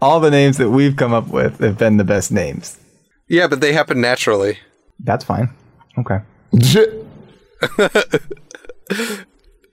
all 0.00 0.20
the 0.20 0.30
names 0.30 0.56
that 0.56 0.70
we've 0.70 0.96
come 0.96 1.12
up 1.12 1.28
with 1.28 1.60
have 1.60 1.76
been 1.76 1.98
the 1.98 2.04
best 2.04 2.32
names. 2.32 2.78
Yeah, 3.28 3.46
but 3.46 3.60
they 3.60 3.74
happen 3.74 4.00
naturally. 4.00 4.56
That's 5.00 5.22
fine. 5.24 5.50
Okay. 5.98 6.20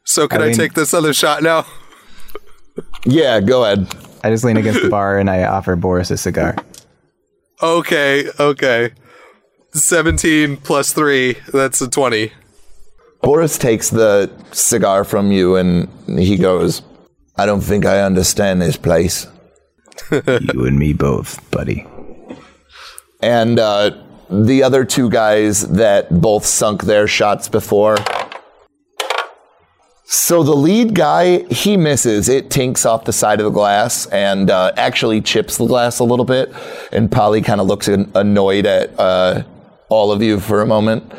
So 0.05 0.27
can 0.27 0.41
I, 0.41 0.45
I 0.45 0.47
mean- 0.49 0.57
take 0.57 0.73
this 0.73 0.93
other 0.93 1.13
shot 1.13 1.43
now? 1.43 1.65
yeah, 3.05 3.39
go 3.39 3.63
ahead. 3.63 3.87
I 4.23 4.29
just 4.29 4.43
lean 4.43 4.57
against 4.57 4.81
the 4.81 4.89
bar 4.89 5.17
and 5.17 5.29
I 5.29 5.43
offer 5.43 5.75
Boris 5.75 6.11
a 6.11 6.17
cigar. 6.17 6.55
Okay, 7.61 8.25
okay. 8.39 8.91
17 9.73 10.57
plus 10.57 10.93
3, 10.93 11.37
that's 11.51 11.81
a 11.81 11.89
20. 11.89 12.31
Boris 13.21 13.57
takes 13.57 13.89
the 13.89 14.31
cigar 14.51 15.03
from 15.03 15.31
you 15.31 15.55
and 15.55 15.89
he 16.19 16.37
goes, 16.37 16.81
I 17.35 17.45
don't 17.45 17.61
think 17.61 17.85
I 17.85 18.01
understand 18.01 18.61
this 18.61 18.77
place. 18.77 19.27
you 20.11 20.65
and 20.65 20.77
me 20.77 20.93
both, 20.93 21.49
buddy. 21.51 21.85
And 23.21 23.59
uh, 23.59 23.91
the 24.29 24.63
other 24.63 24.85
two 24.85 25.09
guys 25.09 25.67
that 25.69 26.21
both 26.21 26.45
sunk 26.45 26.83
their 26.83 27.07
shots 27.07 27.47
before. 27.47 27.97
So 30.05 30.43
the 30.43 30.55
lead 30.55 30.93
guy, 30.93 31.39
he 31.51 31.75
misses. 31.75 32.29
It 32.29 32.49
tinks 32.49 32.85
off 32.85 33.05
the 33.05 33.13
side 33.13 33.39
of 33.39 33.45
the 33.45 33.51
glass 33.51 34.05
and 34.07 34.51
uh, 34.51 34.71
actually 34.77 35.21
chips 35.21 35.57
the 35.57 35.65
glass 35.65 35.99
a 35.99 36.03
little 36.03 36.25
bit. 36.25 36.53
And 36.91 37.11
Polly 37.11 37.41
kind 37.41 37.59
of 37.59 37.67
looks 37.67 37.87
an- 37.87 38.11
annoyed 38.13 38.65
at 38.65 38.97
uh, 38.99 39.43
all 39.89 40.11
of 40.11 40.21
you 40.21 40.39
for 40.39 40.61
a 40.61 40.67
moment. 40.67 41.11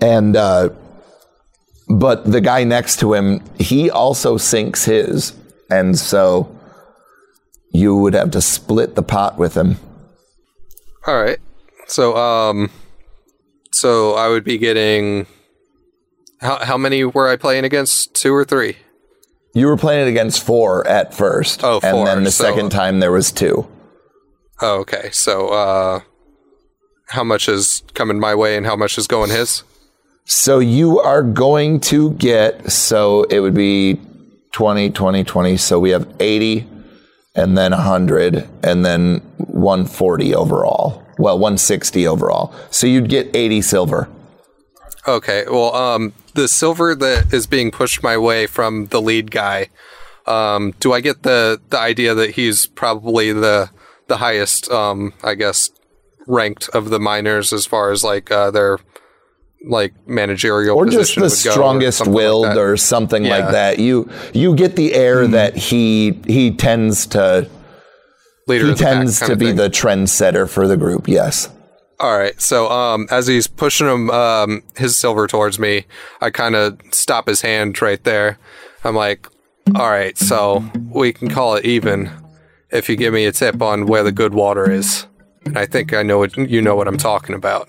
And 0.00 0.36
uh, 0.36 0.70
but 1.88 2.24
the 2.30 2.40
guy 2.40 2.64
next 2.64 2.98
to 3.00 3.14
him, 3.14 3.42
he 3.58 3.90
also 3.90 4.36
sinks 4.36 4.84
his, 4.84 5.32
and 5.70 5.96
so 5.96 6.52
you 7.70 7.94
would 7.96 8.14
have 8.14 8.32
to 8.32 8.40
split 8.40 8.96
the 8.96 9.02
pot 9.02 9.38
with 9.38 9.54
him. 9.54 9.76
All 11.06 11.22
right. 11.22 11.38
So 11.86 12.16
um 12.16 12.70
so 13.72 14.14
I 14.14 14.28
would 14.28 14.44
be 14.44 14.58
getting 14.58 15.26
how 16.40 16.64
how 16.64 16.76
many 16.76 17.04
were 17.04 17.28
I 17.28 17.36
playing 17.36 17.64
against? 17.64 18.14
2 18.14 18.34
or 18.34 18.44
3? 18.44 18.76
You 19.54 19.66
were 19.68 19.76
playing 19.76 20.06
it 20.06 20.10
against 20.10 20.42
four 20.44 20.86
at 20.86 21.14
first. 21.14 21.64
Oh, 21.64 21.80
And 21.82 22.06
then 22.06 22.24
the 22.24 22.30
so- 22.30 22.44
second 22.44 22.70
time 22.70 23.00
there 23.00 23.12
was 23.12 23.32
two. 23.32 23.66
Oh, 24.60 24.80
okay. 24.80 25.10
So 25.12 25.48
uh 25.48 26.00
how 27.08 27.22
much 27.24 27.48
is 27.48 27.82
coming 27.94 28.18
my 28.18 28.34
way 28.34 28.56
and 28.56 28.66
how 28.66 28.76
much 28.76 28.98
is 28.98 29.06
going 29.06 29.30
his? 29.30 29.62
So 30.24 30.58
you 30.58 30.98
are 30.98 31.22
going 31.22 31.78
to 31.82 32.10
get, 32.14 32.72
so 32.72 33.22
it 33.30 33.38
would 33.38 33.54
be 33.54 34.00
20, 34.50 34.90
20, 34.90 35.22
20. 35.22 35.56
So 35.56 35.78
we 35.78 35.90
have 35.90 36.08
80 36.18 36.66
and 37.36 37.56
then 37.56 37.72
100 37.72 38.48
and 38.64 38.84
then 38.84 39.18
140 39.36 40.34
overall. 40.34 41.04
Well, 41.18 41.38
160 41.38 42.06
overall. 42.06 42.54
So 42.70 42.86
you'd 42.86 43.08
get 43.08 43.34
80 43.34 43.62
silver. 43.62 44.08
Okay. 45.06 45.44
Well, 45.48 45.74
um, 45.74 46.12
the 46.34 46.48
silver 46.48 46.94
that 46.94 47.32
is 47.32 47.46
being 47.46 47.70
pushed 47.70 48.02
my 48.02 48.18
way 48.18 48.46
from 48.46 48.86
the 48.86 49.00
lead 49.00 49.30
guy. 49.30 49.68
Um, 50.26 50.74
do 50.80 50.92
I 50.92 51.00
get 51.00 51.22
the 51.22 51.60
the 51.70 51.78
idea 51.78 52.12
that 52.14 52.30
he's 52.30 52.66
probably 52.66 53.32
the 53.32 53.70
the 54.08 54.16
highest, 54.16 54.68
um, 54.70 55.12
I 55.22 55.34
guess, 55.34 55.70
ranked 56.26 56.68
of 56.70 56.90
the 56.90 56.98
miners 56.98 57.52
as 57.52 57.66
far 57.66 57.92
as 57.92 58.02
like 58.02 58.30
uh, 58.30 58.50
their 58.50 58.78
like 59.66 59.92
managerial 60.06 60.76
or 60.76 60.86
just 60.86 61.16
the 61.16 61.24
or 61.26 61.28
strongest 61.28 61.98
something 61.98 62.14
like 62.14 62.16
willed 62.16 62.56
or 62.56 62.76
something 62.76 63.24
Yeah. 63.24 63.38
like 63.38 63.50
that. 63.52 63.78
You 63.78 64.08
you 64.32 64.54
get 64.54 64.76
the 64.76 64.94
air 64.94 65.26
that 65.26 65.56
he 65.56 66.20
he 66.26 66.50
tends 66.52 67.06
to 67.08 67.48
leader 68.46 68.68
he 68.68 68.74
tends 68.74 69.20
to 69.20 69.36
be 69.36 69.52
the 69.52 69.68
trendsetter 69.68 70.48
for 70.48 70.66
the 70.68 70.76
group. 70.76 71.08
Yes. 71.08 71.48
All 71.98 72.16
right. 72.18 72.38
So, 72.40 72.70
um, 72.70 73.06
as 73.10 73.26
he's 73.26 73.46
pushing 73.46 73.86
him, 73.86 74.10
um, 74.10 74.62
his 74.76 74.98
silver 74.98 75.26
towards 75.26 75.58
me, 75.58 75.86
I 76.20 76.28
kind 76.28 76.54
of 76.54 76.78
stop 76.92 77.26
his 77.26 77.40
hand 77.40 77.80
right 77.80 78.02
there. 78.04 78.38
I'm 78.84 78.94
like, 78.94 79.26
all 79.74 79.88
right, 79.90 80.16
so 80.16 80.62
we 80.90 81.12
can 81.12 81.28
call 81.28 81.56
it 81.56 81.64
even 81.64 82.10
if 82.70 82.88
you 82.88 82.96
give 82.96 83.12
me 83.14 83.24
a 83.24 83.32
tip 83.32 83.60
on 83.62 83.86
where 83.86 84.04
the 84.04 84.12
good 84.12 84.34
water 84.34 84.70
is. 84.70 85.06
And 85.44 85.58
I 85.58 85.64
think 85.66 85.92
I 85.94 86.02
know 86.02 86.18
what 86.18 86.36
you 86.36 86.60
know 86.60 86.76
what 86.76 86.86
I'm 86.86 86.98
talking 86.98 87.34
about. 87.34 87.68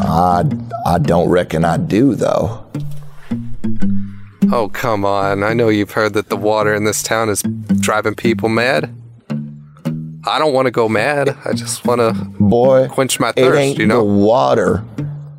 I 0.00 0.44
I 0.86 0.98
don't 0.98 1.28
reckon 1.28 1.64
I 1.64 1.76
do 1.76 2.14
though. 2.14 2.64
Oh, 4.52 4.68
come 4.72 5.04
on. 5.04 5.42
I 5.42 5.54
know 5.54 5.68
you've 5.68 5.92
heard 5.92 6.14
that 6.14 6.28
the 6.28 6.36
water 6.36 6.74
in 6.74 6.84
this 6.84 7.02
town 7.02 7.28
is 7.28 7.42
driving 7.80 8.14
people 8.14 8.48
mad. 8.48 8.94
I 10.26 10.38
don't 10.38 10.52
want 10.52 10.66
to 10.66 10.70
go 10.70 10.88
mad. 10.88 11.36
I 11.44 11.52
just 11.52 11.84
want 11.86 12.00
to 12.00 12.12
Boy, 12.40 12.88
quench 12.88 13.20
my 13.20 13.30
it 13.30 13.36
thirst, 13.36 13.58
ain't 13.58 13.78
you 13.78 13.86
know? 13.86 13.98
the 13.98 14.04
water. 14.04 14.84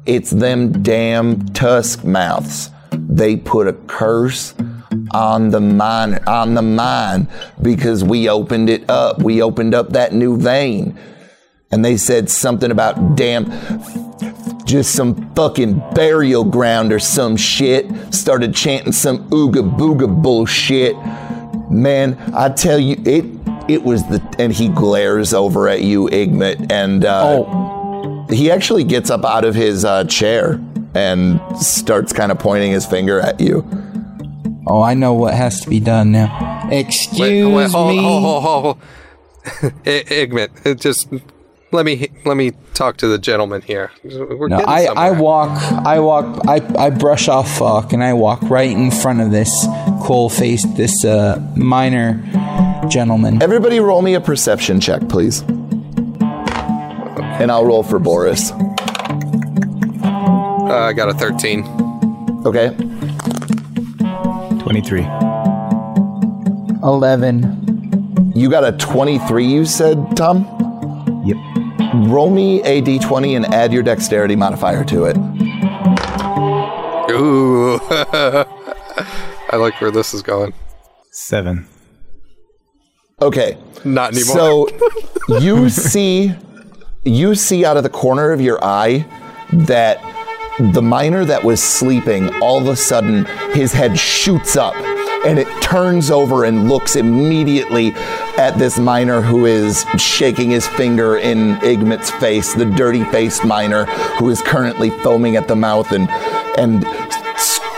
It's 0.05 0.29
them 0.31 0.83
damn 0.83 1.45
tusk 1.49 2.03
mouths. 2.03 2.69
They 2.91 3.37
put 3.37 3.67
a 3.67 3.73
curse 3.73 4.53
on 5.13 5.49
the 5.49 5.59
mine, 5.61 6.19
on 6.27 6.53
the 6.53 6.61
mine, 6.61 7.27
because 7.61 8.03
we 8.03 8.29
opened 8.29 8.69
it 8.69 8.87
up. 8.89 9.21
We 9.21 9.41
opened 9.41 9.73
up 9.73 9.91
that 9.91 10.13
new 10.13 10.37
vein. 10.37 10.97
And 11.75 11.83
they 11.83 11.97
said 11.97 12.29
something 12.29 12.71
about 12.71 13.17
damn, 13.17 13.45
just 14.65 14.93
some 14.95 15.33
fucking 15.35 15.77
burial 15.93 16.45
ground 16.45 16.93
or 16.93 16.99
some 16.99 17.35
shit. 17.35 17.85
Started 18.13 18.55
chanting 18.55 18.93
some 18.93 19.29
ooga 19.29 19.61
booga 19.77 20.07
bullshit. 20.23 20.95
Man, 21.69 22.17
I 22.33 22.47
tell 22.47 22.79
you, 22.79 22.95
it 23.05 23.25
it 23.69 23.83
was 23.83 24.03
the 24.07 24.23
and 24.39 24.53
he 24.53 24.69
glares 24.69 25.33
over 25.33 25.67
at 25.67 25.81
you, 25.81 26.07
Igmit, 26.07 26.71
and 26.71 27.03
uh, 27.03 27.39
Oh, 27.41 28.25
he 28.29 28.49
actually 28.49 28.85
gets 28.85 29.09
up 29.09 29.25
out 29.25 29.43
of 29.43 29.53
his 29.53 29.83
uh, 29.83 30.05
chair 30.05 30.61
and 30.93 31.41
starts 31.57 32.13
kind 32.13 32.31
of 32.31 32.39
pointing 32.39 32.71
his 32.71 32.85
finger 32.85 33.19
at 33.19 33.41
you. 33.41 33.65
oh, 34.65 34.81
I 34.81 34.93
know 34.93 35.13
what 35.13 35.33
has 35.33 35.59
to 35.59 35.69
be 35.69 35.81
done 35.81 36.13
now. 36.13 36.69
Excuse 36.71 37.19
Wait, 37.19 37.43
wait, 37.43 37.69
hold, 37.71 37.89
me. 37.97 38.01
hold, 38.01 38.23
hold, 38.23 38.43
hold, 38.43 38.63
hold. 38.63 38.77
I- 39.85 40.03
Igmit, 40.07 40.79
just 40.79 41.09
let 41.75 41.85
me 41.85 42.09
let 42.25 42.37
me 42.37 42.51
talk 42.73 42.97
to 42.97 43.07
the 43.07 43.17
gentleman 43.17 43.61
here. 43.61 43.91
We're 44.03 44.47
No, 44.47 44.57
getting 44.57 44.69
I, 44.69 44.85
I 44.87 45.11
walk, 45.11 45.49
I 45.85 45.99
walk, 45.99 46.41
I, 46.47 46.61
I 46.77 46.89
brush 46.89 47.27
off 47.27 47.57
Falk 47.57 47.93
and 47.93 48.03
I 48.03 48.13
walk 48.13 48.41
right 48.43 48.71
in 48.71 48.89
front 48.91 49.21
of 49.21 49.31
this 49.31 49.65
coal 50.03 50.29
faced, 50.29 50.75
this 50.75 51.05
uh, 51.05 51.39
miner 51.55 52.21
gentleman. 52.89 53.41
Everybody, 53.43 53.79
roll 53.79 54.01
me 54.01 54.13
a 54.15 54.21
perception 54.21 54.79
check, 54.79 55.07
please. 55.09 55.43
And 57.37 57.51
I'll 57.51 57.65
roll 57.65 57.83
for 57.83 57.99
Boris. 57.99 58.51
Uh, 58.51 58.57
I 60.89 60.93
got 60.93 61.09
a 61.09 61.13
thirteen. 61.13 61.63
Okay. 62.45 62.69
23. 64.59 65.01
11. 66.83 68.31
You 68.35 68.49
got 68.49 68.63
a 68.63 68.71
23, 68.73 69.45
you 69.45 69.65
said, 69.65 70.15
Tom? 70.17 70.45
Yep. 72.05 72.13
Roll 72.13 72.29
me 72.29 72.61
a 72.63 72.81
d20 72.81 73.35
and 73.35 73.45
add 73.53 73.73
your 73.73 73.83
dexterity 73.83 74.35
modifier 74.35 74.83
to 74.85 75.05
it. 75.05 75.17
Ooh, 77.11 77.79
I 79.49 79.55
like 79.57 79.79
where 79.79 79.91
this 79.91 80.13
is 80.13 80.21
going. 80.21 80.53
Seven. 81.11 81.67
Okay. 83.21 83.57
Not 83.83 84.13
anymore. 84.13 84.35
So 84.35 84.67
you 85.39 85.69
see 85.69 86.33
you 87.03 87.35
see 87.35 87.63
out 87.63 87.77
of 87.77 87.83
the 87.83 87.89
corner 87.89 88.31
of 88.31 88.41
your 88.41 88.63
eye 88.63 89.05
that 89.53 89.99
the 90.59 90.81
miner 90.81 91.23
that 91.25 91.43
was 91.43 91.61
sleeping 91.61 92.33
all 92.41 92.57
of 92.59 92.67
a 92.67 92.75
sudden 92.75 93.25
his 93.53 93.71
head 93.73 93.97
shoots 93.97 94.55
up 94.55 94.73
and 95.25 95.37
it 95.37 95.47
turns 95.61 96.09
over 96.09 96.45
and 96.45 96.69
looks 96.69 96.95
immediately 96.95 97.91
at 98.37 98.57
this 98.57 98.77
miner 98.77 99.21
who 99.21 99.45
is 99.45 99.85
shaking 99.97 100.49
his 100.49 100.67
finger 100.67 101.17
in 101.17 101.55
Igmit's 101.57 102.11
face, 102.11 102.53
the 102.53 102.65
dirty-faced 102.65 103.45
miner 103.45 103.85
who 104.19 104.29
is 104.29 104.41
currently 104.41 104.89
foaming 104.89 105.35
at 105.35 105.47
the 105.47 105.55
mouth 105.55 105.91
and 105.91 106.09
and 106.57 106.85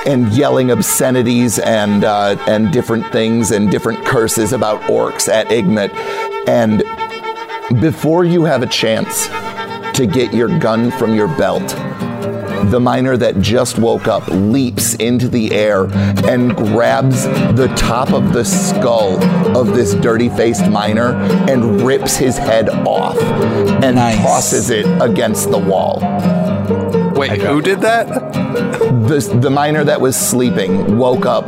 and 0.07 0.31
yelling 0.33 0.71
obscenities 0.71 1.59
and 1.59 2.03
uh, 2.03 2.35
and 2.47 2.71
different 2.71 3.05
things 3.11 3.51
and 3.51 3.69
different 3.69 4.05
curses 4.05 4.53
about 4.53 4.81
orcs 4.83 5.27
at 5.27 5.47
Igmit. 5.47 5.91
And 6.47 6.83
before 7.81 8.23
you 8.23 8.45
have 8.45 8.63
a 8.63 8.67
chance 8.67 9.27
to 9.97 10.07
get 10.07 10.33
your 10.33 10.59
gun 10.59 10.91
from 10.91 11.13
your 11.13 11.27
belt, 11.27 11.75
the 12.69 12.79
miner 12.79 13.15
that 13.17 13.39
just 13.41 13.79
woke 13.79 14.07
up 14.07 14.27
leaps 14.27 14.95
into 14.95 15.27
the 15.27 15.51
air 15.53 15.85
and 16.27 16.55
grabs 16.55 17.23
the 17.55 17.71
top 17.77 18.11
of 18.11 18.33
the 18.33 18.43
skull 18.43 19.17
of 19.57 19.67
this 19.75 19.93
dirty 19.95 20.29
faced 20.29 20.69
miner 20.69 21.13
and 21.49 21.81
rips 21.81 22.15
his 22.17 22.37
head 22.37 22.69
off 22.69 23.17
and 23.21 23.95
Nice. 23.95 24.17
tosses 24.17 24.69
it 24.69 24.85
against 25.01 25.49
the 25.51 25.57
wall. 25.57 25.99
Wait, 27.15 27.41
who 27.41 27.61
did 27.61 27.81
that? 27.81 28.07
the, 29.07 29.39
the 29.41 29.49
miner 29.49 29.83
that 29.83 29.99
was 30.01 30.15
sleeping 30.15 30.97
woke 30.97 31.25
up, 31.25 31.47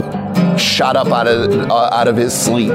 shot 0.60 0.96
up 0.96 1.08
out 1.08 1.28
of 1.28 1.52
uh, 1.70 1.90
out 1.92 2.08
of 2.08 2.16
his 2.18 2.34
sleep, 2.34 2.72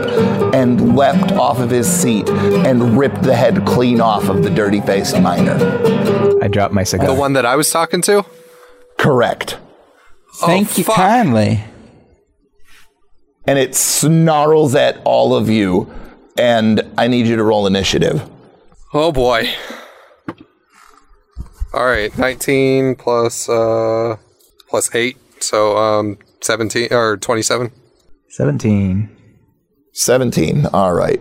and 0.54 0.94
leapt 0.96 1.32
off 1.32 1.58
of 1.58 1.70
his 1.70 1.88
seat 1.90 2.28
and 2.28 2.96
ripped 2.98 3.22
the 3.22 3.34
head 3.34 3.66
clean 3.66 4.00
off 4.00 4.28
of 4.28 4.42
the 4.44 4.50
dirty 4.50 4.80
faced 4.82 5.20
miner. 5.20 5.56
I 6.42 6.48
dropped 6.48 6.72
my 6.74 6.84
cigar. 6.84 7.06
The 7.08 7.14
one 7.14 7.32
that 7.32 7.44
I 7.46 7.56
was 7.56 7.68
talking 7.70 8.00
to? 8.02 8.24
Correct. 9.04 9.58
Thank 10.36 10.78
you 10.78 10.84
fuck. 10.84 10.96
kindly. 10.96 11.62
And 13.46 13.58
it 13.58 13.74
snarls 13.74 14.74
at 14.74 14.98
all 15.04 15.34
of 15.34 15.50
you, 15.50 15.92
and 16.38 16.80
I 16.96 17.08
need 17.08 17.26
you 17.26 17.36
to 17.36 17.44
roll 17.44 17.66
initiative. 17.66 18.26
Oh 18.94 19.12
boy. 19.12 19.50
All 21.74 21.84
right, 21.84 22.16
19 22.16 22.94
plus 22.94 23.46
uh 23.46 24.16
plus 24.70 24.94
8, 24.94 25.18
so 25.40 25.76
um 25.76 26.16
17 26.40 26.88
or 26.90 27.18
27. 27.18 27.72
17. 28.30 29.14
17. 29.92 30.66
All 30.72 30.94
right. 30.94 31.20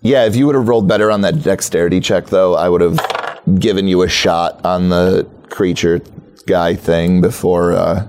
Yeah, 0.00 0.24
if 0.24 0.34
you 0.34 0.46
would 0.46 0.54
have 0.54 0.66
rolled 0.66 0.88
better 0.88 1.10
on 1.10 1.20
that 1.20 1.42
dexterity 1.42 2.00
check, 2.00 2.26
though, 2.26 2.54
I 2.54 2.70
would 2.70 2.80
have 2.80 2.98
given 3.58 3.86
you 3.86 4.00
a 4.00 4.08
shot 4.08 4.64
on 4.64 4.88
the 4.88 5.28
creature 5.50 6.00
guy 6.46 6.74
thing 6.74 7.20
before. 7.20 7.72
Uh... 7.72 8.06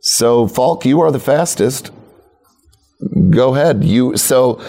So, 0.00 0.46
Falk, 0.46 0.84
you 0.84 1.00
are 1.00 1.10
the 1.10 1.20
fastest. 1.20 1.90
Go 3.30 3.54
ahead. 3.54 3.84
You 3.84 4.16
so 4.16 4.60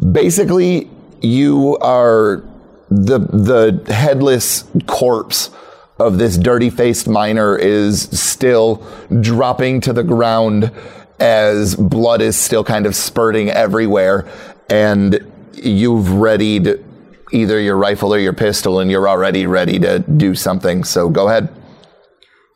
basically 0.00 0.90
you 1.20 1.76
are 1.78 2.42
the 2.90 3.18
the 3.18 3.92
headless 3.92 4.64
corpse 4.86 5.50
of 5.98 6.18
this 6.18 6.36
dirty 6.36 6.70
faced 6.70 7.08
miner 7.08 7.56
is 7.56 8.02
still 8.02 8.86
dropping 9.20 9.80
to 9.80 9.92
the 9.92 10.04
ground 10.04 10.70
as 11.18 11.74
blood 11.74 12.20
is 12.20 12.36
still 12.36 12.62
kind 12.62 12.86
of 12.86 12.94
spurting 12.94 13.48
everywhere 13.50 14.28
and 14.68 15.18
you've 15.54 16.12
readied 16.12 16.84
either 17.32 17.58
your 17.58 17.76
rifle 17.76 18.12
or 18.12 18.18
your 18.18 18.34
pistol 18.34 18.78
and 18.78 18.90
you're 18.90 19.08
already 19.08 19.46
ready 19.46 19.78
to 19.78 19.98
do 20.00 20.34
something 20.34 20.84
so 20.84 21.08
go 21.08 21.28
ahead 21.28 21.48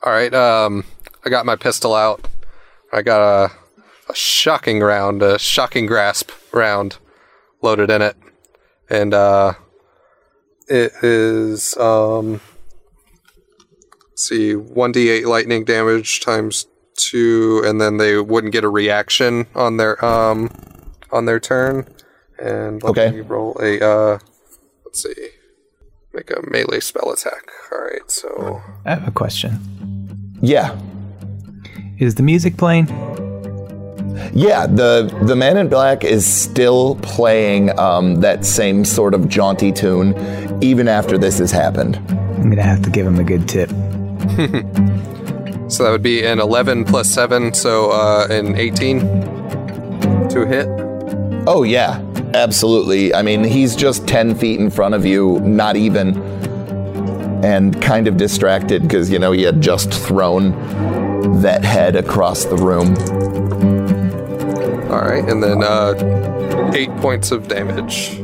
All 0.02 0.12
right, 0.12 0.32
um 0.32 0.84
I 1.24 1.28
got 1.30 1.46
my 1.46 1.56
pistol 1.56 1.94
out. 1.94 2.26
I 2.92 3.02
got 3.02 3.20
a 3.20 3.52
a 4.08 4.14
shocking 4.14 4.80
round, 4.80 5.22
a 5.22 5.38
shocking 5.38 5.86
grasp 5.86 6.30
round 6.52 6.98
loaded 7.62 7.90
in 7.90 8.02
it. 8.02 8.16
And 8.88 9.14
uh 9.14 9.54
it 10.68 10.92
is 11.02 11.76
um 11.76 12.40
let's 14.08 14.28
see 14.28 14.54
1d8 14.54 15.26
lightning 15.26 15.64
damage 15.64 16.20
times 16.20 16.66
2 16.96 17.62
and 17.64 17.80
then 17.80 17.96
they 17.98 18.18
wouldn't 18.18 18.52
get 18.52 18.64
a 18.64 18.68
reaction 18.68 19.46
on 19.54 19.76
their 19.76 20.02
um 20.04 20.50
on 21.12 21.26
their 21.26 21.40
turn. 21.40 21.86
And 22.38 22.82
let 22.82 22.90
Okay. 22.90 23.10
me 23.10 23.20
roll 23.20 23.56
a 23.62 23.84
uh 23.84 24.18
let's 24.86 25.02
see. 25.02 25.14
Make 26.12 26.30
a 26.30 26.40
melee 26.50 26.80
spell 26.80 27.12
attack. 27.12 27.48
All 27.70 27.78
right, 27.78 28.10
so 28.10 28.60
I 28.84 28.90
have 28.90 29.06
a 29.06 29.12
question. 29.12 29.60
Yeah 30.40 30.76
Is 31.98 32.14
the 32.14 32.22
music 32.22 32.56
playing? 32.56 32.86
Yeah, 34.32 34.66
the 34.66 35.10
the 35.24 35.34
Man 35.34 35.56
in 35.56 35.68
Black 35.68 36.04
is 36.04 36.24
still 36.24 36.94
playing 37.02 37.76
um, 37.78 38.20
that 38.20 38.44
same 38.44 38.84
sort 38.84 39.12
of 39.14 39.28
jaunty 39.28 39.72
tune, 39.72 40.14
even 40.62 40.88
after 40.88 41.18
this 41.18 41.38
has 41.38 41.50
happened. 41.50 41.96
I'm 42.08 42.44
going 42.44 42.56
to 42.56 42.62
have 42.62 42.82
to 42.82 42.90
give 42.90 43.06
him 43.06 43.18
a 43.18 43.24
good 43.24 43.48
tip. 43.48 43.70
So 45.70 45.84
that 45.84 45.92
would 45.92 46.02
be 46.02 46.24
an 46.26 46.40
11 46.40 46.84
plus 46.84 47.08
7, 47.08 47.54
so 47.54 47.92
uh, 47.92 48.26
an 48.28 48.56
18 48.56 48.98
to 50.30 50.44
hit. 50.44 50.66
Oh 51.46 51.62
yeah, 51.62 52.00
absolutely. 52.34 53.14
I 53.14 53.22
mean, 53.22 53.44
he's 53.44 53.76
just 53.76 54.08
ten 54.08 54.34
feet 54.34 54.58
in 54.58 54.68
front 54.70 54.96
of 54.96 55.06
you, 55.06 55.38
not 55.40 55.76
even, 55.76 56.14
and 57.42 57.80
kind 57.80 58.06
of 58.06 58.16
distracted 58.16 58.82
because 58.82 59.10
you 59.10 59.18
know 59.18 59.32
he 59.32 59.42
had 59.42 59.60
just 59.60 59.92
thrown 59.92 60.50
that 61.42 61.64
head 61.64 61.96
across 61.96 62.44
the 62.44 62.56
room. 62.56 62.96
All 64.90 65.00
right, 65.00 65.24
and 65.28 65.42
then 65.42 65.62
uh, 65.62 66.72
8 66.74 66.96
points 66.96 67.30
of 67.30 67.48
damage. 67.48 68.20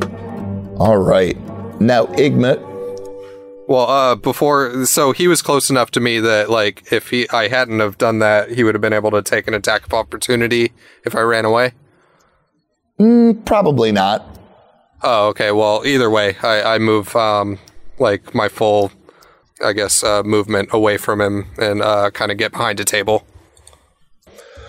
All 0.78 0.98
right, 0.98 1.36
now 1.80 2.06
Igmit. 2.06 2.60
Well, 3.68 3.88
uh, 3.88 4.14
before, 4.14 4.84
so 4.86 5.10
he 5.12 5.26
was 5.26 5.42
close 5.42 5.70
enough 5.70 5.90
to 5.92 6.00
me 6.00 6.20
that, 6.20 6.48
like, 6.50 6.92
if 6.92 7.10
he 7.10 7.28
I 7.30 7.48
hadn't 7.48 7.80
have 7.80 7.98
done 7.98 8.20
that, 8.20 8.52
he 8.52 8.62
would 8.62 8.74
have 8.76 8.82
been 8.82 8.92
able 8.92 9.10
to 9.10 9.22
take 9.22 9.48
an 9.48 9.54
attack 9.54 9.84
of 9.86 9.92
opportunity 9.92 10.72
if 11.04 11.16
I 11.16 11.20
ran 11.20 11.44
away. 11.44 11.72
Probably 13.44 13.92
not. 13.92 14.24
Oh, 15.02 15.28
okay. 15.28 15.52
Well, 15.52 15.82
either 15.84 16.08
way, 16.08 16.36
I, 16.42 16.74
I 16.74 16.78
move 16.78 17.14
um, 17.16 17.58
like 17.98 18.34
my 18.34 18.48
full, 18.48 18.90
I 19.62 19.72
guess, 19.72 20.04
uh, 20.04 20.22
movement 20.22 20.68
away 20.72 20.96
from 20.96 21.20
him 21.20 21.46
and 21.58 21.80
uh, 21.82 22.10
kind 22.10 22.30
of 22.30 22.38
get 22.38 22.52
behind 22.52 22.78
a 22.80 22.84
table. 22.84 23.26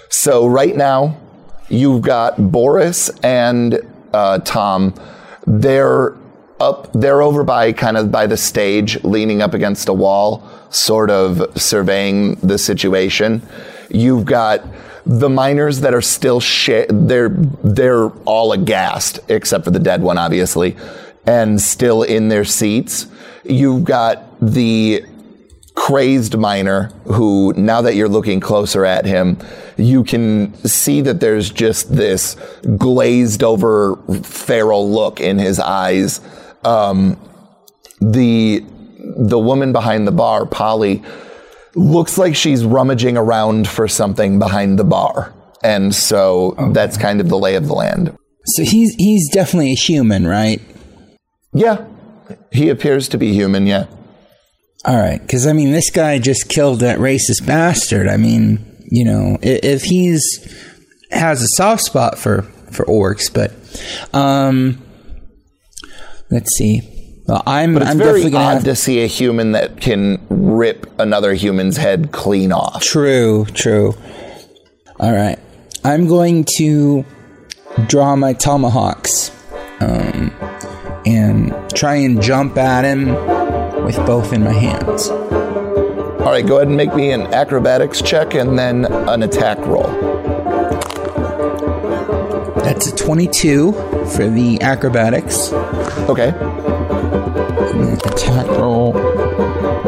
So 0.10 0.48
right 0.48 0.76
now, 0.76 1.18
you've 1.70 2.02
got 2.02 2.52
Boris 2.52 3.10
and 3.22 3.80
uh, 4.14 4.40
Tom. 4.40 4.94
They're 5.46 6.16
up. 6.60 6.92
They're 6.94 7.22
over 7.22 7.44
by 7.44 7.74
kind 7.74 7.98
of 7.98 8.12
by 8.12 8.28
the 8.28 8.38
stage, 8.38 9.04
leaning 9.04 9.42
up 9.42 9.54
against 9.54 9.90
a 9.90 9.94
wall, 9.94 10.48
sort 10.70 11.10
of 11.10 11.60
surveying 11.60 12.36
the 12.36 12.58
situation. 12.58 13.42
You've 13.90 14.26
got 14.26 14.66
the 15.06 15.30
miners 15.30 15.82
that 15.82 15.94
are 15.94 16.02
still 16.02 16.40
sh- 16.40 16.86
they're 16.90 17.30
they're 17.30 18.10
all 18.26 18.52
aghast 18.52 19.20
except 19.30 19.64
for 19.64 19.72
the 19.72 19.80
dead 19.80 20.02
one 20.02 20.18
obviously 20.18 20.76
and 21.26 21.62
still 21.62 22.04
in 22.04 22.28
their 22.28 22.44
seats 22.44 23.08
you've 23.50 23.84
got 23.84 24.24
the 24.42 25.04
crazed 25.76 26.38
miner 26.38 26.92
who 27.06 27.54
now 27.56 27.82
that 27.82 27.96
you're 27.96 28.10
looking 28.10 28.40
closer 28.40 28.84
at 28.84 29.06
him 29.06 29.38
you 29.78 30.04
can 30.04 30.52
see 30.66 31.02
that 31.02 31.20
there's 31.20 31.52
just 31.52 31.96
this 31.96 32.36
glazed 32.78 33.44
over 33.44 33.96
feral 34.24 34.92
look 34.92 35.20
in 35.20 35.38
his 35.38 35.60
eyes 35.60 36.20
um, 36.64 37.20
the 38.02 38.66
the 39.18 39.38
woman 39.38 39.72
behind 39.72 40.08
the 40.08 40.12
bar 40.12 40.48
polly 40.48 41.04
looks 41.78 42.18
like 42.18 42.36
she's 42.36 42.66
rummaging 42.66 43.18
around 43.18 43.68
for 43.68 43.88
something 43.88 44.40
behind 44.40 44.80
the 44.80 44.84
bar. 44.84 45.34
And 45.64 45.94
so 45.94 46.56
that's 46.74 46.98
kind 46.98 47.22
of 47.22 47.30
the 47.30 47.38
lay 47.38 47.56
of 47.56 47.68
the 47.68 47.74
land. 47.74 48.16
So 48.46 48.64
he's 48.64 48.94
he's 48.96 49.30
definitely 49.30 49.72
a 49.72 49.76
human, 49.76 50.26
right? 50.26 50.62
Yeah. 51.54 51.86
He 52.52 52.70
appears 52.70 53.08
to 53.10 53.18
be 53.18 53.34
human, 53.34 53.68
yeah. 53.68 53.86
All 54.86 54.96
right, 54.98 55.20
because 55.22 55.46
I 55.48 55.54
mean, 55.54 55.72
this 55.72 55.90
guy 55.90 56.20
just 56.20 56.48
killed 56.50 56.80
that 56.82 57.00
racist 57.00 57.46
bastard. 57.46 58.08
I 58.08 58.18
mean, 58.18 58.64
you 58.90 59.04
know, 59.06 59.38
i- 59.44 59.60
if 59.64 59.84
he's 59.84 60.24
has 61.12 61.42
a 61.42 61.48
soft 61.56 61.84
spot 61.84 62.18
for 62.18 62.44
for 62.72 62.86
orcs, 62.86 63.32
but 63.34 63.52
um, 64.18 64.82
let's 66.30 66.56
see. 66.58 66.82
Well, 67.28 67.44
I'm 67.46 67.74
But 67.74 67.82
it's 67.84 67.92
I'm 67.92 67.98
very 67.98 68.10
definitely 68.22 68.32
gonna 68.32 68.46
odd 68.46 68.54
have 68.56 68.64
to 68.66 68.76
see 68.76 69.04
a 69.04 69.08
human 69.08 69.52
that 69.54 69.82
can 69.82 70.26
rip 70.30 70.88
another 71.00 71.34
human's 71.34 71.76
head 71.78 72.12
clean 72.14 72.52
off. 72.54 72.82
True, 72.84 73.46
true. 73.54 73.96
All 75.00 75.12
right. 75.14 75.38
I'm 75.84 76.08
going 76.08 76.46
to 76.58 77.06
draw 77.88 78.16
my 78.16 78.34
tomahawks 78.34 79.32
um, 79.82 80.32
and 81.08 81.54
try 81.74 81.96
and 81.96 82.22
jump 82.22 82.58
at 82.58 82.84
him 82.84 83.08
with 83.86 83.96
both 84.06 84.34
in 84.34 84.44
my 84.44 84.52
hands. 84.52 85.08
All 85.08 86.34
right, 86.34 86.46
go 86.46 86.58
ahead 86.58 86.68
and 86.68 86.76
make 86.76 86.94
me 86.94 87.12
an 87.12 87.22
acrobatics 87.34 88.02
check 88.02 88.34
and 88.34 88.60
then 88.60 88.86
an 88.86 89.24
attack 89.24 89.58
roll. 89.60 89.88
That's 92.64 92.88
a 92.88 92.96
22 92.96 93.72
for 94.16 94.28
the 94.28 94.60
acrobatics. 94.62 95.54
Okay. 96.10 96.30
Attack 98.04 98.48
roll. 98.58 98.94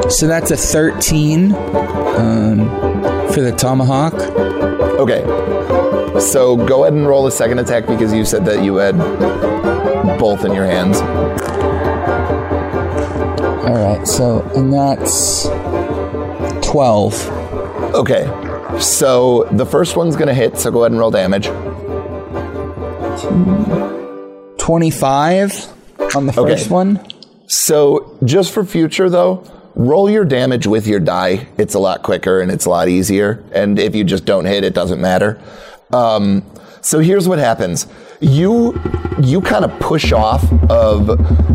So 0.10 0.28
that's 0.28 0.52
a 0.52 0.58
13 0.58 1.54
um, 1.54 2.70
for 3.34 3.42
the 3.42 3.54
tomahawk. 3.58 4.14
Okay. 4.14 5.24
So 6.22 6.56
go 6.56 6.84
ahead 6.86 6.94
and 6.94 7.06
roll 7.06 7.28
a 7.28 7.32
second 7.32 7.60
attack 7.60 7.86
because 7.86 8.14
you 8.14 8.24
said 8.24 8.46
that 8.46 8.64
you 8.64 8.78
had 8.78 8.96
both 10.20 10.46
in 10.46 10.54
your 10.54 10.66
hands. 10.66 10.98
All 13.68 13.76
right. 13.76 14.08
So, 14.08 14.42
and 14.56 14.72
that's 14.74 15.44
12. 16.68 17.94
Okay. 17.96 18.26
So 18.80 19.46
the 19.52 19.66
first 19.66 19.96
one's 19.98 20.16
to 20.28 20.34
hit, 20.34 20.58
so 20.58 20.70
go 20.72 20.84
ahead 20.84 20.92
and 20.92 21.00
roll 21.00 21.12
damage. 21.12 21.48
25 24.58 25.68
on 26.16 26.26
the 26.28 26.40
Okay. 26.40 26.52
first 26.56 26.70
one. 26.70 27.00
So, 27.48 28.16
just 28.24 28.52
for 28.54 28.64
future 28.64 29.10
though, 29.10 29.44
roll 29.76 30.10
your 30.10 30.26
damage 30.26 30.68
with 30.68 30.86
your 30.88 31.00
die. 31.00 31.48
It's 31.58 31.74
a 31.74 31.80
lot 31.80 32.04
quicker 32.04 32.42
and 32.42 32.52
it's 32.52 32.66
a 32.66 32.70
lot 32.70 32.88
easier. 32.88 33.44
And 33.52 33.80
if 33.80 33.96
you 33.96 34.04
just 34.04 34.26
don't 34.26 34.46
hit, 34.46 34.64
it 34.64 34.74
doesn't 34.74 35.02
matter. 35.02 35.40
Um, 35.92 36.44
so 36.82 37.00
here's 37.00 37.28
what 37.28 37.40
happens. 37.40 37.88
You 38.22 38.78
you 39.24 39.40
kind 39.40 39.64
of 39.64 39.80
push 39.80 40.12
off 40.12 40.44
of 40.70 41.08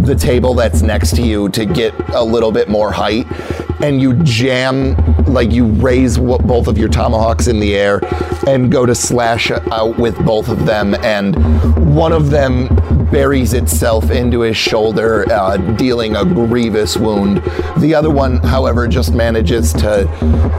the 0.06 0.14
table 0.14 0.54
that's 0.54 0.80
next 0.80 1.14
to 1.16 1.22
you 1.22 1.50
to 1.50 1.66
get 1.66 1.94
a 2.10 2.22
little 2.22 2.52
bit 2.52 2.68
more 2.68 2.90
height, 2.90 3.26
and 3.82 4.00
you 4.00 4.14
jam 4.22 4.96
like 5.26 5.52
you 5.52 5.66
raise 5.66 6.16
both 6.16 6.66
of 6.66 6.78
your 6.78 6.88
tomahawks 6.88 7.48
in 7.48 7.60
the 7.60 7.74
air 7.74 8.00
and 8.46 8.72
go 8.72 8.86
to 8.86 8.94
slash 8.94 9.50
out 9.50 9.98
with 9.98 10.16
both 10.24 10.48
of 10.48 10.64
them, 10.64 10.94
and 10.96 11.36
one 11.94 12.12
of 12.12 12.30
them 12.30 12.68
buries 13.10 13.52
itself 13.52 14.10
into 14.10 14.40
his 14.40 14.56
shoulder, 14.56 15.30
uh, 15.30 15.58
dealing 15.76 16.16
a 16.16 16.24
grievous 16.24 16.96
wound. 16.96 17.42
The 17.78 17.94
other 17.94 18.10
one, 18.10 18.38
however, 18.38 18.88
just 18.88 19.12
manages 19.12 19.72
to 19.74 20.08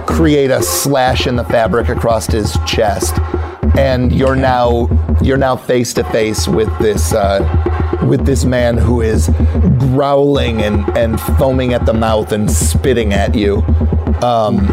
create 0.08 0.52
a 0.52 0.62
slash 0.62 1.26
in 1.26 1.36
the 1.36 1.44
fabric 1.46 1.90
across 1.90 2.28
his 2.28 2.56
chest, 2.66 3.16
and 3.78 4.12
you're 4.12 4.36
now 4.36 4.90
you're 5.22 5.38
now 5.38 5.56
face 5.56 5.94
to 5.94 6.04
face 6.06 6.48
with 6.48 6.70
this 6.80 7.14
uh, 7.14 7.42
with 8.08 8.26
this 8.26 8.46
man 8.46 8.78
who 8.78 9.02
is 9.02 9.30
growling 9.80 10.62
and, 10.62 10.98
and 10.98 11.20
foaming 11.22 11.74
at 11.74 11.86
the 11.86 11.94
mouth 11.94 12.32
and 12.32 12.52
spitting 12.52 13.14
at 13.14 13.36
you. 13.36 13.58
Um, 14.22 14.68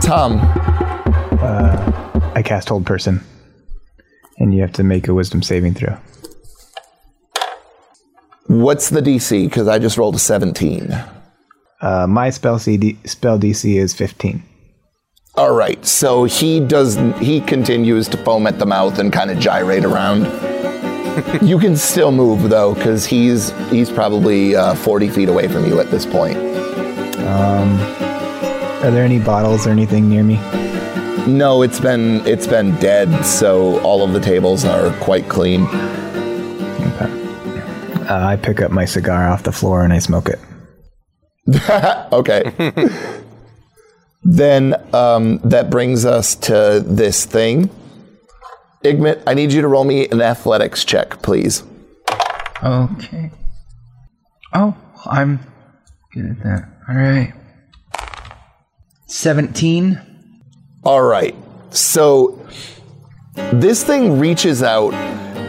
Tom, 0.00 0.40
I 2.36 2.42
cast 2.42 2.68
Hold 2.68 2.84
Person. 2.84 3.24
And 4.38 4.52
you 4.54 4.60
have 4.60 4.72
to 4.74 4.84
make 4.84 5.08
a 5.08 5.14
wisdom 5.14 5.42
saving 5.42 5.72
throw. 5.72 5.96
what's 8.46 8.90
the 8.90 9.00
DC? 9.00 9.46
Because 9.46 9.68
I 9.68 9.78
just 9.78 9.96
rolled 9.96 10.16
a 10.16 10.18
17. 10.18 10.92
Uh, 11.80 12.06
my 12.06 12.28
spell, 12.28 12.58
CD, 12.58 12.98
spell 13.06 13.38
DC 13.38 13.74
is 13.74 13.94
15. 13.94 14.42
All 15.36 15.54
right, 15.54 15.84
so 15.84 16.24
he 16.24 16.60
does. 16.60 16.96
He 17.20 17.42
continues 17.42 18.08
to 18.08 18.16
foam 18.16 18.46
at 18.46 18.58
the 18.58 18.64
mouth 18.64 18.98
and 18.98 19.12
kind 19.12 19.30
of 19.30 19.38
gyrate 19.38 19.84
around. 19.84 20.24
you 21.46 21.58
can 21.58 21.76
still 21.76 22.10
move 22.10 22.48
though, 22.48 22.74
because 22.74 23.04
he's 23.04 23.50
he's 23.68 23.90
probably 23.90 24.56
uh, 24.56 24.74
forty 24.76 25.08
feet 25.10 25.28
away 25.28 25.46
from 25.48 25.66
you 25.66 25.78
at 25.78 25.90
this 25.90 26.06
point. 26.06 26.38
Um, 27.18 27.78
Are 28.82 28.90
there 28.90 29.04
any 29.04 29.18
bottles 29.18 29.66
or 29.66 29.70
anything 29.70 30.08
near 30.08 30.24
me? 30.24 30.36
No, 31.26 31.60
it's 31.62 31.80
been 31.80 32.26
it's 32.26 32.46
been 32.46 32.74
dead, 32.76 33.24
so 33.24 33.78
all 33.80 34.02
of 34.02 34.14
the 34.14 34.20
tables 34.20 34.64
are 34.64 34.90
quite 35.00 35.28
clean. 35.28 35.66
Uh, 38.08 38.24
I 38.24 38.36
pick 38.36 38.60
up 38.60 38.70
my 38.70 38.84
cigar 38.84 39.28
off 39.28 39.42
the 39.42 39.52
floor 39.52 39.82
and 39.82 39.92
I 39.92 39.98
smoke 39.98 40.28
it. 40.28 40.38
Okay. 42.12 42.52
then 44.22 44.74
um, 44.94 45.38
that 45.38 45.70
brings 45.70 46.04
us 46.04 46.34
to 46.34 46.82
this 46.84 47.24
thing. 47.24 47.70
Igmit, 48.84 49.22
I 49.26 49.34
need 49.34 49.52
you 49.52 49.62
to 49.62 49.68
roll 49.68 49.84
me 49.84 50.08
an 50.08 50.20
athletics 50.20 50.84
check, 50.84 51.22
please. 51.22 51.62
Okay. 52.62 53.30
Oh, 54.54 54.76
I'm 55.04 55.40
good 56.12 56.26
at 56.26 56.42
that. 56.42 56.68
All 56.88 56.94
right. 56.94 57.32
17. 59.06 60.00
All 60.84 61.02
right. 61.02 61.34
So 61.70 62.46
this 63.34 63.84
thing 63.84 64.18
reaches 64.18 64.62
out 64.62 64.92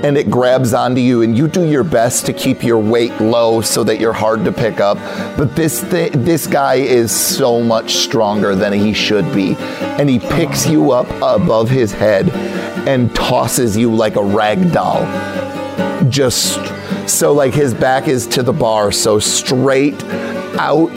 and 0.03 0.17
it 0.17 0.29
grabs 0.29 0.73
onto 0.73 1.01
you, 1.01 1.21
and 1.23 1.37
you 1.37 1.47
do 1.47 1.65
your 1.67 1.83
best 1.83 2.25
to 2.27 2.33
keep 2.33 2.63
your 2.63 2.77
weight 2.77 3.19
low 3.19 3.61
so 3.61 3.83
that 3.83 3.99
you're 3.99 4.13
hard 4.13 4.45
to 4.45 4.51
pick 4.51 4.79
up. 4.79 4.97
But 5.37 5.55
this 5.55 5.83
thi- 5.83 6.09
this 6.09 6.47
guy 6.47 6.75
is 6.75 7.11
so 7.11 7.61
much 7.61 7.95
stronger 7.95 8.55
than 8.55 8.73
he 8.73 8.93
should 8.93 9.33
be, 9.33 9.55
and 9.99 10.09
he 10.09 10.19
picks 10.19 10.67
you 10.67 10.91
up 10.91 11.07
above 11.21 11.69
his 11.69 11.91
head 11.91 12.29
and 12.87 13.13
tosses 13.15 13.75
you 13.75 13.93
like 13.93 14.15
a 14.15 14.23
rag 14.23 14.71
doll. 14.71 15.03
Just 16.09 16.59
so 17.09 17.33
like 17.33 17.53
his 17.53 17.73
back 17.73 18.07
is 18.07 18.27
to 18.27 18.43
the 18.43 18.53
bar, 18.53 18.91
so 18.91 19.19
straight 19.19 20.01
out. 20.59 20.91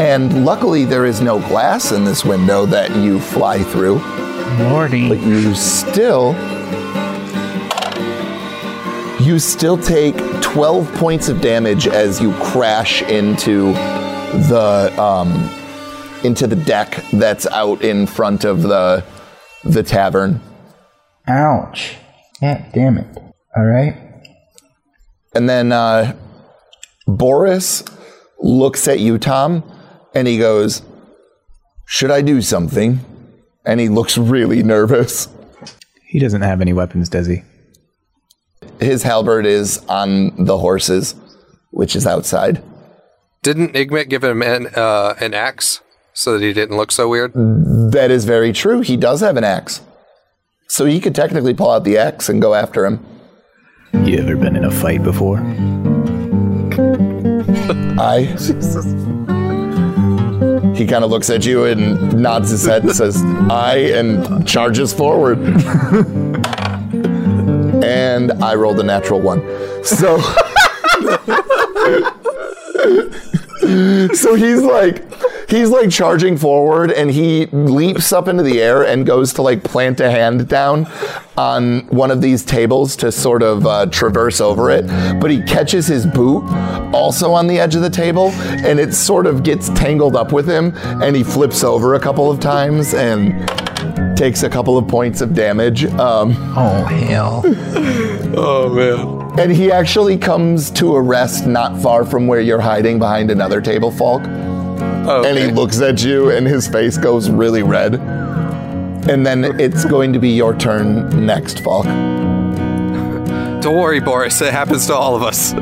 And 0.00 0.44
luckily, 0.44 0.84
there 0.84 1.06
is 1.06 1.20
no 1.20 1.38
glass 1.48 1.92
in 1.92 2.04
this 2.04 2.24
window 2.24 2.66
that 2.66 2.94
you 2.96 3.20
fly 3.20 3.62
through 3.62 3.96
Lordy. 4.70 5.08
but 5.08 5.20
you 5.20 5.54
still 5.54 6.34
you 9.28 9.38
still 9.38 9.76
take 9.76 10.16
12 10.40 10.90
points 10.94 11.28
of 11.28 11.42
damage 11.42 11.86
as 11.86 12.18
you 12.18 12.32
crash 12.36 13.02
into 13.02 13.72
the 14.48 14.94
um, 14.98 15.28
into 16.24 16.46
the 16.46 16.56
deck 16.56 17.04
that's 17.12 17.46
out 17.48 17.82
in 17.82 18.06
front 18.06 18.44
of 18.44 18.62
the 18.62 19.04
the 19.64 19.82
tavern 19.82 20.40
Ouch. 21.26 21.94
God 22.40 22.64
damn 22.72 22.96
it. 22.96 23.18
All 23.54 23.66
right. 23.66 23.94
and 25.34 25.46
then 25.46 25.72
uh, 25.72 26.16
Boris 27.06 27.84
looks 28.40 28.88
at 28.88 28.98
you 28.98 29.18
Tom 29.18 29.62
and 30.14 30.26
he 30.26 30.38
goes 30.38 30.80
should 31.84 32.10
I 32.10 32.22
do 32.22 32.40
something 32.40 33.00
and 33.66 33.78
he 33.78 33.90
looks 33.90 34.16
really 34.16 34.62
nervous 34.62 35.28
He 36.06 36.18
doesn't 36.18 36.40
have 36.40 36.62
any 36.62 36.72
weapons, 36.72 37.10
does 37.10 37.26
he? 37.26 37.42
His 38.80 39.02
halberd 39.02 39.46
is 39.46 39.78
on 39.88 40.32
the 40.44 40.58
horses, 40.58 41.14
which 41.70 41.96
is 41.96 42.06
outside. 42.06 42.62
Didn't 43.42 43.74
Igmit 43.74 44.08
give 44.08 44.24
him 44.24 44.42
an 44.42 44.68
uh, 44.74 45.14
an 45.20 45.34
axe 45.34 45.80
so 46.12 46.32
that 46.32 46.44
he 46.44 46.52
didn't 46.52 46.76
look 46.76 46.92
so 46.92 47.08
weird? 47.08 47.32
That 47.34 48.10
is 48.10 48.24
very 48.24 48.52
true. 48.52 48.80
He 48.80 48.96
does 48.96 49.20
have 49.20 49.36
an 49.36 49.44
axe. 49.44 49.80
So 50.66 50.84
he 50.84 51.00
could 51.00 51.14
technically 51.14 51.54
pull 51.54 51.70
out 51.70 51.84
the 51.84 51.96
axe 51.96 52.28
and 52.28 52.42
go 52.42 52.54
after 52.54 52.84
him. 52.84 53.04
You 54.04 54.18
ever 54.18 54.36
been 54.36 54.54
in 54.56 54.64
a 54.64 54.70
fight 54.70 55.02
before? 55.02 55.38
I. 58.00 58.22
He 60.76 60.86
kind 60.86 61.02
of 61.02 61.10
looks 61.10 61.30
at 61.30 61.44
you 61.44 61.64
and 61.64 62.22
nods 62.22 62.50
his 62.50 62.64
head 62.66 62.84
and 62.84 62.94
says, 62.94 63.20
I, 63.50 63.76
and 63.94 64.46
charges 64.46 64.92
forward. 64.92 65.38
and 67.82 68.32
I 68.32 68.54
rolled 68.54 68.80
a 68.80 68.84
natural 68.84 69.20
one. 69.20 69.42
So. 69.84 70.18
so 74.14 74.34
he's 74.34 74.62
like 74.62 75.04
he's 75.48 75.68
like 75.68 75.90
charging 75.90 76.36
forward 76.36 76.92
and 76.92 77.10
he 77.10 77.46
leaps 77.46 78.12
up 78.12 78.28
into 78.28 78.42
the 78.42 78.60
air 78.60 78.84
and 78.84 79.04
goes 79.04 79.32
to 79.32 79.42
like 79.42 79.64
plant 79.64 80.00
a 80.00 80.10
hand 80.10 80.48
down 80.48 80.86
on 81.36 81.80
one 81.88 82.10
of 82.10 82.20
these 82.20 82.44
tables 82.44 82.94
to 82.96 83.10
sort 83.10 83.42
of 83.42 83.66
uh, 83.66 83.86
traverse 83.86 84.40
over 84.40 84.70
it 84.70 84.86
but 85.20 85.30
he 85.30 85.42
catches 85.42 85.86
his 85.86 86.06
boot 86.06 86.44
also 86.94 87.32
on 87.32 87.46
the 87.46 87.58
edge 87.58 87.74
of 87.74 87.82
the 87.82 87.90
table 87.90 88.30
and 88.64 88.78
it 88.78 88.94
sort 88.94 89.26
of 89.26 89.42
gets 89.42 89.68
tangled 89.70 90.14
up 90.14 90.32
with 90.32 90.48
him 90.48 90.72
and 91.02 91.16
he 91.16 91.24
flips 91.24 91.64
over 91.64 91.94
a 91.94 92.00
couple 92.00 92.30
of 92.30 92.40
times 92.40 92.94
and 92.94 93.32
takes 94.16 94.42
a 94.42 94.48
couple 94.50 94.76
of 94.78 94.88
points 94.88 95.20
of 95.20 95.34
damage 95.34 95.84
um, 95.86 96.34
Oh 96.56 96.84
hell! 96.84 97.42
Oh 98.36 98.68
man. 98.74 99.40
and 99.40 99.50
he 99.50 99.72
actually 99.72 100.18
comes 100.18 100.70
to 100.72 100.94
a 100.96 101.00
rest 101.00 101.46
not 101.46 101.80
far 101.80 102.04
from 102.04 102.26
where 102.26 102.40
you're 102.40 102.60
hiding 102.60 102.98
behind 102.98 103.30
another 103.30 103.62
table 103.62 103.90
falk 103.90 104.20
Okay. 104.22 105.30
and 105.30 105.38
he 105.38 105.46
looks 105.50 105.80
at 105.80 106.04
you 106.04 106.30
and 106.30 106.46
his 106.46 106.68
face 106.68 106.98
goes 106.98 107.30
really 107.30 107.62
red. 107.62 107.94
And 107.94 109.24
then 109.24 109.58
it's 109.58 109.86
going 109.86 110.12
to 110.12 110.18
be 110.18 110.28
your 110.30 110.54
turn 110.54 111.24
next, 111.24 111.60
Falk. 111.60 111.86
Don't 113.62 113.78
worry, 113.78 114.00
Boris. 114.00 114.38
It 114.42 114.52
happens 114.52 114.86
to 114.88 114.94
all 114.94 115.16
of 115.16 115.22
us. 115.22 115.54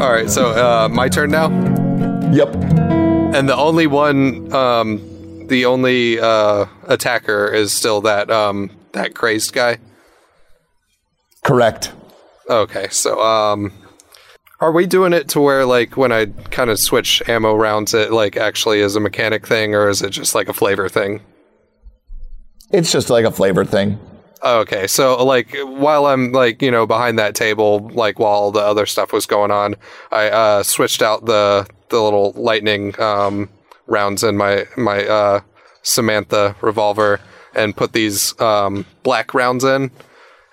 all 0.00 0.10
right. 0.12 0.28
So 0.28 0.48
uh, 0.50 0.88
my 0.90 1.08
turn 1.08 1.30
now. 1.30 1.48
Yep. 2.32 2.99
And 3.32 3.48
the 3.48 3.56
only 3.56 3.86
one, 3.86 4.52
um, 4.52 5.46
the 5.46 5.64
only 5.64 6.18
uh, 6.18 6.66
attacker 6.88 7.46
is 7.46 7.72
still 7.72 8.00
that 8.00 8.28
um, 8.28 8.70
that 8.92 9.14
crazed 9.14 9.52
guy. 9.52 9.78
Correct. 11.44 11.92
Okay, 12.48 12.88
so 12.90 13.22
um, 13.22 13.72
are 14.58 14.72
we 14.72 14.84
doing 14.86 15.12
it 15.12 15.28
to 15.30 15.40
where 15.40 15.64
like 15.64 15.96
when 15.96 16.10
I 16.10 16.26
kind 16.50 16.70
of 16.70 16.78
switch 16.80 17.22
ammo 17.28 17.54
rounds, 17.54 17.94
it 17.94 18.12
like 18.12 18.36
actually 18.36 18.80
is 18.80 18.96
a 18.96 19.00
mechanic 19.00 19.46
thing, 19.46 19.76
or 19.76 19.88
is 19.88 20.02
it 20.02 20.10
just 20.10 20.34
like 20.34 20.48
a 20.48 20.52
flavor 20.52 20.88
thing? 20.88 21.22
It's 22.72 22.90
just 22.90 23.10
like 23.10 23.24
a 23.24 23.30
flavor 23.30 23.64
thing. 23.64 24.00
Okay, 24.42 24.88
so 24.88 25.24
like 25.24 25.56
while 25.62 26.06
I'm 26.06 26.32
like 26.32 26.62
you 26.62 26.70
know 26.70 26.84
behind 26.84 27.18
that 27.20 27.36
table, 27.36 27.90
like 27.94 28.18
while 28.18 28.50
the 28.50 28.60
other 28.60 28.86
stuff 28.86 29.12
was 29.12 29.24
going 29.24 29.52
on, 29.52 29.76
I 30.10 30.30
uh, 30.30 30.62
switched 30.64 31.00
out 31.00 31.26
the 31.26 31.68
the 31.90 32.00
little 32.00 32.32
lightning 32.32 32.98
um, 33.00 33.50
rounds 33.86 34.24
in 34.24 34.36
my 34.36 34.66
my 34.76 35.04
uh, 35.06 35.40
Samantha 35.82 36.56
revolver 36.60 37.20
and 37.54 37.76
put 37.76 37.92
these 37.92 38.38
um, 38.40 38.86
black 39.02 39.34
rounds 39.34 39.64
in, 39.64 39.90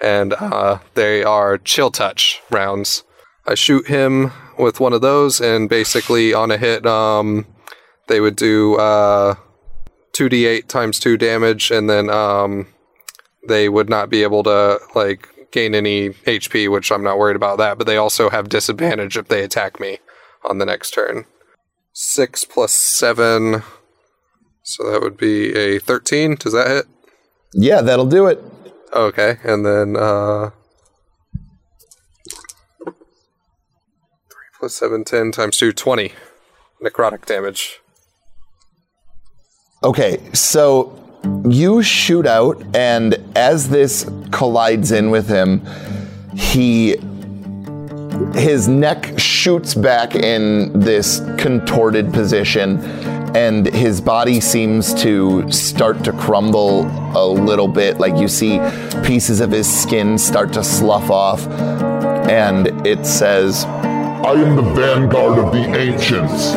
and 0.01 0.33
uh, 0.33 0.79
they 0.95 1.23
are 1.23 1.57
chill 1.57 1.91
touch 1.91 2.41
rounds. 2.49 3.03
I 3.45 3.55
shoot 3.55 3.87
him 3.87 4.31
with 4.57 4.79
one 4.79 4.93
of 4.93 5.01
those, 5.01 5.39
and 5.39 5.69
basically 5.69 6.33
on 6.33 6.51
a 6.51 6.57
hit, 6.57 6.85
um, 6.85 7.45
they 8.07 8.19
would 8.19 8.35
do 8.35 8.75
uh, 8.75 9.35
two 10.13 10.29
d 10.29 10.45
eight 10.45 10.67
times 10.67 10.99
two 10.99 11.17
damage, 11.17 11.71
and 11.71 11.89
then 11.89 12.09
um, 12.09 12.67
they 13.47 13.69
would 13.69 13.89
not 13.89 14.09
be 14.09 14.23
able 14.23 14.43
to 14.43 14.79
like 14.95 15.29
gain 15.51 15.75
any 15.75 16.09
HP, 16.09 16.69
which 16.69 16.91
I'm 16.91 17.03
not 17.03 17.17
worried 17.17 17.35
about 17.35 17.59
that. 17.59 17.77
But 17.77 17.87
they 17.87 17.97
also 17.97 18.29
have 18.29 18.49
disadvantage 18.49 19.17
if 19.17 19.27
they 19.27 19.43
attack 19.43 19.79
me 19.79 19.99
on 20.43 20.57
the 20.57 20.65
next 20.65 20.91
turn. 20.91 21.25
Six 21.93 22.45
plus 22.45 22.73
seven, 22.73 23.63
so 24.63 24.89
that 24.91 25.01
would 25.01 25.17
be 25.17 25.55
a 25.55 25.79
thirteen. 25.79 26.35
Does 26.35 26.53
that 26.53 26.67
hit? 26.67 26.85
Yeah, 27.53 27.81
that'll 27.81 28.05
do 28.05 28.27
it. 28.27 28.43
Okay, 28.93 29.37
and 29.43 29.65
then 29.65 29.95
uh, 29.97 30.51
three 32.83 32.93
plus 34.59 34.75
seven, 34.75 35.03
ten 35.03 35.31
times 35.31 35.57
two, 35.57 35.73
20 35.73 36.13
necrotic 36.83 37.25
damage. 37.25 37.79
Okay, 39.83 40.21
so 40.33 41.03
you 41.47 41.83
shoot 41.83 42.25
out, 42.25 42.63
and 42.75 43.15
as 43.35 43.69
this 43.69 44.09
collides 44.31 44.91
in 44.91 45.11
with 45.11 45.27
him, 45.27 45.65
he 46.35 46.97
his 48.33 48.67
neck 48.67 49.17
shoots 49.47 49.73
back 49.73 50.13
in 50.13 50.77
this 50.77 51.21
contorted 51.37 52.11
position 52.11 52.81
and 53.33 53.65
his 53.65 54.01
body 54.01 54.41
seems 54.41 54.93
to 54.93 55.49
start 55.49 56.03
to 56.03 56.11
crumble 56.11 56.81
a 57.15 57.25
little 57.25 57.69
bit 57.69 57.97
like 57.97 58.17
you 58.17 58.27
see 58.27 58.59
pieces 59.05 59.39
of 59.39 59.49
his 59.49 59.65
skin 59.65 60.17
start 60.17 60.51
to 60.51 60.61
slough 60.61 61.09
off 61.09 61.47
and 62.27 62.85
it 62.85 63.05
says 63.05 63.63
I 63.63 64.33
am 64.33 64.57
the 64.57 64.63
vanguard 64.73 65.39
of 65.39 65.53
the 65.53 65.63
ancients. 65.79 66.47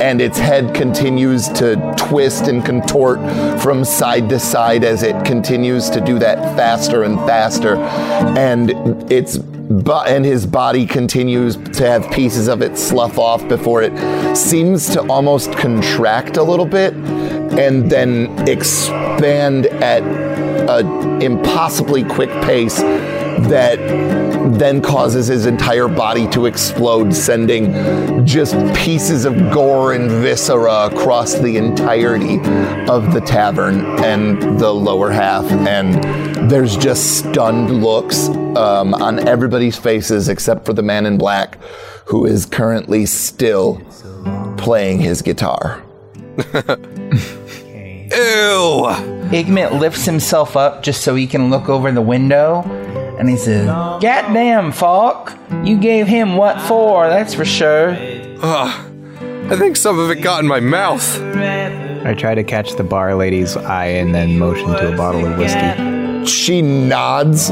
and 0.00 0.20
its 0.20 0.38
head 0.38 0.72
continues 0.76 1.48
to 1.54 1.74
twist 1.98 2.46
and 2.46 2.64
contort 2.64 3.18
from 3.60 3.84
side 3.84 4.28
to 4.28 4.38
side 4.38 4.84
as 4.84 5.02
it 5.02 5.24
continues 5.24 5.90
to 5.90 6.00
do 6.00 6.20
that 6.20 6.56
faster 6.56 7.02
and 7.02 7.16
faster 7.26 7.74
and 7.74 8.70
its 9.10 9.40
bu- 9.68 10.04
and 10.06 10.24
his 10.24 10.46
body 10.46 10.86
continues 10.86 11.56
to 11.56 11.86
have 11.86 12.10
pieces 12.10 12.48
of 12.48 12.62
it 12.62 12.76
slough 12.78 13.18
off 13.18 13.46
before 13.48 13.82
it 13.82 14.36
seems 14.36 14.88
to 14.90 15.00
almost 15.08 15.52
contract 15.52 16.36
a 16.36 16.42
little 16.42 16.66
bit 16.66 16.94
and 16.94 17.90
then 17.90 18.48
expand 18.48 19.66
at 19.66 20.02
an 20.02 21.22
impossibly 21.22 22.04
quick 22.04 22.30
pace 22.42 22.78
that 22.78 23.78
then 24.58 24.80
causes 24.80 25.28
his 25.28 25.46
entire 25.46 25.88
body 25.88 26.26
to 26.28 26.46
explode, 26.46 27.14
sending 27.14 28.26
just 28.26 28.54
pieces 28.74 29.24
of 29.24 29.34
gore 29.52 29.92
and 29.92 30.10
viscera 30.10 30.86
across 30.86 31.34
the 31.34 31.56
entirety 31.56 32.38
of 32.90 33.12
the 33.12 33.20
tavern 33.24 33.80
and 34.02 34.58
the 34.58 34.70
lower 34.70 35.10
half. 35.10 35.44
And 35.50 36.27
there's 36.46 36.76
just 36.76 37.18
stunned 37.18 37.82
looks 37.82 38.28
um, 38.28 38.94
on 38.94 39.26
everybody's 39.26 39.76
faces 39.76 40.28
except 40.28 40.64
for 40.64 40.72
the 40.72 40.82
man 40.82 41.06
in 41.06 41.18
black, 41.18 41.58
who 42.06 42.24
is 42.24 42.46
currently 42.46 43.06
still 43.06 43.82
playing 44.56 45.00
his 45.00 45.22
guitar. 45.22 45.82
Ew! 48.10 48.86
Igmit 49.30 49.78
lifts 49.78 50.04
himself 50.06 50.56
up 50.56 50.82
just 50.82 51.02
so 51.02 51.14
he 51.14 51.26
can 51.26 51.50
look 51.50 51.68
over 51.68 51.92
the 51.92 52.00
window, 52.00 52.62
and 53.18 53.28
he 53.28 53.36
says, 53.36 53.66
"Goddamn, 53.66 54.72
Falk, 54.72 55.36
you 55.64 55.76
gave 55.78 56.06
him 56.06 56.36
what 56.36 56.60
for? 56.62 57.08
That's 57.08 57.34
for 57.34 57.44
sure." 57.44 57.90
I 58.40 59.56
think 59.56 59.76
some 59.76 59.98
of 59.98 60.10
it 60.10 60.22
got 60.22 60.40
in 60.40 60.46
my 60.46 60.60
mouth. 60.60 61.20
I 62.06 62.14
try 62.14 62.34
to 62.34 62.44
catch 62.44 62.74
the 62.76 62.84
bar 62.84 63.14
lady's 63.14 63.56
eye 63.56 63.86
and 63.86 64.14
then 64.14 64.38
motion 64.38 64.68
to 64.68 64.94
a 64.94 64.96
bottle 64.96 65.26
of 65.26 65.36
whiskey. 65.36 65.97
She 66.26 66.62
nods, 66.62 67.48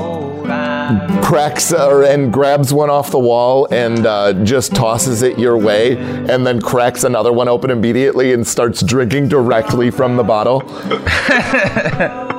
cracks 1.24 1.72
uh, 1.72 2.06
and 2.08 2.32
grabs 2.32 2.72
one 2.72 2.90
off 2.90 3.10
the 3.10 3.18
wall 3.18 3.66
and 3.70 4.06
uh, 4.06 4.32
just 4.44 4.74
tosses 4.74 5.22
it 5.22 5.38
your 5.38 5.56
way, 5.56 5.96
and 5.96 6.46
then 6.46 6.60
cracks 6.60 7.04
another 7.04 7.32
one 7.32 7.48
open 7.48 7.70
immediately 7.70 8.32
and 8.32 8.46
starts 8.46 8.82
drinking 8.82 9.28
directly 9.28 9.90
from 9.90 10.16
the 10.16 10.24
bottle. 10.24 10.62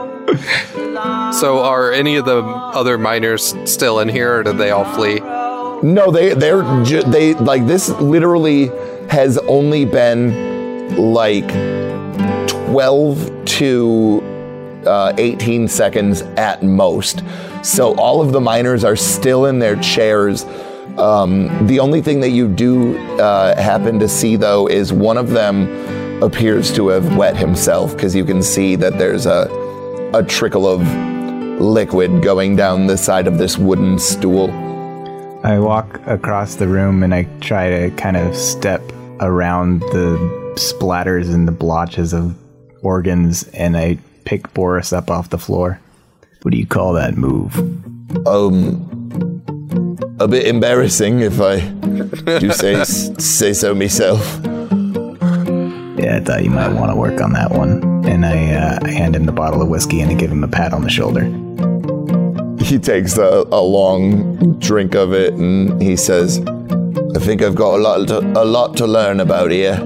So, 1.34 1.60
are 1.60 1.92
any 1.92 2.16
of 2.16 2.26
the 2.26 2.44
other 2.44 2.98
miners 2.98 3.56
still 3.66 4.00
in 4.00 4.10
here, 4.10 4.40
or 4.40 4.44
did 4.44 4.58
they 4.58 4.72
all 4.72 4.84
flee? 4.96 5.20
No, 5.20 6.10
they 6.12 6.34
they're 6.34 6.64
ju- 6.84 7.04
they 7.04 7.34
like 7.36 7.68
this. 7.68 7.90
Literally 7.90 8.68
has 9.10 9.38
only 9.38 9.86
been 9.86 10.98
like 10.98 11.48
twelve 12.48 13.32
to 13.46 14.22
uh, 14.86 15.14
eighteen 15.18 15.68
seconds 15.68 16.22
at 16.38 16.64
most. 16.64 17.24
So 17.64 17.96
all 17.96 18.22
of 18.22 18.32
the 18.32 18.42
miners 18.42 18.84
are 18.84 18.96
still 18.96 19.46
in 19.46 19.60
their 19.60 19.76
chairs. 19.78 20.46
Um, 20.98 21.68
the 21.68 21.80
only 21.80 22.02
thing 22.02 22.20
that 22.22 22.30
you 22.30 22.48
do 22.48 22.98
uh, 23.20 23.56
happen 23.62 24.00
to 24.00 24.08
see 24.08 24.36
though 24.36 24.68
is 24.68 24.92
one 24.92 25.18
of 25.18 25.30
them 25.30 26.24
appears 26.24 26.74
to 26.74 26.88
have 26.88 27.16
wet 27.16 27.38
himself 27.38 27.94
because 27.94 28.16
you 28.16 28.26
can 28.26 28.42
see 28.42 28.76
that 28.76 28.98
there's 28.98 29.26
a 29.26 29.48
a 30.14 30.24
trickle 30.24 30.66
of 30.66 30.82
liquid 31.60 32.24
going 32.24 32.56
down 32.56 32.88
the 32.88 32.98
side 32.98 33.28
of 33.28 33.38
this 33.38 33.58
wooden 33.58 34.00
stool. 34.00 34.50
I 35.44 35.60
walk 35.60 36.00
across 36.08 36.56
the 36.56 36.68
room 36.68 37.04
and 37.04 37.14
I 37.14 37.24
try 37.42 37.70
to 37.70 37.92
kind 37.92 38.18
of 38.18 38.36
step 38.36 38.82
around 39.20 39.82
the 39.82 40.18
splatters 40.56 41.34
and 41.34 41.48
the 41.48 41.52
blotches 41.52 42.14
of 42.14 42.36
organs 42.82 43.48
and 43.50 43.78
I 43.78 43.98
pick 44.28 44.54
Boris 44.54 44.92
up 44.92 45.10
off 45.10 45.30
the 45.30 45.38
floor. 45.38 45.80
What 46.42 46.52
do 46.52 46.58
you 46.58 46.68
call 46.68 46.92
that 46.94 47.16
move? 47.16 47.56
Um, 48.28 49.42
a 50.20 50.28
bit 50.28 50.46
embarrassing 50.48 51.22
if 51.22 51.40
I 51.40 51.62
do 52.40 52.52
say 52.52 52.84
say 52.84 53.54
so 53.54 53.74
myself. 53.74 54.20
Yeah, 55.98 56.18
I 56.18 56.20
thought 56.20 56.44
you 56.44 56.50
might 56.50 56.74
want 56.74 56.92
to 56.92 56.96
work 56.98 57.22
on 57.22 57.32
that 57.34 57.52
one. 57.52 58.06
And 58.06 58.26
I, 58.26 58.54
uh, 58.54 58.80
I 58.84 58.92
hand 58.92 59.16
him 59.16 59.26
the 59.26 59.32
bottle 59.32 59.62
of 59.62 59.70
whiskey 59.70 60.02
and 60.02 60.12
I 60.12 60.16
give 60.16 60.30
him 60.30 60.44
a 60.44 60.48
pat 60.50 60.74
on 60.74 60.84
the 60.84 60.90
shoulder. 60.90 61.24
He 62.62 62.78
takes 62.80 63.18
a, 63.18 63.46
a 63.50 63.62
long 63.62 64.60
drink 64.60 64.94
of 64.94 65.14
it 65.14 65.36
and 65.36 65.82
he 65.82 65.96
says, 65.96 66.40
"I 67.16 67.20
think 67.20 67.42
I've 67.42 67.56
got 67.56 67.76
a 67.76 67.82
lot 67.82 68.08
to, 68.10 68.20
a 68.20 68.44
lot 68.44 68.76
to 68.76 68.88
learn 68.88 69.22
about 69.22 69.52
here." 69.52 69.78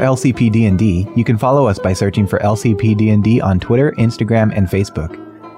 For 0.00 0.06
more 0.06 0.16
LCP 0.16 0.50
D&D, 0.50 1.08
you 1.14 1.24
can 1.24 1.36
follow 1.36 1.66
us 1.66 1.78
by 1.78 1.92
searching 1.92 2.26
for 2.26 2.38
LCP 2.38 2.96
D&D 2.96 3.38
on 3.42 3.60
Twitter, 3.60 3.92
Instagram, 3.98 4.50
and 4.56 4.66
Facebook. 4.66 5.10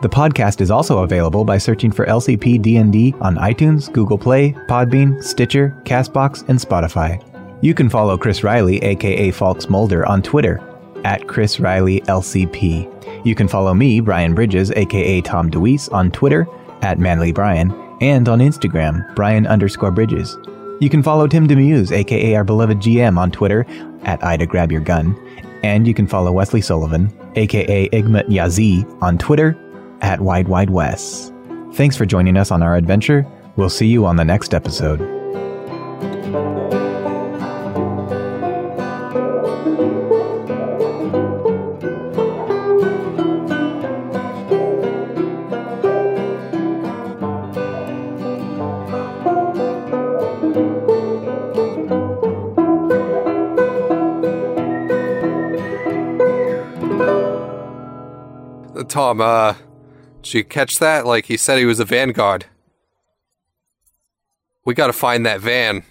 The 0.03 0.09
podcast 0.09 0.61
is 0.61 0.69
also 0.69 1.05
available 1.05 1.45
by 1.45 1.59
searching 1.59 1.93
for 1.93 2.07
LCP 2.07 2.61
D&D 2.61 3.15
on 3.21 3.37
iTunes, 3.37 3.93
Google 3.93 4.19
Play, 4.19 4.51
Podbean, 4.67 5.23
Stitcher, 5.23 5.77
Castbox, 5.85 6.49
and 6.49 6.59
Spotify. 6.59 7.23
You 7.63 7.73
can 7.73 7.89
follow 7.89 8.19
Chris 8.19 8.43
Riley, 8.43 8.83
aka 8.83 9.31
Falk 9.31 9.63
Smolder, 9.63 10.05
on 10.09 10.23
Twitter 10.23 10.61
at 11.05 11.29
Chris 11.29 11.61
Riley 11.61 12.01
LCP. 12.01 13.25
You 13.25 13.37
can 13.37 13.47
follow 13.47 13.73
me, 13.73 14.01
Brian 14.01 14.35
Bridges, 14.35 14.73
aka 14.73 15.21
Tom 15.21 15.53
DeWeese, 15.53 15.89
on 15.91 16.11
Twitter 16.11 16.49
at 16.81 16.99
Manly 16.99 17.31
Brian, 17.31 17.71
and 18.01 18.29
on 18.29 18.41
Instagram, 18.41 19.15
Brian 19.15 19.47
underscore 19.47 19.93
Bridges. 19.93 20.37
You 20.83 20.91
can 20.91 21.05
follow 21.05 21.29
Tim 21.29 21.47
Demuse, 21.47 21.93
aka 21.93 22.35
our 22.35 22.43
beloved 22.43 22.79
GM, 22.79 23.17
on 23.17 23.31
Twitter 23.31 23.65
at 24.03 24.21
Ida 24.25 24.47
Grab 24.47 24.73
Your 24.73 24.81
Gun, 24.81 25.17
and 25.63 25.87
you 25.87 25.95
can 25.95 26.09
follow 26.09 26.33
Wesley 26.33 26.61
Sullivan, 26.61 27.17
aka 27.37 27.89
Igmit 27.91 28.27
Yazi, 28.27 28.85
on 29.01 29.17
Twitter 29.17 29.57
at 30.01 30.21
Wide 30.21 30.49
Wide 30.49 30.71
Wes. 30.71 31.33
Thanks 31.75 31.97
for 31.97 32.05
joining 32.05 32.37
us 32.37 32.51
on 32.51 32.65
our 32.65 32.75
adventure. 32.75 33.25
We'll 33.55 33.71
see 33.71 33.87
you 33.87 34.05
on 34.07 34.17
the 34.17 34.25
next 34.25 34.55
episode. 34.55 35.22
Tom, 58.93 59.21
uh, 59.23 59.55
did 60.23 60.35
you 60.35 60.45
catch 60.45 60.79
that? 60.79 61.07
Like 61.07 61.25
he 61.27 61.37
said 61.39 61.59
he 61.59 61.65
was 61.65 61.81
a 61.81 61.85
vanguard. 61.85 62.45
We 64.65 64.75
gotta 64.75 64.93
find 64.93 65.25
that 65.25 65.41
van. 65.41 65.85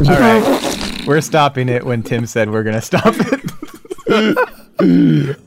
All 0.00 0.20
right. 0.20 1.04
We're 1.06 1.20
stopping 1.20 1.68
it 1.68 1.84
when 1.84 2.02
Tim 2.02 2.26
said 2.26 2.50
we're 2.50 2.62
going 2.62 2.74
to 2.74 2.82
stop 2.82 3.14
it. 4.08 5.36